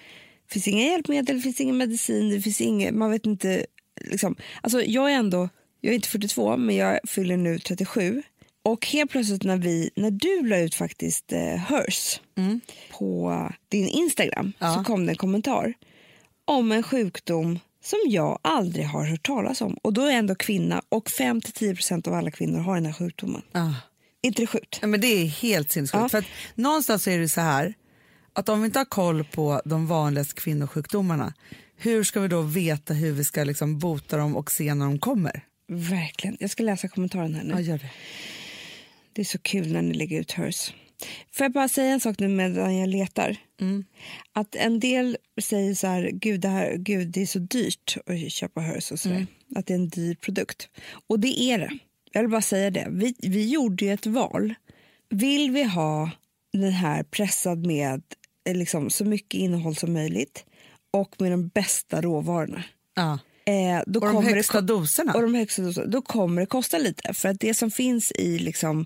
Det 0.47 0.53
finns 0.53 0.67
inga 0.67 0.83
hjälpmedel, 0.85 1.35
det 1.35 1.41
finns 1.41 1.61
ingen 1.61 1.77
medicin, 1.77 2.29
det 2.29 2.41
finns 2.41 2.61
inget, 2.61 2.93
man 2.95 3.11
vet 3.11 3.25
inte. 3.25 3.65
Liksom. 4.01 4.35
Alltså, 4.61 4.81
jag 4.83 5.11
är 5.11 5.15
ändå, 5.15 5.49
jag 5.81 5.91
är 5.91 5.95
inte 5.95 6.07
42 6.07 6.57
men 6.57 6.75
jag 6.75 6.99
fyller 7.07 7.37
nu 7.37 7.59
37. 7.59 8.23
Och 8.63 8.87
helt 8.87 9.11
plötsligt 9.11 9.43
när, 9.43 9.57
vi, 9.57 9.89
när 9.95 10.11
du 10.11 10.47
la 10.47 10.57
ut 10.57 10.75
faktiskt 10.75 11.31
eh, 11.31 11.55
HERS 11.55 12.21
på 12.91 13.49
din 13.69 13.87
Instagram 13.87 14.53
Ja. 14.59 14.73
så 14.75 14.83
kom 14.83 15.05
det 15.05 15.11
en 15.11 15.15
kommentar 15.17 15.73
om 16.45 16.71
en 16.71 16.83
sjukdom 16.83 17.59
som 17.83 17.99
jag 18.05 18.39
aldrig 18.41 18.85
har 18.85 19.05
hört 19.05 19.23
talas 19.23 19.61
om. 19.61 19.73
Och 19.73 19.93
då 19.93 20.01
är 20.01 20.05
jag 20.05 20.17
ändå 20.17 20.35
kvinna 20.35 20.81
och 20.89 21.09
5-10% 21.09 22.07
av 22.07 22.13
alla 22.13 22.31
kvinnor 22.31 22.59
har 22.59 22.75
den 22.75 22.85
här 22.85 22.93
sjukdomen. 22.93 23.41
Ah. 23.51 23.73
inte 24.21 24.41
det 24.41 24.47
sjukt? 24.47 24.79
Ja, 24.81 24.87
men 24.87 25.01
det 25.01 25.07
är 25.07 25.25
helt 25.25 25.71
sinnessjukt. 25.71 26.01
Ja. 26.01 26.09
För 26.09 26.17
att 26.17 26.25
någonstans 26.55 27.07
är 27.07 27.19
det 27.19 27.29
så 27.29 27.41
här 27.41 27.73
att 28.33 28.49
om 28.49 28.61
vi 28.61 28.65
inte 28.65 28.79
har 28.79 28.85
koll 28.85 29.23
på 29.23 29.61
de 29.65 29.87
vanligaste 29.87 30.41
kvinnosjukdomarna 30.41 31.33
hur 31.83 32.03
ska 32.03 32.19
vi 32.19 32.27
då 32.27 32.41
veta 32.41 32.93
hur 32.93 33.11
vi 33.11 33.23
ska 33.23 33.43
liksom 33.43 33.79
bota 33.79 34.17
dem 34.17 34.35
och 34.35 34.51
se 34.51 34.73
när 34.73 34.85
de 34.85 34.99
kommer? 34.99 35.43
Verkligen. 35.67 36.37
Jag 36.39 36.49
ska 36.49 36.63
läsa 36.63 36.87
kommentaren 36.87 37.35
här 37.35 37.43
nu. 37.43 37.53
Ja, 37.53 37.59
gör 37.59 37.77
det. 37.77 37.89
Det 39.13 39.21
är 39.21 39.25
så 39.25 39.37
kul 39.37 39.71
när 39.71 39.81
ni 39.81 39.93
lägger 39.93 40.19
ut 40.19 40.31
hers. 40.31 40.73
Får 41.31 41.43
jag 41.45 41.51
bara 41.51 41.67
säga 41.69 41.91
en 41.93 41.99
sak 41.99 42.19
nu 42.19 42.27
medan 42.27 42.77
jag 42.77 42.89
letar? 42.89 43.37
Att 44.33 44.55
en 44.55 44.79
del 44.79 45.17
säger 45.41 45.73
så 45.75 45.87
här, 45.87 46.09
gud 46.13 46.39
det, 46.41 46.47
här, 46.47 46.75
gud 46.77 47.07
det 47.07 47.21
är 47.21 47.25
så 47.25 47.39
dyrt 47.39 47.97
att 48.05 48.31
köpa 48.31 48.61
hers 48.61 48.91
och 48.91 48.99
sådär. 48.99 49.27
Att 49.55 49.65
det 49.65 49.73
är 49.73 49.77
en 49.77 49.89
dyr 49.89 50.15
produkt. 50.15 50.69
Och 51.07 51.19
det 51.19 51.41
är 51.41 51.59
det. 51.59 51.77
Jag 52.11 52.21
vill 52.21 52.31
bara 52.31 52.41
säga 52.41 52.69
det. 52.71 52.87
Vi, 52.91 53.15
vi 53.19 53.49
gjorde 53.49 53.85
ju 53.85 53.93
ett 53.93 54.05
val. 54.05 54.53
Vill 55.09 55.51
vi 55.51 55.63
ha 55.63 56.09
den 56.53 56.71
här 56.71 57.03
pressad 57.03 57.65
med 57.65 58.01
eh, 58.47 58.55
liksom, 58.55 58.89
så 58.89 59.05
mycket 59.05 59.33
innehåll 59.33 59.75
som 59.75 59.93
möjligt 59.93 60.45
och 60.93 61.15
med 61.19 61.31
de 61.31 61.47
bästa 61.47 62.01
råvarorna. 62.01 62.63
Ja. 62.95 63.19
Eh, 63.45 63.81
då 63.87 63.99
Och 63.99 64.05
de 64.05 64.13
kommer 64.15 64.29
det 64.29 64.35
högsta 64.35 64.53
ko- 64.53 64.61
doserna. 64.61 65.13
och 65.13 65.21
de 65.21 65.33
högsta 65.35 65.61
doserna, 65.61 65.87
då 65.87 66.01
kommer 66.01 66.41
det 66.41 66.45
kosta 66.47 66.77
lite. 66.77 67.13
För 67.13 67.29
att 67.29 67.39
det 67.39 67.53
som 67.53 67.71
finns 67.71 68.11
i, 68.11 68.39
liksom, 68.39 68.85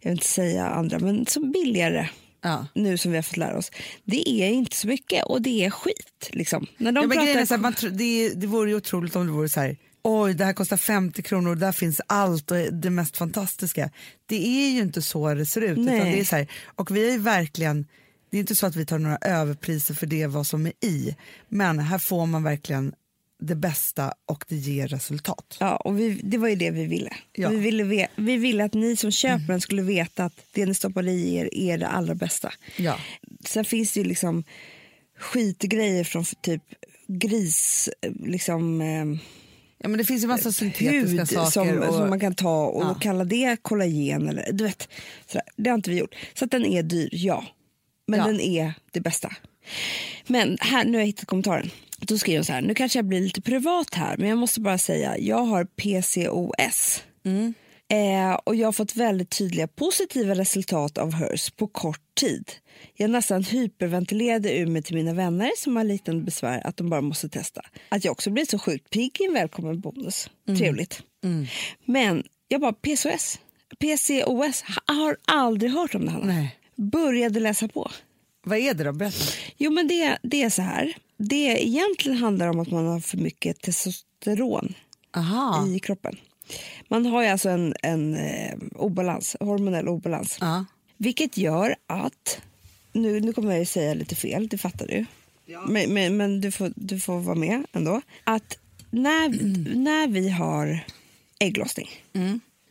jag 0.00 0.10
vill 0.10 0.18
inte 0.18 0.26
säga 0.28 0.66
andra, 0.68 0.98
men 0.98 1.26
som 1.26 1.52
billigare 1.52 2.08
Ja. 2.42 2.66
nu 2.74 2.98
som 2.98 3.10
vi 3.10 3.16
har 3.18 3.22
fått 3.22 3.36
lära 3.36 3.58
oss, 3.58 3.70
det 4.04 4.28
är 4.28 4.48
inte 4.48 4.76
så 4.76 4.86
mycket 4.88 5.24
och 5.24 5.42
det 5.42 5.64
är 5.64 5.70
skit. 5.70 6.30
Liksom. 6.30 6.66
När 6.78 6.92
de 6.92 7.02
Ja, 7.02 7.08
pratar, 7.08 7.24
grejen 7.26 7.46
så 7.46 7.54
här, 7.54 7.60
man, 7.60 7.74
det, 7.92 8.28
det 8.34 8.46
vore 8.46 8.70
ju 8.70 8.76
otroligt 8.76 9.16
om 9.16 9.26
det 9.26 9.32
vore 9.32 9.48
så 9.48 9.60
här 9.60 9.76
oj 10.02 10.34
det 10.34 10.44
här 10.44 10.52
kostar 10.52 10.76
50 10.76 11.22
kronor 11.22 11.50
och 11.50 11.56
där 11.56 11.72
finns 11.72 12.00
allt 12.06 12.50
och 12.50 12.56
det 12.72 12.90
mest 12.90 13.16
fantastiska. 13.16 13.90
Det 14.26 14.46
är 14.46 14.70
ju 14.70 14.80
inte 14.80 15.02
så 15.02 15.34
det 15.34 15.46
ser 15.46 15.60
ut. 15.60 15.86
Det 15.86 15.92
är 15.92 16.24
så 16.24 16.36
här, 16.36 16.46
och 16.76 16.96
vi 16.96 17.14
är 17.14 17.18
verkligen, 17.18 17.86
det 18.30 18.36
är 18.36 18.40
inte 18.40 18.56
så 18.56 18.66
att 18.66 18.76
vi 18.76 18.86
tar 18.86 18.98
några 18.98 19.18
överpriser 19.20 19.94
för 19.94 20.06
det 20.06 20.26
vad 20.26 20.46
som 20.46 20.66
är 20.66 20.72
i. 20.80 21.16
Men 21.48 21.78
här 21.78 21.98
får 21.98 22.26
man 22.26 22.42
verkligen 22.42 22.92
det 23.40 23.54
bästa 23.56 24.12
och 24.26 24.44
det 24.48 24.56
ger 24.56 24.88
resultat. 24.88 25.56
Ja, 25.60 25.76
och 25.76 25.98
vi, 26.00 26.20
det 26.22 26.38
var 26.38 26.48
ju 26.48 26.54
det 26.54 26.70
vi 26.70 26.86
ville. 26.86 27.12
Ja. 27.32 27.48
Vi, 27.48 27.56
ville 27.56 28.08
vi 28.16 28.36
ville 28.36 28.64
att 28.64 28.74
ni 28.74 28.96
som 28.96 29.10
köper 29.10 29.46
den 29.46 29.60
skulle 29.60 29.82
veta 29.82 30.24
att 30.24 30.34
det 30.52 30.66
ni 30.66 30.74
stoppar 30.74 31.08
i 31.08 31.34
er 31.36 31.54
är 31.54 31.78
det 31.78 31.86
allra 31.88 32.14
bästa. 32.14 32.52
Ja. 32.76 32.98
Sen 33.46 33.64
finns 33.64 33.92
det 33.92 34.00
ju 34.00 34.06
liksom 34.06 34.44
skitgrejer 35.18 36.04
från 36.04 36.24
typ 36.42 36.62
gris, 37.08 37.88
eh, 38.02 38.12
liksom 38.26 38.80
eh, 38.80 39.04
ja 39.82 39.88
men 39.88 39.98
det 39.98 40.04
finns 40.04 40.22
ju 40.22 40.28
massa 40.28 40.52
syntetiska 40.52 41.18
hud 41.18 41.28
saker. 41.28 41.50
som, 41.50 41.78
och, 41.88 41.94
som 41.94 42.10
man 42.10 42.20
kan 42.20 42.34
ta 42.34 42.64
och 42.66 42.82
Ja. 42.82 42.94
kalla 43.00 43.24
det 43.24 43.56
kollagen. 43.62 44.28
Eller, 44.28 44.52
du 44.52 44.64
vet, 44.64 44.88
sådär. 45.26 45.42
Det 45.56 45.70
har 45.70 45.74
inte 45.74 45.90
vi 45.90 45.98
gjort. 45.98 46.14
Så 46.34 46.44
att 46.44 46.50
den 46.50 46.64
är 46.66 46.82
dyr, 46.82 47.08
ja. 47.12 47.44
Men 48.06 48.18
Ja. 48.20 48.26
den 48.26 48.40
är 48.40 48.72
det 48.92 49.00
bästa. 49.00 49.32
Men 50.26 50.58
här, 50.60 50.84
nu 50.84 50.92
har 50.92 50.98
jag 50.98 51.06
hittat 51.06 51.24
kommentaren. 51.26 51.70
Då 52.00 52.18
skriver 52.18 52.38
hon 52.38 52.44
så 52.44 52.52
här, 52.52 52.62
nu 52.62 52.74
kanske 52.74 52.98
jag 52.98 53.06
blir 53.06 53.20
lite 53.20 53.42
privat 53.42 53.94
här, 53.94 54.16
men 54.16 54.28
jag 54.28 54.38
måste 54.38 54.60
bara 54.60 54.78
säga, 54.78 55.18
jag 55.18 55.44
har 55.44 55.64
PCOS. 55.64 57.02
Mm. 57.24 57.54
Eh, 57.88 58.34
och 58.44 58.56
jag 58.56 58.66
har 58.66 58.72
fått 58.72 58.96
väldigt 58.96 59.30
tydliga 59.30 59.68
positiva 59.68 60.34
resultat 60.34 60.98
av 60.98 61.12
HERS 61.12 61.50
på 61.50 61.66
kort 61.66 62.14
tid. 62.20 62.50
Jag 62.94 63.10
nästan 63.10 63.44
hyperventilerade 63.44 64.58
ur 64.58 64.66
mig 64.66 64.82
till 64.82 64.94
mina 64.94 65.14
vänner 65.14 65.50
som 65.56 65.76
har 65.76 65.84
liknande 65.84 66.24
besvär 66.24 66.66
att 66.66 66.76
de 66.76 66.90
bara 66.90 67.00
måste 67.00 67.28
testa. 67.28 67.62
Att 67.88 68.04
jag 68.04 68.12
också 68.12 68.30
blir 68.30 68.44
så 68.44 68.58
sjukt 68.58 68.90
pigg 68.90 69.20
är 69.20 69.26
en 69.26 69.34
välkommen 69.34 69.80
bonus. 69.80 70.30
Trevligt. 70.58 71.02
Men 71.84 72.24
jag 72.48 72.60
bara, 72.60 72.72
PCOS, 72.72 73.38
PCOS 73.78 74.64
har 74.86 75.16
aldrig 75.24 75.70
hört 75.72 75.94
om 75.94 76.04
det 76.04 76.10
här. 76.10 76.22
Nej. 76.24 76.56
Började 76.76 77.40
läsa 77.40 77.68
på. 77.68 77.90
Vad 78.44 78.58
är 78.58 78.74
det 78.74 78.84
då? 78.84 78.92
Berätta. 78.92 79.24
Jo, 79.56 79.70
men 79.70 79.88
det, 79.88 80.18
det 80.22 80.42
är 80.42 80.50
så 80.50 80.62
här. 80.62 80.94
Det 81.22 81.66
egentligen 81.66 82.18
handlar 82.18 82.48
om 82.48 82.60
att 82.60 82.70
man 82.70 82.86
har 82.86 83.00
för 83.00 83.16
mycket 83.16 83.60
testosteron 83.60 84.74
Aha. 85.16 85.68
i 85.68 85.78
kroppen. 85.78 86.16
Man 86.88 87.06
har 87.06 87.22
ju 87.22 87.28
alltså 87.28 87.48
en, 87.48 87.74
en 87.82 88.14
eh, 88.14 88.54
obalans, 88.74 89.36
hormonell 89.40 89.88
obalans. 89.88 90.38
Ja. 90.40 90.64
Vilket 90.96 91.36
gör 91.36 91.76
att, 91.86 92.40
nu, 92.92 93.20
nu 93.20 93.32
kommer 93.32 93.50
jag 93.50 93.58
ju 93.58 93.66
säga 93.66 93.94
lite 93.94 94.16
fel, 94.16 94.48
det 94.48 94.58
fattar 94.58 94.86
du. 94.86 95.06
Men, 95.68 95.94
men, 95.94 96.16
men 96.16 96.40
du, 96.40 96.50
får, 96.50 96.72
du 96.76 97.00
får 97.00 97.18
vara 97.18 97.36
med 97.36 97.64
ändå. 97.72 98.02
Att 98.24 98.58
när, 98.90 99.28
när 99.76 100.08
vi 100.08 100.30
har 100.30 100.84
ägglossning 101.38 101.88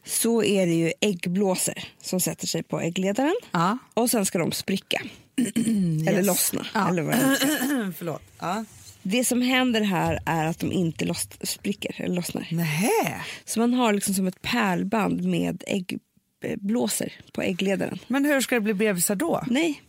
så 0.06 0.43
är 0.43 0.66
det 0.66 0.74
ju 0.74 0.93
äggblåsor 1.02 1.74
som 2.02 2.20
sätter 2.20 2.47
sig 2.47 2.64
på 2.64 2.80
äggledaren 2.80 3.36
Ja. 3.52 3.78
och 3.93 4.10
sen 4.10 4.26
ska 4.26 4.39
de 4.39 4.52
spricka. 4.52 5.02
Eller 6.08 6.18
Yes. 6.18 6.28
lossna. 6.28 6.66
Ja. 6.74 6.90
Eller 6.90 7.02
vad. 7.02 7.16
Förlåt. 7.98 8.22
Ja. 8.40 8.66
det 9.02 9.24
som 9.26 9.42
händer 9.42 9.82
här 9.82 10.20
är 10.26 10.46
att 10.46 10.60
de 10.60 10.72
inte 10.72 11.06
loss, 11.06 11.28
spricker 11.42 12.02
eller 12.02 12.16
lossnar. 12.16 12.48
Nähä. 12.52 13.22
Så 13.46 13.60
man 13.60 13.74
har 13.74 13.94
liksom 13.94 14.14
som 14.14 14.28
ett 14.28 14.42
pärlband 14.42 15.24
med 15.24 15.64
äggblåsor 15.68 17.10
på 17.34 17.42
äggledaren. 17.42 18.00
Men 18.08 18.26
hur 18.26 18.42
ska 18.42 18.56
det 18.56 18.62
bli 18.62 18.74
bebisar 18.74 19.16
då? 19.16 19.44
Nej, 19.48 19.82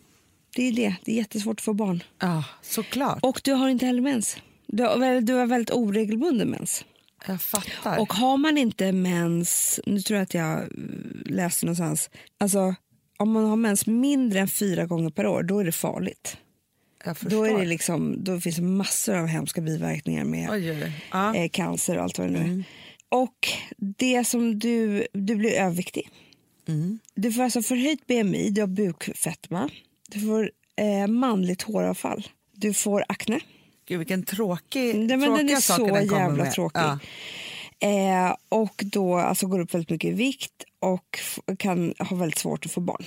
det 0.57 0.63
är 0.69 0.73
det. 0.73 0.95
Det 1.05 1.13
är 1.13 1.17
jättesvårt 1.17 1.59
att 1.61 1.65
få 1.65 1.75
barn. 1.75 2.03
Ja, 2.19 2.45
såklart. 2.63 3.19
Och 3.23 3.41
du 3.45 3.53
har 3.53 3.69
inte 3.69 3.87
heller 3.87 4.03
mens. 4.03 4.37
Du 4.67 4.83
har, 4.83 5.21
du 5.21 5.33
har 5.35 5.47
väldigt 5.47 5.71
oregelbunden 5.71 6.49
mens. 6.49 6.85
Jag 7.27 7.43
fattar. 7.43 7.99
Och 8.01 8.13
har 8.13 8.37
man 8.37 8.59
inte 8.59 8.93
mens, 8.93 9.81
nu 9.87 10.01
tror 10.01 10.17
jag 10.17 10.23
att 10.25 10.35
jag 10.35 10.59
eh, 10.61 10.67
läste 11.25 11.67
någonstans, 11.67 12.11
alltså 12.39 12.75
om 13.21 13.33
man 13.33 13.45
har 13.45 13.57
mens 13.57 13.87
mindre 13.87 14.41
än 14.41 14.49
fyra 14.49 14.87
gånger 14.87 15.11
per 15.11 15.27
år, 15.27 15.43
då 15.43 15.59
är 15.59 15.65
det 15.65 15.73
farligt. 15.73 16.37
Då, 17.21 17.45
är 17.45 17.59
det 17.59 17.65
liksom, 17.65 18.25
då 18.25 18.41
finns 18.41 18.57
det 18.57 18.63
massor 18.63 19.17
av 19.17 19.27
hemska 19.27 19.61
biverkningar 19.61 20.25
med 20.25 20.51
Oj, 20.51 20.71
oj, 20.71 20.93
oj. 21.13 21.39
Eh, 21.39 21.49
cancer 21.49 21.97
och 21.97 22.03
allt 22.03 22.19
vad 22.19 22.27
det 22.29 22.33
nu 22.33 22.39
är. 22.39 22.45
Mm. 22.45 22.65
Och 23.09 23.49
det 23.79 24.25
som 24.25 24.59
du, 24.59 25.07
du 25.13 25.37
blir 25.37 25.53
överviktig. 25.53 26.09
Mm. 26.69 26.99
Du 27.15 27.33
får 27.33 27.43
alltså 27.43 27.63
förhöjt 27.63 28.07
BMI, 28.07 28.51
du 28.51 28.61
har 28.61 28.69
bukfetma, 28.69 29.71
du 30.09 30.21
får 30.21 30.51
eh, 30.77 31.07
manligt 31.07 31.63
håravfall, 31.63 32.27
du 32.53 32.75
får 32.75 33.05
akne. 33.09 33.41
Gud, 33.87 33.99
vilken 33.99 34.23
tråkig, 34.23 34.95
Nej, 34.95 35.17
men 35.17 35.35
den 35.35 35.49
är 35.49 35.57
så 35.57 35.89
jävla 35.89 36.45
med. 36.45 36.53
tråkig. 36.53 36.81
Ja. 36.81 36.99
Eh, 37.81 38.37
och 38.49 38.83
då 38.85 39.17
alltså, 39.17 39.47
går 39.47 39.61
upp 39.61 39.75
väldigt 39.75 39.91
mycket 39.91 40.11
i 40.11 40.13
vikt 40.13 40.65
och 40.81 41.19
kan 41.59 41.95
ha 41.99 42.17
väldigt 42.17 42.39
svårt 42.39 42.67
att 42.67 42.73
få 42.73 42.81
barn. 42.81 43.05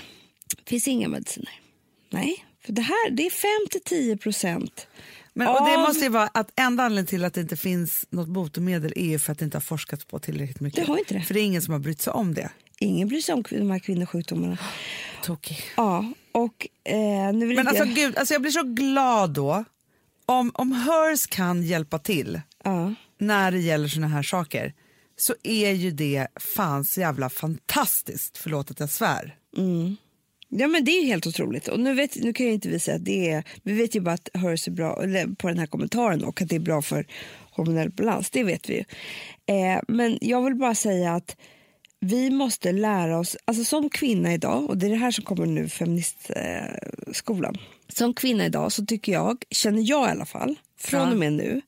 finns 0.66 0.88
inga 0.88 1.08
mediciner. 1.08 1.60
Nej, 2.10 2.46
för 2.66 2.74
det 2.74 2.82
här 2.82 3.12
det 3.12 3.26
är 3.26 3.30
5 3.30 3.70
till 3.72 3.82
10 3.82 4.18
procent. 4.18 4.88
Men, 5.34 5.48
och 5.48 5.70
det 5.70 5.78
måste 5.78 6.04
ju 6.04 6.10
vara 6.10 6.30
att 6.34 6.52
enda 6.56 6.84
anledningen 6.84 7.08
till 7.08 7.26
att 7.26 7.34
det 7.34 7.42
inte 7.42 7.58
finns 7.58 8.06
något 8.10 8.28
botemedel 8.28 8.94
är 8.96 9.06
ju 9.06 9.20
för 9.20 9.32
att 9.32 9.40
det 9.40 9.46
inte 9.46 9.58
har 9.58 9.62
forskats 9.62 10.06
på 10.06 10.20
tillräckligt 10.20 10.60
mycket. 10.60 10.86
Det 10.86 10.92
har 10.92 10.98
inte 10.98 11.14
det. 11.14 11.22
För 11.22 11.34
det 11.34 11.40
är 11.40 11.44
ingen 11.44 11.62
som 11.62 11.72
har 11.72 11.80
brytt 11.80 12.02
sig 12.02 12.14
om 12.14 12.34
det. 12.34 12.50
Ingen 12.80 13.08
bryr 13.08 13.22
sig 13.22 13.36
om 13.36 13.44
de 13.50 13.72
här 13.72 13.80
kvinnosjukdomarna. 13.80 14.58
Tokig. 15.24 15.58
Ja, 15.78 16.14
och 16.32 16.68
eh, 16.84 17.34
nu 17.34 17.46
vill 17.46 17.56
Men 17.58 17.68
alltså 17.68 17.86
jag... 17.86 17.96
gud, 17.96 18.18
alltså 18.18 18.34
jag 18.34 18.42
blir 18.42 18.52
så 18.52 18.64
glad 18.64 19.30
då 19.34 19.64
om, 20.26 20.52
om 20.54 20.72
HERS 20.72 21.28
kan 21.28 21.64
hjälpa 21.64 22.00
till 22.00 22.42
Ja. 22.64 22.94
När 23.28 23.52
det 23.52 23.60
gäller 23.60 23.88
såna 23.88 24.08
här 24.08 24.24
saker 24.24 24.74
så 25.16 25.36
är 25.44 25.72
ju 25.72 25.92
det 25.92 26.28
fans 26.56 26.98
jävla 26.98 27.30
fantastiskt, 27.30 28.38
förlåt 28.38 28.72
att 28.72 28.80
jag 28.80 28.90
svär. 28.90 29.36
Ja 30.50 30.68
men 30.68 30.86
det 30.86 30.92
är 30.92 31.06
helt 31.06 31.28
otroligt. 31.28 31.68
Och 31.68 31.80
nu, 31.80 31.94
vet, 31.94 32.16
nu 32.16 32.34
kan 32.34 32.46
jag 32.46 32.54
inte 32.54 32.70
visa 32.70 32.94
att 32.94 33.06
det 33.06 33.30
är, 33.30 33.44
vi 33.64 33.74
vet 33.74 33.96
ju 33.96 34.00
bara 34.00 34.14
att 34.14 34.30
HERS 34.34 34.68
är 34.68 34.72
bra, 34.72 34.96
på 35.38 35.48
den 35.48 35.60
här 35.60 35.66
kommentaren 35.66 36.24
och 36.24 36.42
att 36.42 36.50
det 36.50 36.56
är 36.56 36.60
bra 36.60 36.82
för 36.82 37.08
hormonell 37.52 37.90
balans, 37.90 38.30
det 38.30 38.44
vet 38.44 38.70
vi 38.70 38.74
ju. 38.74 38.84
Eh, 39.56 39.80
men 39.88 40.18
jag 40.22 40.42
vill 40.44 40.56
bara 40.56 40.76
säga 40.76 41.14
att 41.14 41.36
vi 42.00 42.30
måste 42.30 42.72
lära 42.72 43.20
oss, 43.20 43.38
alltså 43.46 43.64
som 43.64 43.90
kvinna 43.90 44.34
idag, 44.34 44.70
och 44.70 44.78
det 44.78 44.86
är 44.86 44.90
det 44.90 44.96
här 44.96 45.12
som 45.12 45.24
kommer 45.24 45.46
nu 45.46 45.70
feministskolan. 45.70 47.56
Eh, 47.56 47.62
som 47.88 48.14
kvinna 48.14 48.46
idag 48.46 48.72
så 48.72 48.86
tycker 48.86 49.12
jag, 49.12 49.44
känner 49.50 49.90
jag 49.90 50.08
i 50.08 50.12
alla 50.12 50.26
fall, 50.26 50.56
från 50.80 51.12
och 51.12 51.18
med 51.18 51.34
nu, 51.34 51.62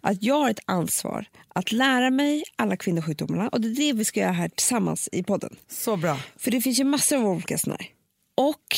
att 0.00 0.22
jag 0.22 0.34
har 0.34 0.50
ett 0.50 0.60
ansvar 0.64 1.26
att 1.48 1.72
lära 1.72 2.10
mig 2.10 2.44
alla 2.56 2.76
kvinnosjukdomarna 2.76 3.48
och 3.48 3.60
det 3.60 3.68
är 3.68 3.74
det 3.74 3.92
vi 3.92 4.04
ska 4.04 4.20
göra 4.20 4.32
här 4.32 4.48
tillsammans 4.48 5.08
i 5.12 5.22
podden. 5.22 5.56
Så 5.68 5.96
bra. 5.96 6.18
För 6.36 6.50
det 6.50 6.60
finns 6.60 6.80
ju 6.80 6.84
massor 6.84 7.16
av 7.16 7.24
olika 7.24 7.56
här. 7.66 7.88
Och 8.34 8.76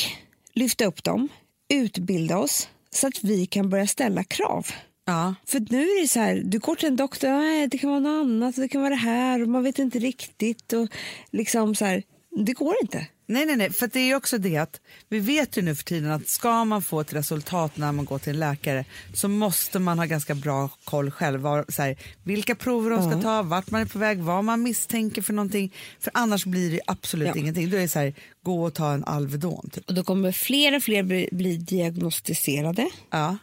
lyfta 0.53 0.85
upp 0.85 1.03
dem, 1.03 1.29
utbilda 1.69 2.37
oss 2.37 2.69
så 2.89 3.07
att 3.07 3.23
vi 3.23 3.45
kan 3.45 3.69
börja 3.69 3.87
ställa 3.87 4.23
krav. 4.23 4.67
Ja. 5.05 5.35
För 5.45 5.59
nu 5.59 5.81
är 5.81 6.01
det 6.01 6.07
så 6.07 6.19
här, 6.19 6.41
du 6.45 6.59
går 6.59 6.75
till 6.75 6.87
en 6.87 6.95
doktor, 6.95 7.29
nej, 7.29 7.67
det 7.67 7.77
kan 7.77 7.89
vara 7.89 7.99
något 7.99 8.25
annat, 8.25 8.55
det 8.55 8.67
kan 8.67 8.81
vara 8.81 8.89
det 8.89 8.95
här 8.95 9.41
och 9.41 9.47
man 9.47 9.63
vet 9.63 9.79
inte 9.79 9.99
riktigt. 9.99 10.73
Och 10.73 10.87
liksom 11.31 11.75
så 11.75 11.85
här, 11.85 12.03
det 12.45 12.53
går 12.53 12.75
inte. 12.81 13.07
Nej, 13.29 13.45
nej, 13.45 13.55
nej, 13.55 13.73
för 13.73 13.87
det 13.87 13.99
är 13.99 14.15
också 14.15 14.37
det 14.37 14.57
att 14.57 14.81
vi 15.09 15.19
vet 15.19 15.57
ju 15.57 15.61
nu 15.61 15.75
för 15.75 15.83
tiden 15.83 16.11
att 16.11 16.27
ska 16.27 16.65
man 16.65 16.81
få 16.81 16.99
ett 17.01 17.13
resultat 17.13 17.77
när 17.77 17.91
man 17.91 18.05
går 18.05 18.19
till 18.19 18.33
en 18.33 18.39
läkare 18.39 18.85
så 19.13 19.27
måste 19.27 19.79
man 19.79 19.99
ha 19.99 20.05
ganska 20.05 20.35
bra 20.35 20.69
koll 20.83 21.11
själv. 21.11 21.39
Var, 21.41 21.65
så 21.69 21.81
här, 21.81 21.97
vilka 22.23 22.55
prover 22.55 22.89
de 22.89 23.11
ska 23.11 23.21
ta, 23.21 23.41
vart 23.41 23.71
man 23.71 23.81
är 23.81 23.85
på 23.85 23.99
väg, 23.99 24.19
vad 24.19 24.43
man 24.43 24.63
misstänker 24.63 25.21
för 25.21 25.33
någonting. 25.33 25.73
För 25.99 26.11
annars 26.13 26.45
blir 26.45 26.71
det 26.71 26.81
absolut 26.87 27.27
Ja. 27.27 27.35
ingenting. 27.35 27.69
Då 27.69 27.77
är 27.77 27.81
det 27.81 27.87
så 27.87 27.99
här, 27.99 28.13
gå 28.43 28.63
och 28.63 28.73
ta 28.73 28.93
en 28.93 29.03
Alvedon. 29.03 29.69
Typ. 29.73 29.87
Och 29.87 29.93
då 29.93 30.03
kommer 30.03 30.31
fler 30.31 30.75
och 30.75 30.83
fler 30.83 31.03
bli, 31.03 31.29
bli 31.31 31.57
diagnostiserade. 31.57 32.89
Ja, 33.09 33.37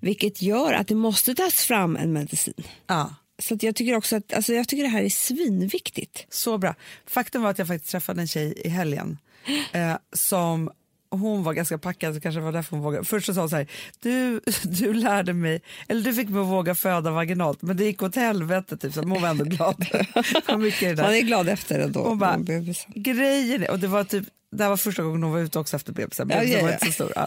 Vilket 0.00 0.42
gör 0.42 0.72
att 0.72 0.88
det 0.88 0.94
måste 0.94 1.34
tas 1.34 1.54
fram 1.54 1.96
en 1.96 2.12
medicin. 2.12 2.54
ja. 2.86 3.14
Så 3.42 3.58
jag 3.60 3.76
tycker 3.76 3.94
också 3.96 4.16
att 4.16 4.32
alltså 4.32 4.52
jag 4.52 4.68
tycker 4.68 4.82
det 4.82 4.88
här 4.88 5.02
är 5.02 5.08
svinviktigt. 5.08 6.26
Så 6.30 6.58
bra. 6.58 6.74
Faktum 7.06 7.42
var 7.42 7.50
att 7.50 7.58
jag 7.58 7.68
faktiskt 7.68 7.90
träffade 7.92 8.20
en 8.20 8.28
tjej 8.28 8.54
i 8.64 8.68
helgen 8.68 9.18
eh, 9.72 9.96
som 10.12 10.70
hon 11.10 11.42
var 11.42 11.52
ganska 11.52 11.78
packad, 11.78 12.14
så 12.14 12.20
kanske 12.20 12.40
var 12.40 12.52
därför 12.52 12.70
hon 12.76 12.84
vågade. 12.84 13.04
Först 13.04 13.26
så 13.26 13.34
sa 13.34 13.40
hon 13.40 13.50
så 13.50 13.56
här, 13.56 13.66
du, 14.00 14.40
du 14.62 14.92
lärde 14.92 15.32
mig, 15.32 15.62
eller 15.88 16.02
du 16.02 16.14
fick 16.14 16.28
mig 16.28 16.40
att 16.40 16.46
våga 16.46 16.74
föda 16.74 17.10
vaginalt, 17.10 17.62
men 17.62 17.76
det 17.76 17.84
gick 17.84 18.02
åt 18.02 18.16
helvete, 18.16 18.76
typ, 18.76 18.94
så 18.94 19.00
hon 19.00 19.22
var 19.22 19.28
ändå 19.28 19.44
glad. 19.44 19.86
Var 20.48 20.56
mycket. 20.56 20.98
Man 20.98 21.14
är 21.14 21.20
glad 21.20 21.48
efter 21.48 21.78
det 21.78 21.86
då. 21.86 22.00
Hon 22.00 22.18
bara, 22.18 22.38
bebisen. 22.38 22.92
grejen 22.94 23.62
är, 23.62 23.70
och 23.70 23.78
det 23.78 23.86
var 23.86 24.04
typ 24.04 24.24
det 24.56 24.62
här 24.62 24.70
var 24.70 24.76
första 24.76 25.02
gången 25.02 25.22
hon 25.22 25.32
var 25.32 25.38
ute 25.40 25.58
också 25.58 25.76
efter 25.76 25.92
bebisen. 25.92 26.28
Ja, 26.30 26.36
Bebisen 26.36 26.58
ja, 26.58 26.62
var 26.62 26.70
ja. 26.70 26.74
inte 26.74 26.86
så 26.86 26.92
stor. 26.92 27.12
Ja. 27.16 27.26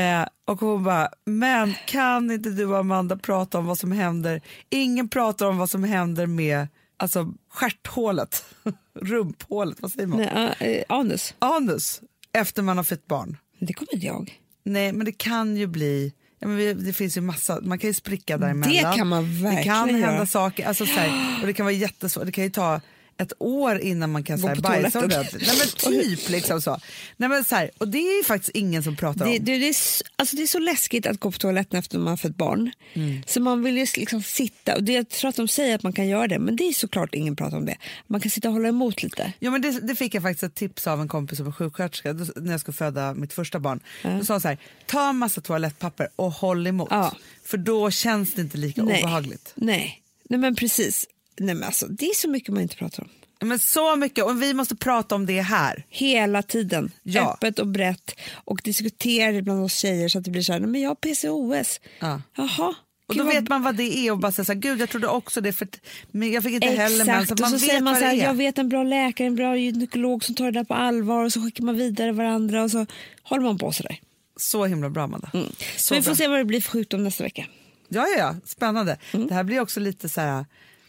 Eh, 0.00 0.26
och 0.44 0.60
hon 0.60 0.84
bara, 0.84 1.08
men 1.26 1.74
kan 1.86 2.30
inte 2.30 2.50
du 2.50 2.66
och 2.66 2.78
Amanda 2.78 3.16
prata 3.16 3.58
om 3.58 3.66
vad 3.66 3.78
som 3.78 3.92
händer? 3.92 4.40
Ingen 4.70 5.08
pratar 5.08 5.46
om 5.46 5.58
vad 5.58 5.70
som 5.70 5.84
händer 5.84 6.26
med 6.26 6.68
alltså, 7.04 7.32
stjärthålet, 7.50 8.44
rumphålet, 9.00 9.80
vad 9.80 9.92
säger 9.92 10.06
man? 10.06 10.18
Nej, 10.18 10.54
eh, 10.88 10.96
anus. 10.96 11.34
Anus, 11.38 12.00
efter 12.32 12.62
man 12.62 12.76
har 12.76 12.84
fött 12.84 13.06
barn. 13.06 13.36
Det 13.58 13.72
kommer 13.72 13.94
inte 13.94 14.06
jag. 14.06 14.40
Nej, 14.62 14.92
men 14.92 15.04
det 15.06 15.12
kan 15.12 15.56
ju 15.56 15.66
bli... 15.66 16.12
Ja, 16.38 16.48
men 16.48 16.84
det 16.84 16.92
finns 16.92 17.16
ju 17.16 17.20
massa, 17.20 17.60
man 17.62 17.78
kan 17.78 17.90
ju 17.90 17.94
spricka 17.94 18.38
däremellan. 18.38 18.92
Det 18.92 18.98
kan 18.98 19.08
man 19.08 19.24
Det 19.24 19.40
kan 19.40 19.42
verkligen 19.42 20.00
hända 20.02 20.16
göra. 20.16 20.26
saker, 20.26 20.66
alltså, 20.66 20.86
så 20.86 20.92
här, 20.92 21.40
och 21.40 21.46
det 21.46 21.52
kan 21.52 21.66
vara 21.66 21.72
jättesvårt. 21.74 22.26
Det 22.26 22.32
kan 22.32 22.44
ju 22.44 22.50
ta 22.50 22.80
ett 23.18 23.32
år 23.38 23.78
innan 23.78 24.12
man 24.12 24.24
kan 24.24 24.36
Gå 24.36 24.42
så 24.42 24.48
här, 24.48 24.54
på 24.54 24.60
bajsa 24.60 25.04
ordentligt. 25.04 25.46
Nej 25.46 25.56
men 25.58 25.68
typ 25.92 26.28
liksom 26.28 26.62
så. 26.62 26.80
Nej, 27.16 27.28
men, 27.28 27.44
så 27.44 27.54
här, 27.54 27.70
och 27.78 27.88
det 27.88 27.98
är 27.98 28.16
ju 28.16 28.24
faktiskt 28.24 28.50
ingen 28.56 28.82
som 28.82 28.96
pratar 28.96 29.24
Det, 29.24 29.38
om. 29.38 29.44
det, 29.44 29.58
det, 29.58 29.68
är, 29.68 29.76
alltså 30.16 30.36
det 30.36 30.42
är 30.42 30.46
så 30.46 30.58
läskigt 30.58 31.06
att 31.06 31.20
gå 31.20 31.30
på 31.30 31.38
toaletten 31.38 31.78
efter 31.78 31.98
man 31.98 32.06
har 32.08 32.16
fött 32.16 32.36
barn. 32.36 32.70
Mm. 32.92 33.22
Så 33.26 33.40
man 33.40 33.62
vill 33.62 33.78
ju 33.78 33.86
liksom 33.96 34.22
sitta, 34.22 34.76
och 34.76 34.82
det, 34.82 34.92
jag 34.92 35.08
tror 35.08 35.28
att 35.28 35.36
de 35.36 35.48
säger 35.48 35.74
att 35.74 35.82
man 35.82 35.92
kan 35.92 36.08
göra 36.08 36.26
det, 36.28 36.38
men 36.38 36.56
det 36.56 36.64
är 36.64 36.72
såklart 36.72 37.14
ingen 37.14 37.36
pratar 37.36 37.56
om 37.56 37.66
det. 37.66 37.76
Man 38.06 38.20
kan 38.20 38.30
sitta 38.30 38.48
och 38.48 38.54
hålla 38.54 38.68
emot 38.68 39.02
lite. 39.02 39.32
Ja, 39.38 39.50
men 39.50 39.62
det, 39.62 39.80
det 39.80 39.94
fick 39.94 40.14
jag 40.14 40.22
faktiskt 40.22 40.42
ett 40.42 40.54
tips 40.54 40.86
av 40.86 41.00
en 41.00 41.08
kompis 41.08 41.38
som 41.38 41.46
är 41.46 41.52
sjuksköterska 41.52 42.12
då, 42.12 42.26
när 42.36 42.50
jag 42.50 42.60
skulle 42.60 42.74
föda 42.74 43.14
mitt 43.14 43.32
första 43.32 43.58
barn. 43.58 43.80
Då 44.02 44.24
sa 44.24 44.34
hon 44.34 44.40
så 44.40 44.48
här, 44.48 44.58
ta 44.86 45.08
en 45.10 45.16
massa 45.16 45.40
toalettpapper 45.40 46.08
och 46.16 46.32
håll 46.32 46.66
emot. 46.66 46.88
Ja. 46.90 47.16
För 47.44 47.58
då 47.58 47.90
känns 47.90 48.34
det 48.34 48.42
inte 48.42 48.58
lika 48.58 48.82
obehagligt. 48.82 49.52
Nej. 49.54 50.00
Nej, 50.28 50.40
men 50.40 50.56
precis. 50.56 51.06
Nej, 51.36 51.54
men 51.54 51.64
alltså, 51.64 51.86
det 51.86 52.06
är 52.06 52.14
så 52.14 52.28
mycket 52.28 52.54
man 52.54 52.62
inte 52.62 52.76
pratar 52.76 53.02
om. 53.02 53.08
Men 53.48 53.58
så 53.58 53.96
mycket, 53.96 54.24
och 54.24 54.42
vi 54.42 54.54
måste 54.54 54.76
prata 54.76 55.14
om 55.14 55.26
det 55.26 55.40
här. 55.40 55.86
Hela 55.88 56.42
tiden. 56.42 56.90
Ja. 57.02 57.32
Öppet 57.32 57.58
och 57.58 57.66
brett. 57.66 58.14
Och 58.44 58.60
diskutera 58.64 59.32
det 59.32 59.42
bland 59.42 59.64
oss 59.64 59.74
tjejer 59.76 60.08
så 60.08 60.18
att 60.18 60.24
det 60.24 60.30
blir 60.30 60.42
så 60.42 60.52
här, 60.52 60.60
men 60.60 60.80
jag 60.80 60.90
har 60.90 60.94
PCOS. 60.94 61.80
Ja. 62.00 62.22
Jaha. 62.36 62.74
Och 63.06 63.14
då 63.16 63.24
vad 63.24 63.34
vet 63.34 63.48
man 63.48 63.62
vad 63.62 63.76
det 63.76 63.98
är 63.98 64.10
och 64.12 64.18
bara 64.18 64.32
säga 64.32 64.54
gud 64.54 64.80
jag 64.80 64.90
trodde 64.90 65.08
också 65.08 65.40
det 65.40 65.52
för 65.52 65.68
men 66.10 66.32
jag 66.32 66.42
fick 66.42 66.52
inte 66.52 66.66
heller 66.66 67.04
mens. 67.04 67.22
Exakt, 67.22 67.28
Så 67.28 67.34
och 67.34 67.40
man 67.40 67.50
så 67.50 67.56
vet 67.56 67.68
säger 67.68 67.80
man 67.80 67.96
så 67.96 68.04
här, 68.04 68.14
jag 68.14 68.34
vet 68.34 68.58
en 68.58 68.68
bra 68.68 68.82
läkare, 68.82 69.26
en 69.26 69.34
bra 69.36 69.56
gynekolog 69.56 70.24
som 70.24 70.34
tar 70.34 70.44
det 70.44 70.50
där 70.50 70.64
på 70.64 70.74
allvar 70.74 71.24
och 71.24 71.32
så 71.32 71.42
skickar 71.42 71.64
man 71.64 71.76
vidare 71.76 72.12
varandra 72.12 72.62
och 72.62 72.70
så 72.70 72.86
håller 73.22 73.42
man 73.42 73.58
på 73.58 73.72
sådär. 73.72 73.98
Så 74.36 74.64
himla 74.64 74.90
bra 74.90 75.02
Amanda. 75.02 75.30
Så, 75.32 75.44
Så 75.76 75.94
vi 75.94 76.02
får 76.02 76.10
bra. 76.10 76.16
se 76.16 76.28
vad 76.28 76.38
det 76.38 76.44
blir 76.44 76.60
för 76.60 76.70
sjukdom 76.70 77.04
nästa 77.04 77.24
vecka. 77.24 77.46
Ja, 77.88 78.06
ja, 78.06 78.18
ja, 78.18 78.36
spännande. 78.44 78.98
Mm. 79.12 79.26
Det 79.26 79.34
här 79.34 79.44
blir 79.44 79.60
också 79.60 79.80
lite 79.80 80.08
så 80.08 80.20
här, 80.20 80.44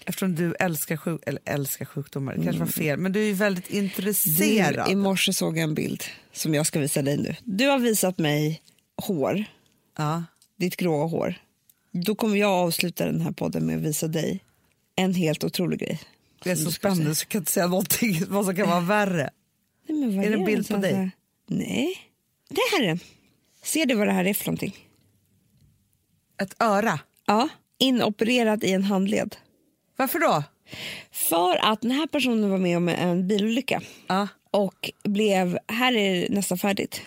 Eftersom 0.05 0.35
du 0.35 0.55
älskar, 0.59 0.97
sjuk 0.97 1.21
eller 1.25 1.41
älskar 1.45 1.85
sjukdomar, 1.85 2.35
det 2.35 2.43
kanske 2.43 2.59
var 2.59 2.67
fel, 2.67 2.99
men 2.99 3.11
du 3.11 3.21
är 3.21 3.25
ju 3.25 3.33
väldigt 3.33 3.69
intresserad. 3.69 4.85
Du, 4.87 4.91
I 4.91 4.95
morse 4.95 5.33
såg 5.33 5.57
jag 5.57 5.63
en 5.63 5.73
bild 5.75 6.03
som 6.33 6.53
jag 6.53 6.65
ska 6.65 6.79
visa 6.79 7.01
dig 7.01 7.17
nu. 7.17 7.35
Du 7.43 7.67
har 7.67 7.79
visat 7.79 8.17
mig 8.17 8.61
hår, 9.01 9.45
Ja. 9.97 10.23
ditt 10.57 10.75
gråa 10.77 11.07
hår. 11.07 11.35
Då 11.91 12.15
kommer 12.15 12.37
jag 12.37 12.49
avsluta 12.51 13.05
den 13.05 13.21
här 13.21 13.31
podden 13.31 13.65
med 13.65 13.77
att 13.77 13.83
visa 13.83 14.07
dig 14.07 14.43
en 14.95 15.13
helt 15.13 15.43
otrolig 15.43 15.79
grej. 15.79 15.99
Det 16.43 16.51
är 16.51 16.55
så 16.55 16.71
spännande 16.71 17.15
så 17.15 17.23
jag 17.23 17.29
kan 17.29 17.41
inte 17.41 17.51
säga 17.51 17.67
någonting 17.67 18.21
vad 18.27 18.45
som 18.45 18.55
kan 18.55 18.69
vara 18.69 18.79
värre. 18.81 19.29
Nej, 19.89 20.17
Är 20.25 20.29
det 20.29 20.35
en 20.37 20.45
bild 20.45 20.67
på 20.67 20.77
dig? 20.77 20.93
här? 20.93 21.11
Nej, 21.47 21.95
det 22.49 22.61
här 22.71 22.83
är 22.83 22.87
den. 22.87 22.99
Ser 23.63 23.85
du 23.85 23.95
vad 23.95 24.07
det 24.07 24.13
här 24.13 24.25
är 24.25 24.33
för 24.33 24.45
någonting? 24.45 24.75
Ett 26.41 26.55
öra. 26.59 26.99
Ja, 27.25 27.49
inopererat 27.77 28.63
i 28.63 28.71
en 28.71 28.83
handled. 28.83 29.35
Varför 29.95 30.19
då? 30.19 30.43
För 31.11 31.71
att 31.71 31.81
den 31.81 31.91
här 31.91 32.07
personen 32.07 32.49
var 32.49 32.57
med 32.57 32.77
om 32.77 32.89
en 32.89 33.27
bilolycka 33.27 33.81
Ja. 34.07 34.27
och 34.51 34.91
blev, 35.03 35.57
här 35.67 35.93
är 35.95 36.13
det 36.21 36.27
nästan 36.29 36.57
färdigt. 36.57 37.01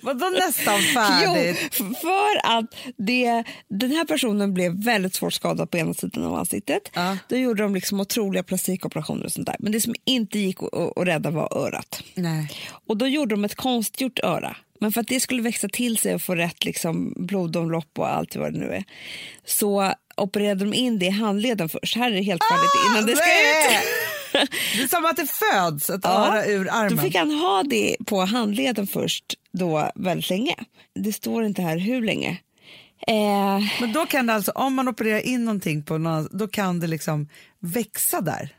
Vadå 0.00 0.26
nästan 0.30 0.80
färdigt? 0.82 1.70
Jo, 1.80 1.94
för 1.94 2.56
att 2.58 2.64
det, 2.96 3.44
den 3.68 3.90
här 3.90 4.04
personen 4.04 4.54
blev 4.54 4.84
väldigt 4.84 5.14
svårt 5.14 5.32
skadad 5.32 5.70
på 5.70 5.76
ena 5.78 5.94
sidan 5.94 6.24
av 6.24 6.34
ansiktet. 6.34 6.90
Ja. 6.94 7.18
Då 7.28 7.36
gjorde 7.36 7.62
de 7.62 7.74
liksom 7.74 8.00
otroliga 8.00 8.42
plastikoperationer 8.42 9.24
och 9.24 9.32
sånt 9.32 9.46
där. 9.46 9.56
Men 9.58 9.72
det 9.72 9.80
som 9.80 9.94
inte 10.04 10.38
gick 10.38 10.62
att 10.62 10.74
att 10.98 11.06
rädda 11.06 11.30
var 11.30 11.58
örat. 11.58 12.02
Nej. 12.14 12.50
Och 12.86 12.96
då 12.96 13.06
gjorde 13.06 13.34
de 13.34 13.44
ett 13.44 13.54
konstgjort 13.54 14.18
öra. 14.22 14.56
Men 14.80 14.92
för 14.92 15.00
att 15.00 15.08
det 15.08 15.20
skulle 15.20 15.42
växa 15.42 15.68
till 15.68 15.98
sig 15.98 16.14
och 16.14 16.22
få 16.22 16.34
rätt 16.34 16.64
liksom, 16.64 17.12
blodomlopp 17.16 17.98
och 17.98 18.08
allt 18.08 18.36
vad 18.36 18.52
det 18.52 18.58
nu 18.58 18.72
är 18.72 18.84
så 19.44 19.92
opererade 20.16 20.64
de 20.64 20.74
in 20.74 20.98
det 20.98 21.06
i 21.06 21.10
handleden 21.10 21.68
först. 21.68 21.96
Här 21.96 22.10
är 22.10 22.14
det 22.14 22.22
helt 22.22 22.42
färdigt 22.50 22.70
innan 22.90 23.06
det 23.06 23.16
ska 23.16 23.26
nej! 23.26 23.66
ut. 23.76 24.50
Det 24.76 24.82
är 24.82 24.88
som 24.88 25.04
att 25.04 25.16
det 25.16 25.26
föds 25.26 25.90
ett 25.90 26.00
Ja, 26.04 26.26
öra 26.28 26.46
ur 26.46 26.68
armen. 26.72 26.96
Då 26.96 27.02
fick 27.02 27.14
han 27.16 27.30
ha 27.30 27.62
det 27.62 27.96
på 28.06 28.20
handleden 28.24 28.86
först 28.86 29.24
då 29.52 29.90
väldigt 29.94 30.30
länge. 30.30 30.54
Det 30.94 31.12
står 31.12 31.44
inte 31.44 31.62
här 31.62 31.78
hur 31.78 32.02
länge. 32.02 32.30
Eh, 33.06 33.60
Men 33.80 33.92
då 33.92 34.06
kan 34.06 34.26
det 34.26 34.34
alltså, 34.34 34.50
om 34.50 34.74
man 34.74 34.88
opererar 34.88 35.20
in 35.20 35.44
någonting 35.44 35.82
på 35.84 35.98
någon, 35.98 36.28
då 36.38 36.48
kan 36.48 36.80
det 36.80 36.86
liksom 36.86 37.28
växa 37.60 38.20
där. 38.20 38.54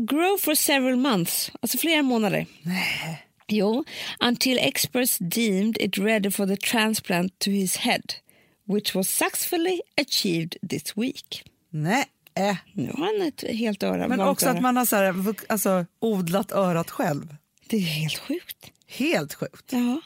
grow 0.00 0.38
for 0.38 0.54
several 0.54 0.96
months, 0.96 1.52
alltså 1.62 1.78
flera 1.78 2.02
månader. 2.02 2.46
Nej. 2.62 3.26
Jo, 3.52 3.84
until 4.20 4.58
experts 4.58 5.18
deemed 5.18 5.76
it 5.80 5.98
ready 5.98 6.30
for 6.30 6.46
the 6.46 6.56
transplant 6.56 7.38
to 7.38 7.50
his 7.50 7.76
head, 7.76 8.02
which 8.68 8.94
was 8.94 9.08
successfully 9.08 9.80
achieved 10.00 10.56
this 10.68 10.96
week. 10.96 11.44
Nej. 11.70 12.04
Äh. 12.34 12.56
Nu 12.74 12.90
har 12.96 13.18
han 13.18 13.28
ett 13.28 13.44
helt 13.56 13.82
öra. 13.82 14.08
Men 14.08 14.20
också 14.20 14.46
öra. 14.46 14.54
att 14.56 14.62
man 14.62 14.76
har 14.76 14.84
så 14.84 14.96
här, 14.96 15.14
alltså, 15.48 15.86
odlat 16.00 16.52
örat 16.52 16.90
själv. 16.90 17.36
Det 17.66 17.76
är 17.76 17.80
helt 17.80 18.18
sjukt. 18.18 18.70
Helt 18.86 19.34
sjukt. 19.34 19.72
Ja. 19.72 20.00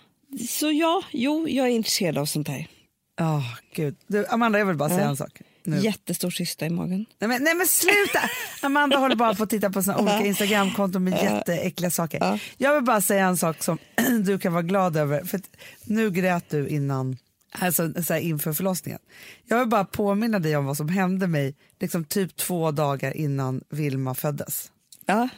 Så 0.49 0.71
ja, 0.71 1.03
jo, 1.13 1.49
jag 1.49 1.67
är 1.67 1.71
intresserad 1.71 2.19
av 2.19 2.27
sånt 2.27 2.49
här. 2.49 2.69
Ja, 3.17 3.43
gud. 3.75 3.97
Du, 4.07 4.27
Amanda, 4.27 4.59
jag 4.59 4.67
vill 4.67 4.77
bara 4.77 4.89
säga 4.89 5.01
Ja. 5.01 5.09
en 5.09 5.17
sak. 5.17 5.41
Nu. 5.67 5.79
Jättestor 5.81 6.31
cysta 6.31 6.67
i 6.67 6.71
magen. 6.71 7.07
Nej, 7.19 7.29
men, 7.29 7.43
nej 7.45 7.55
men 7.55 7.67
sluta! 7.67 8.31
Amanda 8.63 8.97
håller 8.97 9.17
bara 9.17 9.35
på 9.35 9.43
att 9.43 9.51
titta 9.51 9.71
på 9.71 9.83
sina 9.83 9.99
olika 9.99 10.27
Instagramkonton 10.27 11.05
med 11.05 11.23
jätteäckliga 11.23 11.91
saker. 11.91 12.19
Ja. 12.21 12.39
Jag 12.57 12.75
vill 12.75 12.85
bara 12.85 13.01
säga 13.01 13.27
en 13.27 13.37
sak 13.37 13.63
som 13.63 13.79
du 14.25 14.39
kan 14.39 14.53
vara 14.53 14.63
glad 14.63 14.97
över. 14.97 15.25
För 15.25 15.41
nu 15.85 16.11
grät 16.11 16.45
du 16.51 16.69
innan, 16.69 17.17
alltså, 17.51 18.03
så 18.05 18.13
här, 18.13 18.21
inför 18.21 18.53
förlossningen. 18.53 19.01
Jag 19.45 19.59
vill 19.59 19.69
bara 19.69 19.85
påminna 19.85 20.39
dig 20.39 20.57
om 20.57 20.65
vad 20.65 20.77
som 20.77 20.89
hände 20.89 21.27
mig 21.27 21.55
liksom 21.81 22.05
typ 22.05 22.37
två 22.37 22.71
dagar 22.71 23.17
innan 23.17 23.61
Vilma 23.71 24.15
föddes. 24.15 24.71
Ja. 25.07 25.29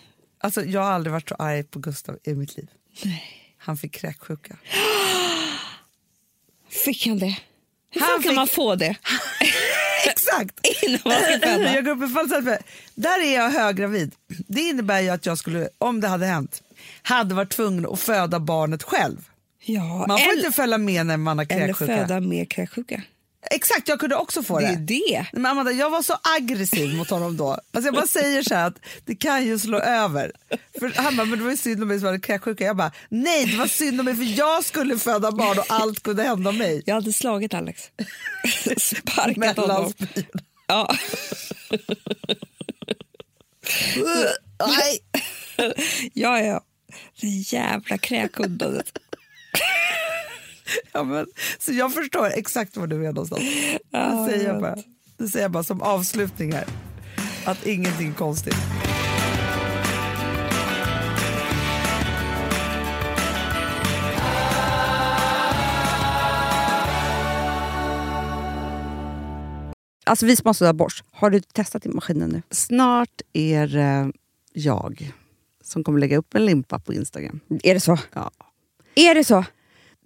Alltså, 0.40 0.64
jag 0.64 0.80
har 0.80 0.90
aldrig 0.92 1.12
varit 1.12 1.28
så 1.28 1.34
arg 1.34 1.62
på 1.64 1.78
Gustav 1.78 2.18
i 2.24 2.34
mitt 2.34 2.56
liv. 2.56 2.68
Han 3.58 3.76
fick 3.76 3.92
kräksjuka. 3.94 4.56
Fick 6.84 7.06
han 7.06 7.18
det? 7.18 7.38
Hur 7.90 8.00
Han 8.00 8.10
kan 8.10 8.22
fick- 8.22 8.34
man 8.34 8.46
få 8.48 8.74
det 8.74 8.96
Exakt! 10.10 10.60
föda? 11.02 11.74
jag 11.74 11.84
går 11.84 11.92
upp 11.92 12.10
i 12.10 12.14
fallskärm. 12.14 12.56
Där 12.94 13.22
är 13.26 13.34
jag 13.34 13.50
höggravid. 13.50 14.14
Det 14.46 14.60
innebär 14.60 15.00
ju 15.00 15.08
att 15.08 15.26
jag 15.26 15.38
skulle, 15.38 15.68
om 15.78 16.00
det 16.00 16.08
hade 16.08 16.26
hänt, 16.26 16.62
hade 17.02 17.34
varit 17.34 17.50
tvungen 17.50 17.86
att 17.86 18.00
föda 18.00 18.40
barnet 18.40 18.82
själv. 18.82 19.28
Ja, 19.64 20.04
Man 20.08 20.18
får 20.18 20.30
eller, 20.30 20.36
inte 20.36 20.52
följa 20.52 20.78
med 20.78 21.06
när 21.06 21.16
man 21.16 21.38
har 21.38 21.46
eller 21.50 21.66
kräksjuka. 21.66 21.96
föda 21.96 22.20
med 22.20 22.48
kräksjuka. 22.50 23.02
Exakt, 23.50 23.88
jag 23.88 24.00
kunde 24.00 24.16
också 24.16 24.42
få 24.42 24.58
Det 24.60 24.66
det. 24.66 24.72
är 24.72 24.76
det. 24.76 25.26
Men 25.32 25.46
Amanda, 25.46 25.72
jag 25.72 25.90
var 25.90 26.02
så 26.02 26.18
aggressiv 26.36 26.94
mot 26.94 27.10
honom 27.10 27.36
då. 27.36 27.50
Alltså 27.50 27.86
jag 27.88 27.94
bara 27.94 28.06
säger 28.06 28.42
så 28.42 28.54
här 28.54 28.66
att 28.66 28.78
det 29.04 29.14
kan 29.14 29.44
ju 29.46 29.58
slå 29.58 29.78
över. 29.78 30.32
För 30.78 30.92
han 30.96 31.16
bara, 31.16 31.24
men 31.24 31.38
det 31.38 31.44
var 31.44 31.50
ju 31.50 31.56
synd 31.56 31.82
om 31.82 31.88
mig 31.88 31.98
som 31.98 32.06
hade 32.06 32.20
kräksjuka. 32.20 32.64
Jag 32.64 32.76
bara, 32.76 32.92
nej 33.08 33.46
det 33.46 33.56
var 33.56 33.66
synd 33.66 34.00
om 34.00 34.04
mig 34.04 34.16
för 34.16 34.38
jag 34.38 34.64
skulle 34.64 34.98
föda 34.98 35.32
barn 35.32 35.58
och 35.58 35.64
allt 35.68 36.02
kunde 36.02 36.22
hända 36.22 36.52
mig. 36.52 36.82
Jag 36.86 36.94
hade 36.94 37.12
slagit 37.12 37.54
Alex. 37.54 37.82
Sparkat 38.76 39.36
Mellan 39.36 39.70
honom. 39.70 39.92
spyorna. 39.92 40.28
Ja. 40.66 40.94
Nej. 44.68 44.98
ja, 46.12 46.40
ja. 46.40 46.60
Det 47.20 47.26
jävla 47.28 47.98
kräkhundandet. 47.98 48.98
Ja, 50.92 51.04
men, 51.04 51.26
så 51.58 51.72
jag 51.72 51.94
förstår 51.94 52.26
exakt 52.26 52.76
var 52.76 52.86
du 52.86 53.06
är 53.06 53.12
någonstans. 53.12 53.42
Ja, 53.90 53.98
det, 53.98 54.32
säger 54.32 54.48
jag 54.48 54.60
bara. 54.60 54.76
det 55.16 55.28
säger 55.28 55.44
jag 55.44 55.52
bara 55.52 55.64
som 55.64 55.82
avslutning 55.82 56.52
här. 56.52 56.64
Att 57.44 57.66
ingenting 57.66 58.08
är 58.08 58.14
konstigt. 58.14 58.56
Alltså 70.04 70.26
vi 70.26 70.36
som 70.36 70.46
har 70.46 70.52
sådär 70.52 70.72
borst, 70.72 71.04
har 71.10 71.30
du 71.30 71.40
testat 71.40 71.86
i 71.86 71.88
maskinen 71.88 72.30
nu? 72.30 72.42
Snart 72.50 73.20
är 73.32 73.66
det 73.66 74.12
jag 74.52 75.12
som 75.64 75.84
kommer 75.84 75.98
lägga 75.98 76.16
upp 76.16 76.34
en 76.34 76.46
limpa 76.46 76.78
på 76.78 76.94
Instagram. 76.94 77.40
Är 77.62 77.74
det 77.74 77.80
så? 77.80 77.98
Ja. 78.12 78.30
Är 78.94 79.14
det 79.14 79.24
så? 79.24 79.44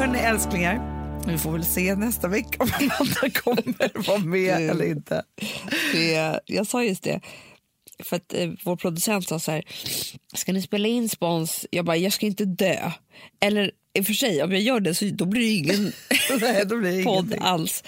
Hörni 0.00 0.18
älsklingar, 0.18 0.80
vi 1.26 1.38
får 1.38 1.52
väl 1.52 1.64
se 1.64 1.94
nästa 1.94 2.28
vecka 2.28 2.56
om 2.62 2.70
Amanda 2.74 3.30
kommer 3.40 4.06
vara 4.08 4.18
med 4.18 4.58
Gud. 4.58 4.70
eller 4.70 4.84
inte. 4.84 5.22
Det, 5.92 6.40
jag 6.46 6.66
sa 6.66 6.84
just 6.84 7.02
det, 7.02 7.20
för 8.04 8.16
att 8.16 8.34
eh, 8.34 8.50
vår 8.64 8.76
producent 8.76 9.28
sa 9.28 9.38
så 9.38 9.50
här, 9.50 9.64
ska 10.34 10.52
ni 10.52 10.62
spela 10.62 10.88
in 10.88 11.08
spons? 11.08 11.66
Jag 11.70 11.84
bara, 11.84 11.96
jag 11.96 12.12
ska 12.12 12.26
inte 12.26 12.44
dö. 12.44 12.90
Eller 13.40 13.70
i 13.94 14.00
och 14.00 14.06
för 14.06 14.12
sig, 14.14 14.42
om 14.42 14.52
jag 14.52 14.60
gör 14.60 14.80
det 14.80 14.94
så 14.94 15.04
då 15.04 15.24
blir 15.24 15.40
det 15.40 15.48
ingen 15.72 15.92
Nej, 16.40 16.64
då 16.66 16.76
blir 16.76 16.96
det 16.98 17.04
podd 17.04 17.16
ingenting. 17.24 17.42
alls. 17.42 17.84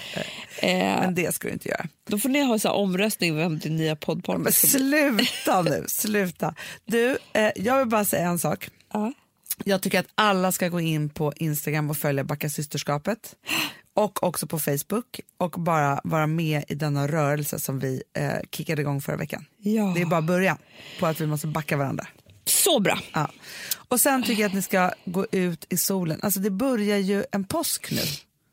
Eh, 0.58 0.68
Men 0.78 1.14
det 1.14 1.34
ska 1.34 1.48
du 1.48 1.54
inte 1.54 1.68
göra. 1.68 1.86
då 2.08 2.18
får 2.18 2.28
ni 2.28 2.42
ha 2.42 2.58
så 2.58 2.70
omröstning 2.70 3.36
vem 3.36 3.58
din 3.58 3.76
nya 3.76 3.96
poddpartner 3.96 4.44
bli. 4.44 4.52
sluta 4.52 5.62
nu, 5.62 5.84
sluta. 5.88 6.54
Du, 6.84 7.18
eh, 7.32 7.50
jag 7.56 7.78
vill 7.78 7.88
bara 7.88 8.04
säga 8.04 8.28
en 8.28 8.38
sak. 8.38 8.68
Ja. 8.92 9.12
Jag 9.64 9.82
tycker 9.82 10.00
att 10.00 10.08
alla 10.14 10.52
ska 10.52 10.68
gå 10.68 10.80
in 10.80 11.08
på 11.08 11.32
Instagram 11.36 11.90
och 11.90 11.96
följa 11.96 12.24
Backa 12.24 12.50
systerskapet 12.50 13.36
och 13.94 14.22
också 14.22 14.46
på 14.46 14.58
Facebook 14.58 15.20
och 15.36 15.50
bara 15.50 16.00
vara 16.04 16.26
med 16.26 16.64
i 16.68 16.74
denna 16.74 17.08
rörelse 17.08 17.60
som 17.60 17.78
vi 17.78 18.02
eh, 18.16 18.32
kickade 18.50 18.82
igång 18.82 19.00
förra 19.00 19.16
veckan. 19.16 19.44
Ja. 19.58 19.92
Det 19.94 20.02
är 20.02 20.06
bara 20.06 20.22
början 20.22 20.58
på 21.00 21.06
att 21.06 21.20
vi 21.20 21.26
måste 21.26 21.46
backa 21.46 21.76
varandra. 21.76 22.06
Så 22.44 22.80
bra. 22.80 22.98
Ja. 23.12 23.30
Och 23.88 24.00
sen 24.00 24.22
tycker 24.22 24.42
jag 24.42 24.48
att 24.48 24.54
ni 24.54 24.62
ska 24.62 24.90
gå 25.04 25.26
ut 25.32 25.66
i 25.68 25.76
solen. 25.76 26.20
Alltså 26.22 26.40
det 26.40 26.50
börjar 26.50 26.98
ju 26.98 27.24
en 27.32 27.44
påsk 27.44 27.90
nu. 27.90 28.02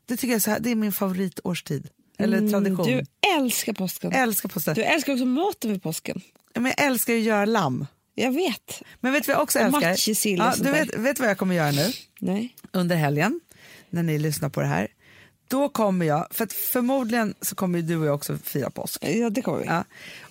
Det 0.06 0.16
tycker 0.16 0.32
jag 0.32 0.42
så 0.42 0.50
här, 0.50 0.60
det 0.60 0.70
är 0.70 0.74
min 0.74 0.92
favoritårstid. 0.92 1.88
Eller 2.18 2.50
tradition. 2.50 2.86
Du 2.86 3.02
älskar 3.36 3.72
påsken. 3.72 4.12
Älskar 4.12 4.48
påsken. 4.48 4.74
Du 4.74 4.82
älskar 4.82 5.12
också 5.12 5.24
maten 5.24 5.72
vid 5.72 5.82
påsken. 5.82 6.20
Men 6.54 6.64
jag 6.64 6.86
älskar 6.86 7.14
ju 7.14 7.20
att 7.20 7.26
göra 7.26 7.44
lamm. 7.44 7.86
Jag 8.22 8.32
vet. 8.32 8.82
Men 9.00 9.12
vet 9.12 9.24
du 9.24 9.32
vad 9.32 9.36
jag 9.36 9.42
också 9.42 9.58
älskar? 9.58 9.96
Ja, 10.36 10.54
du 10.56 10.70
vet, 10.70 10.96
vet 10.96 11.20
vad 11.20 11.28
jag 11.28 11.38
kommer 11.38 11.54
göra 11.54 11.70
nu? 11.70 11.92
Nej. 12.20 12.54
Under 12.72 12.96
helgen, 12.96 13.40
när 13.90 14.02
ni 14.02 14.18
lyssnar 14.18 14.48
på 14.48 14.60
det 14.60 14.66
här. 14.66 14.88
Då 15.48 15.68
kommer 15.68 16.06
jag, 16.06 16.26
för 16.30 16.46
förmodligen 16.72 17.34
så 17.40 17.54
kommer 17.54 17.82
du 17.82 17.96
och 17.96 18.06
jag 18.06 18.14
också 18.14 18.38
fira 18.44 18.70
påsk. 18.70 19.04
Ja, 19.04 19.30
det 19.30 19.42
kommer 19.42 19.58
vi. 19.58 19.66
Ja. 19.66 19.84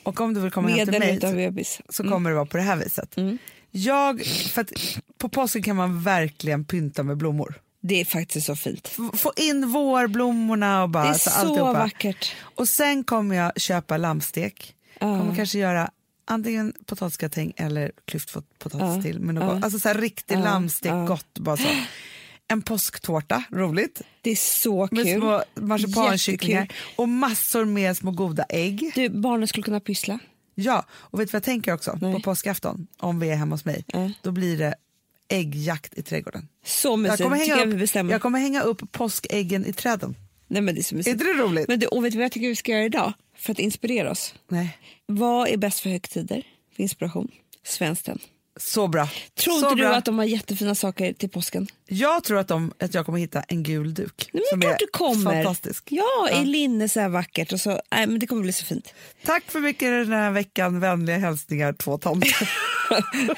Och 0.04 0.22
om 0.22 0.34
du 0.34 0.42
vill 0.42 0.52
komma 0.52 0.68
hem 0.68 0.78
Med 0.78 0.86
till 0.88 0.96
eller 0.96 1.52
mig 1.52 1.66
så, 1.66 1.84
så 1.90 2.04
kommer 2.04 2.30
det 2.30 2.36
vara 2.36 2.46
på 2.46 2.58
det 2.58 2.64
här 2.64 2.76
viset. 2.76 3.18
Mm. 3.18 3.38
Jag, 3.72 4.22
för 4.26 4.62
att 4.62 4.72
på 5.18 5.30
påsken 5.30 5.64
kan 5.64 5.76
man 5.76 6.04
verkligen 6.04 6.66
pynta 6.66 7.04
med 7.04 7.18
blommor. 7.18 7.56
Det 7.82 8.02
är 8.02 8.06
faktiskt 8.06 8.46
så 8.48 8.56
fint. 8.56 8.88
Få 9.14 9.34
in 9.36 9.70
vårblommorna 9.70 10.84
och 10.84 10.90
bara 10.90 11.04
Det 11.04 11.10
är 11.10 11.14
så 11.14 11.30
så 11.30 11.40
alltihopa. 11.40 11.74
vackert. 11.74 12.36
Och 12.42 12.70
sen 12.70 13.04
kommer 13.04 13.36
jag 13.36 13.62
köpa 13.62 13.98
lammstek. 13.98 14.76
Kommer 15.00 15.36
kanske 15.36 15.60
göra 15.60 15.92
antingen 16.30 16.74
potatisgratäng 16.86 17.54
eller 17.58 17.92
klyftpotatis 18.08 18.80
Ja, 18.80 19.02
till. 19.02 19.20
Med 19.20 19.36
något 19.36 19.44
ja. 19.44 19.64
Alltså 19.64 19.80
så 19.80 19.88
här 19.88 19.96
riktig 19.96 20.36
Ja, 20.36 20.40
lammstek, 20.44 20.92
gott 21.08 21.40
bara 21.40 21.58
så. 21.58 21.68
En 22.48 22.62
påsktårta, 22.62 23.44
roligt. 23.52 24.02
Det 24.22 24.30
är 24.32 24.36
så 24.36 24.88
Med 24.92 25.06
kul. 25.06 25.20
små 25.22 25.44
marsipankycklingar 25.56 26.68
och 26.96 27.10
massor 27.10 27.66
med 27.66 27.98
små 27.98 28.12
goda 28.12 28.44
ägg. 28.50 28.92
Du, 28.96 29.10
barnen 29.10 29.48
skulle 29.48 29.64
kunna 29.64 29.80
pyssla. 29.80 30.20
Ja, 30.56 30.86
och 30.92 31.20
vet 31.20 31.28
du 31.28 31.32
vad 31.32 31.38
jag 31.38 31.44
tänker 31.44 31.74
också? 31.74 31.98
Nej. 32.02 32.14
På 32.14 32.20
påskafton, 32.20 32.88
om 32.98 33.20
vi 33.20 33.30
är 33.30 33.36
hemma 33.36 33.54
hos 33.56 33.66
mig, 33.66 33.84
Ja. 33.88 34.12
då 34.22 34.32
blir 34.32 34.58
det 34.58 34.76
äggjakt 35.30 35.98
i 35.98 36.02
trädgården. 36.04 36.48
Så 36.66 36.88
Jag 36.88 37.00
mysigt. 37.00 37.24
kommer, 37.24 37.38
tycker 37.38 37.52
hänga 37.56 37.66
jag 37.66 37.74
upp, 37.74 37.80
bestämmer. 37.80 38.12
jag 38.12 38.22
kommer 38.22 38.40
hänga 38.40 38.62
upp 38.62 38.92
påskäggen 38.92 39.66
i 39.66 39.74
träden. 39.74 40.16
Nej, 40.48 40.62
men 40.62 40.76
det 40.76 40.82
är 40.82 40.84
så 40.84 40.96
Är 40.96 41.08
inte 41.10 41.24
det 41.24 41.34
roligt? 41.34 41.68
Men 41.68 41.80
du, 41.80 41.88
och 41.88 42.06
vet 42.06 42.12
du 42.12 42.18
vad 42.18 42.26
jag 42.26 42.32
tycker 42.32 42.48
vi 42.48 42.56
ska 42.56 42.72
göra 42.72 42.84
idag? 42.86 43.14
För 43.40 43.52
att 43.52 43.60
inspirera 43.60 44.12
oss. 44.12 44.34
Nej. 44.48 44.78
Vad 45.06 45.48
är 45.48 45.58
bäst 45.58 45.80
för 45.80 45.90
högtider? 45.90 46.44
För 46.76 46.84
inspiration? 46.84 47.32
Svenskt. 47.66 48.10
Så 48.58 48.88
bra. 48.88 49.10
Tror 49.36 49.56
inte 49.56 49.70
du 49.70 49.76
bra. 49.76 49.96
att 49.96 50.06
de 50.06 50.18
har 50.18 50.26
jättefina 50.26 50.76
saker 50.76 51.14
till 51.14 51.30
påsken? 51.30 51.68
Jag 51.88 52.24
tror 52.24 52.40
att, 52.40 52.48
de, 52.48 52.74
att 52.80 52.94
jag 52.94 53.06
kommer 53.06 53.20
hitta 53.20 53.42
en 53.42 53.64
gul 53.64 53.94
duk. 53.94 54.30
Nej, 54.34 54.44
som 54.50 54.60
men 54.60 54.68
det 54.68 54.74
är 54.74 54.80
du 54.80 54.88
kommer. 54.88 55.34
fantastisk. 55.34 55.84
Ja, 55.90 56.30
i 56.42 56.46
linne 56.46 56.90
så 56.90 57.00
här 57.00 57.10
vackert. 57.10 57.54
Och 57.54 57.60
så, 57.62 57.70
nej, 57.70 58.08
men 58.08 58.20
det 58.20 58.28
kommer 58.28 58.42
bli 58.42 58.54
så 58.54 58.66
fint. 58.66 58.94
Tack 59.26 59.44
för 59.52 59.60
mycket 59.60 60.08
den 60.08 60.12
här 60.12 60.32
veckan. 60.32 60.80
Vänliga 60.80 61.18
hälsningar, 61.18 61.74
två 61.74 61.98
tanter. 61.98 62.50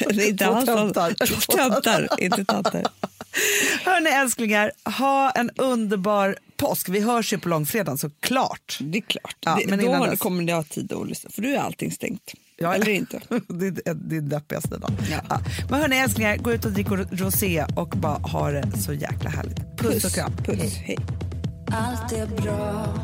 Inte 0.27 0.45
Två 0.45 0.51
alls 0.51 0.65
töntar. 0.65 1.13
Två 1.25 1.53
töntar, 1.57 2.07
inte 2.19 2.45
tanter. 2.45 2.85
Hörni 3.85 4.09
älsklingar, 4.09 4.71
ha 4.97 5.31
en 5.31 5.49
underbar 5.49 6.35
påsk. 6.57 6.89
Vi 6.89 6.99
hörs 6.99 7.33
ju 7.33 7.37
på 7.39 7.49
långfredagen 7.49 7.97
såklart. 7.97 8.77
Det 8.81 8.97
är 8.97 9.01
klart. 9.01 9.35
Ja, 9.39 9.57
det, 9.59 9.69
men 9.69 9.79
då 9.79 9.85
innan 9.85 9.99
har- 10.01 10.07
dess. 10.09 10.19
kommer 10.19 10.43
ni 10.43 10.51
ha 10.51 10.63
tid 10.63 10.93
att 10.93 11.07
lyssna. 11.09 11.29
För 11.29 11.41
du 11.41 11.55
är 11.55 11.59
allting 11.59 11.91
stängt. 11.91 12.33
Ja, 12.57 12.75
Eller 12.75 12.89
inte. 12.89 13.19
det 13.47 13.87
är 13.89 13.93
din 13.93 14.29
deppigaste 14.29 14.77
dag. 14.77 14.91
Ja. 15.11 15.17
Ja. 15.29 15.39
Men 15.69 15.81
hörni 15.81 15.97
älsklingar, 15.97 16.37
gå 16.37 16.51
ut 16.53 16.65
och 16.65 16.71
drick 16.71 16.87
rosé 17.11 17.65
och 17.75 17.89
bara 17.89 18.13
ha 18.17 18.51
det 18.51 18.71
så 18.85 18.93
jäkla 18.93 19.29
härligt. 19.29 19.77
Puss, 19.77 20.05
och 20.05 20.11
kram. 20.11 20.31
Puss. 20.45 20.75
Hej. 20.75 20.97
Allt 21.73 22.11
är 22.11 22.25
bra, 22.27 22.95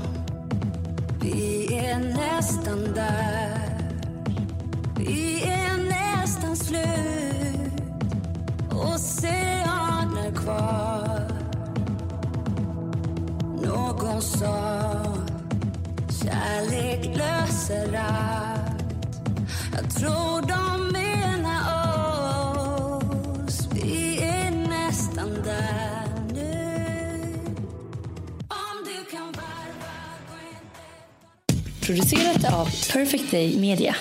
vi 1.21 1.67
är 1.78 1.99
nästan 1.99 2.93
där. 2.95 3.78
Vi 4.97 5.43
är 5.43 5.78
nästan 5.78 6.55
slut, 6.57 7.57
oceaner 8.80 10.32
kvar. 10.36 11.32
Någon 13.63 14.21
sa, 14.21 15.03
kärlek 16.23 17.17
löser 17.17 17.93
allt. 17.95 18.84
Jag 19.73 19.91
tror 19.95 20.41
de 20.41 20.91
menar 20.91 21.61
oss, 23.45 23.67
vi 23.73 24.17
är 24.21 24.51
nästan 24.51 25.30
där 25.43 26.34
nu. 26.34 27.23
Om 28.47 28.86
du 28.86 29.11
kan 29.11 29.25
varva, 29.25 29.93
Producerat 31.82 32.53
av 32.53 32.65
Perfect 32.93 33.32
Day 33.32 33.59
Media. 33.59 33.95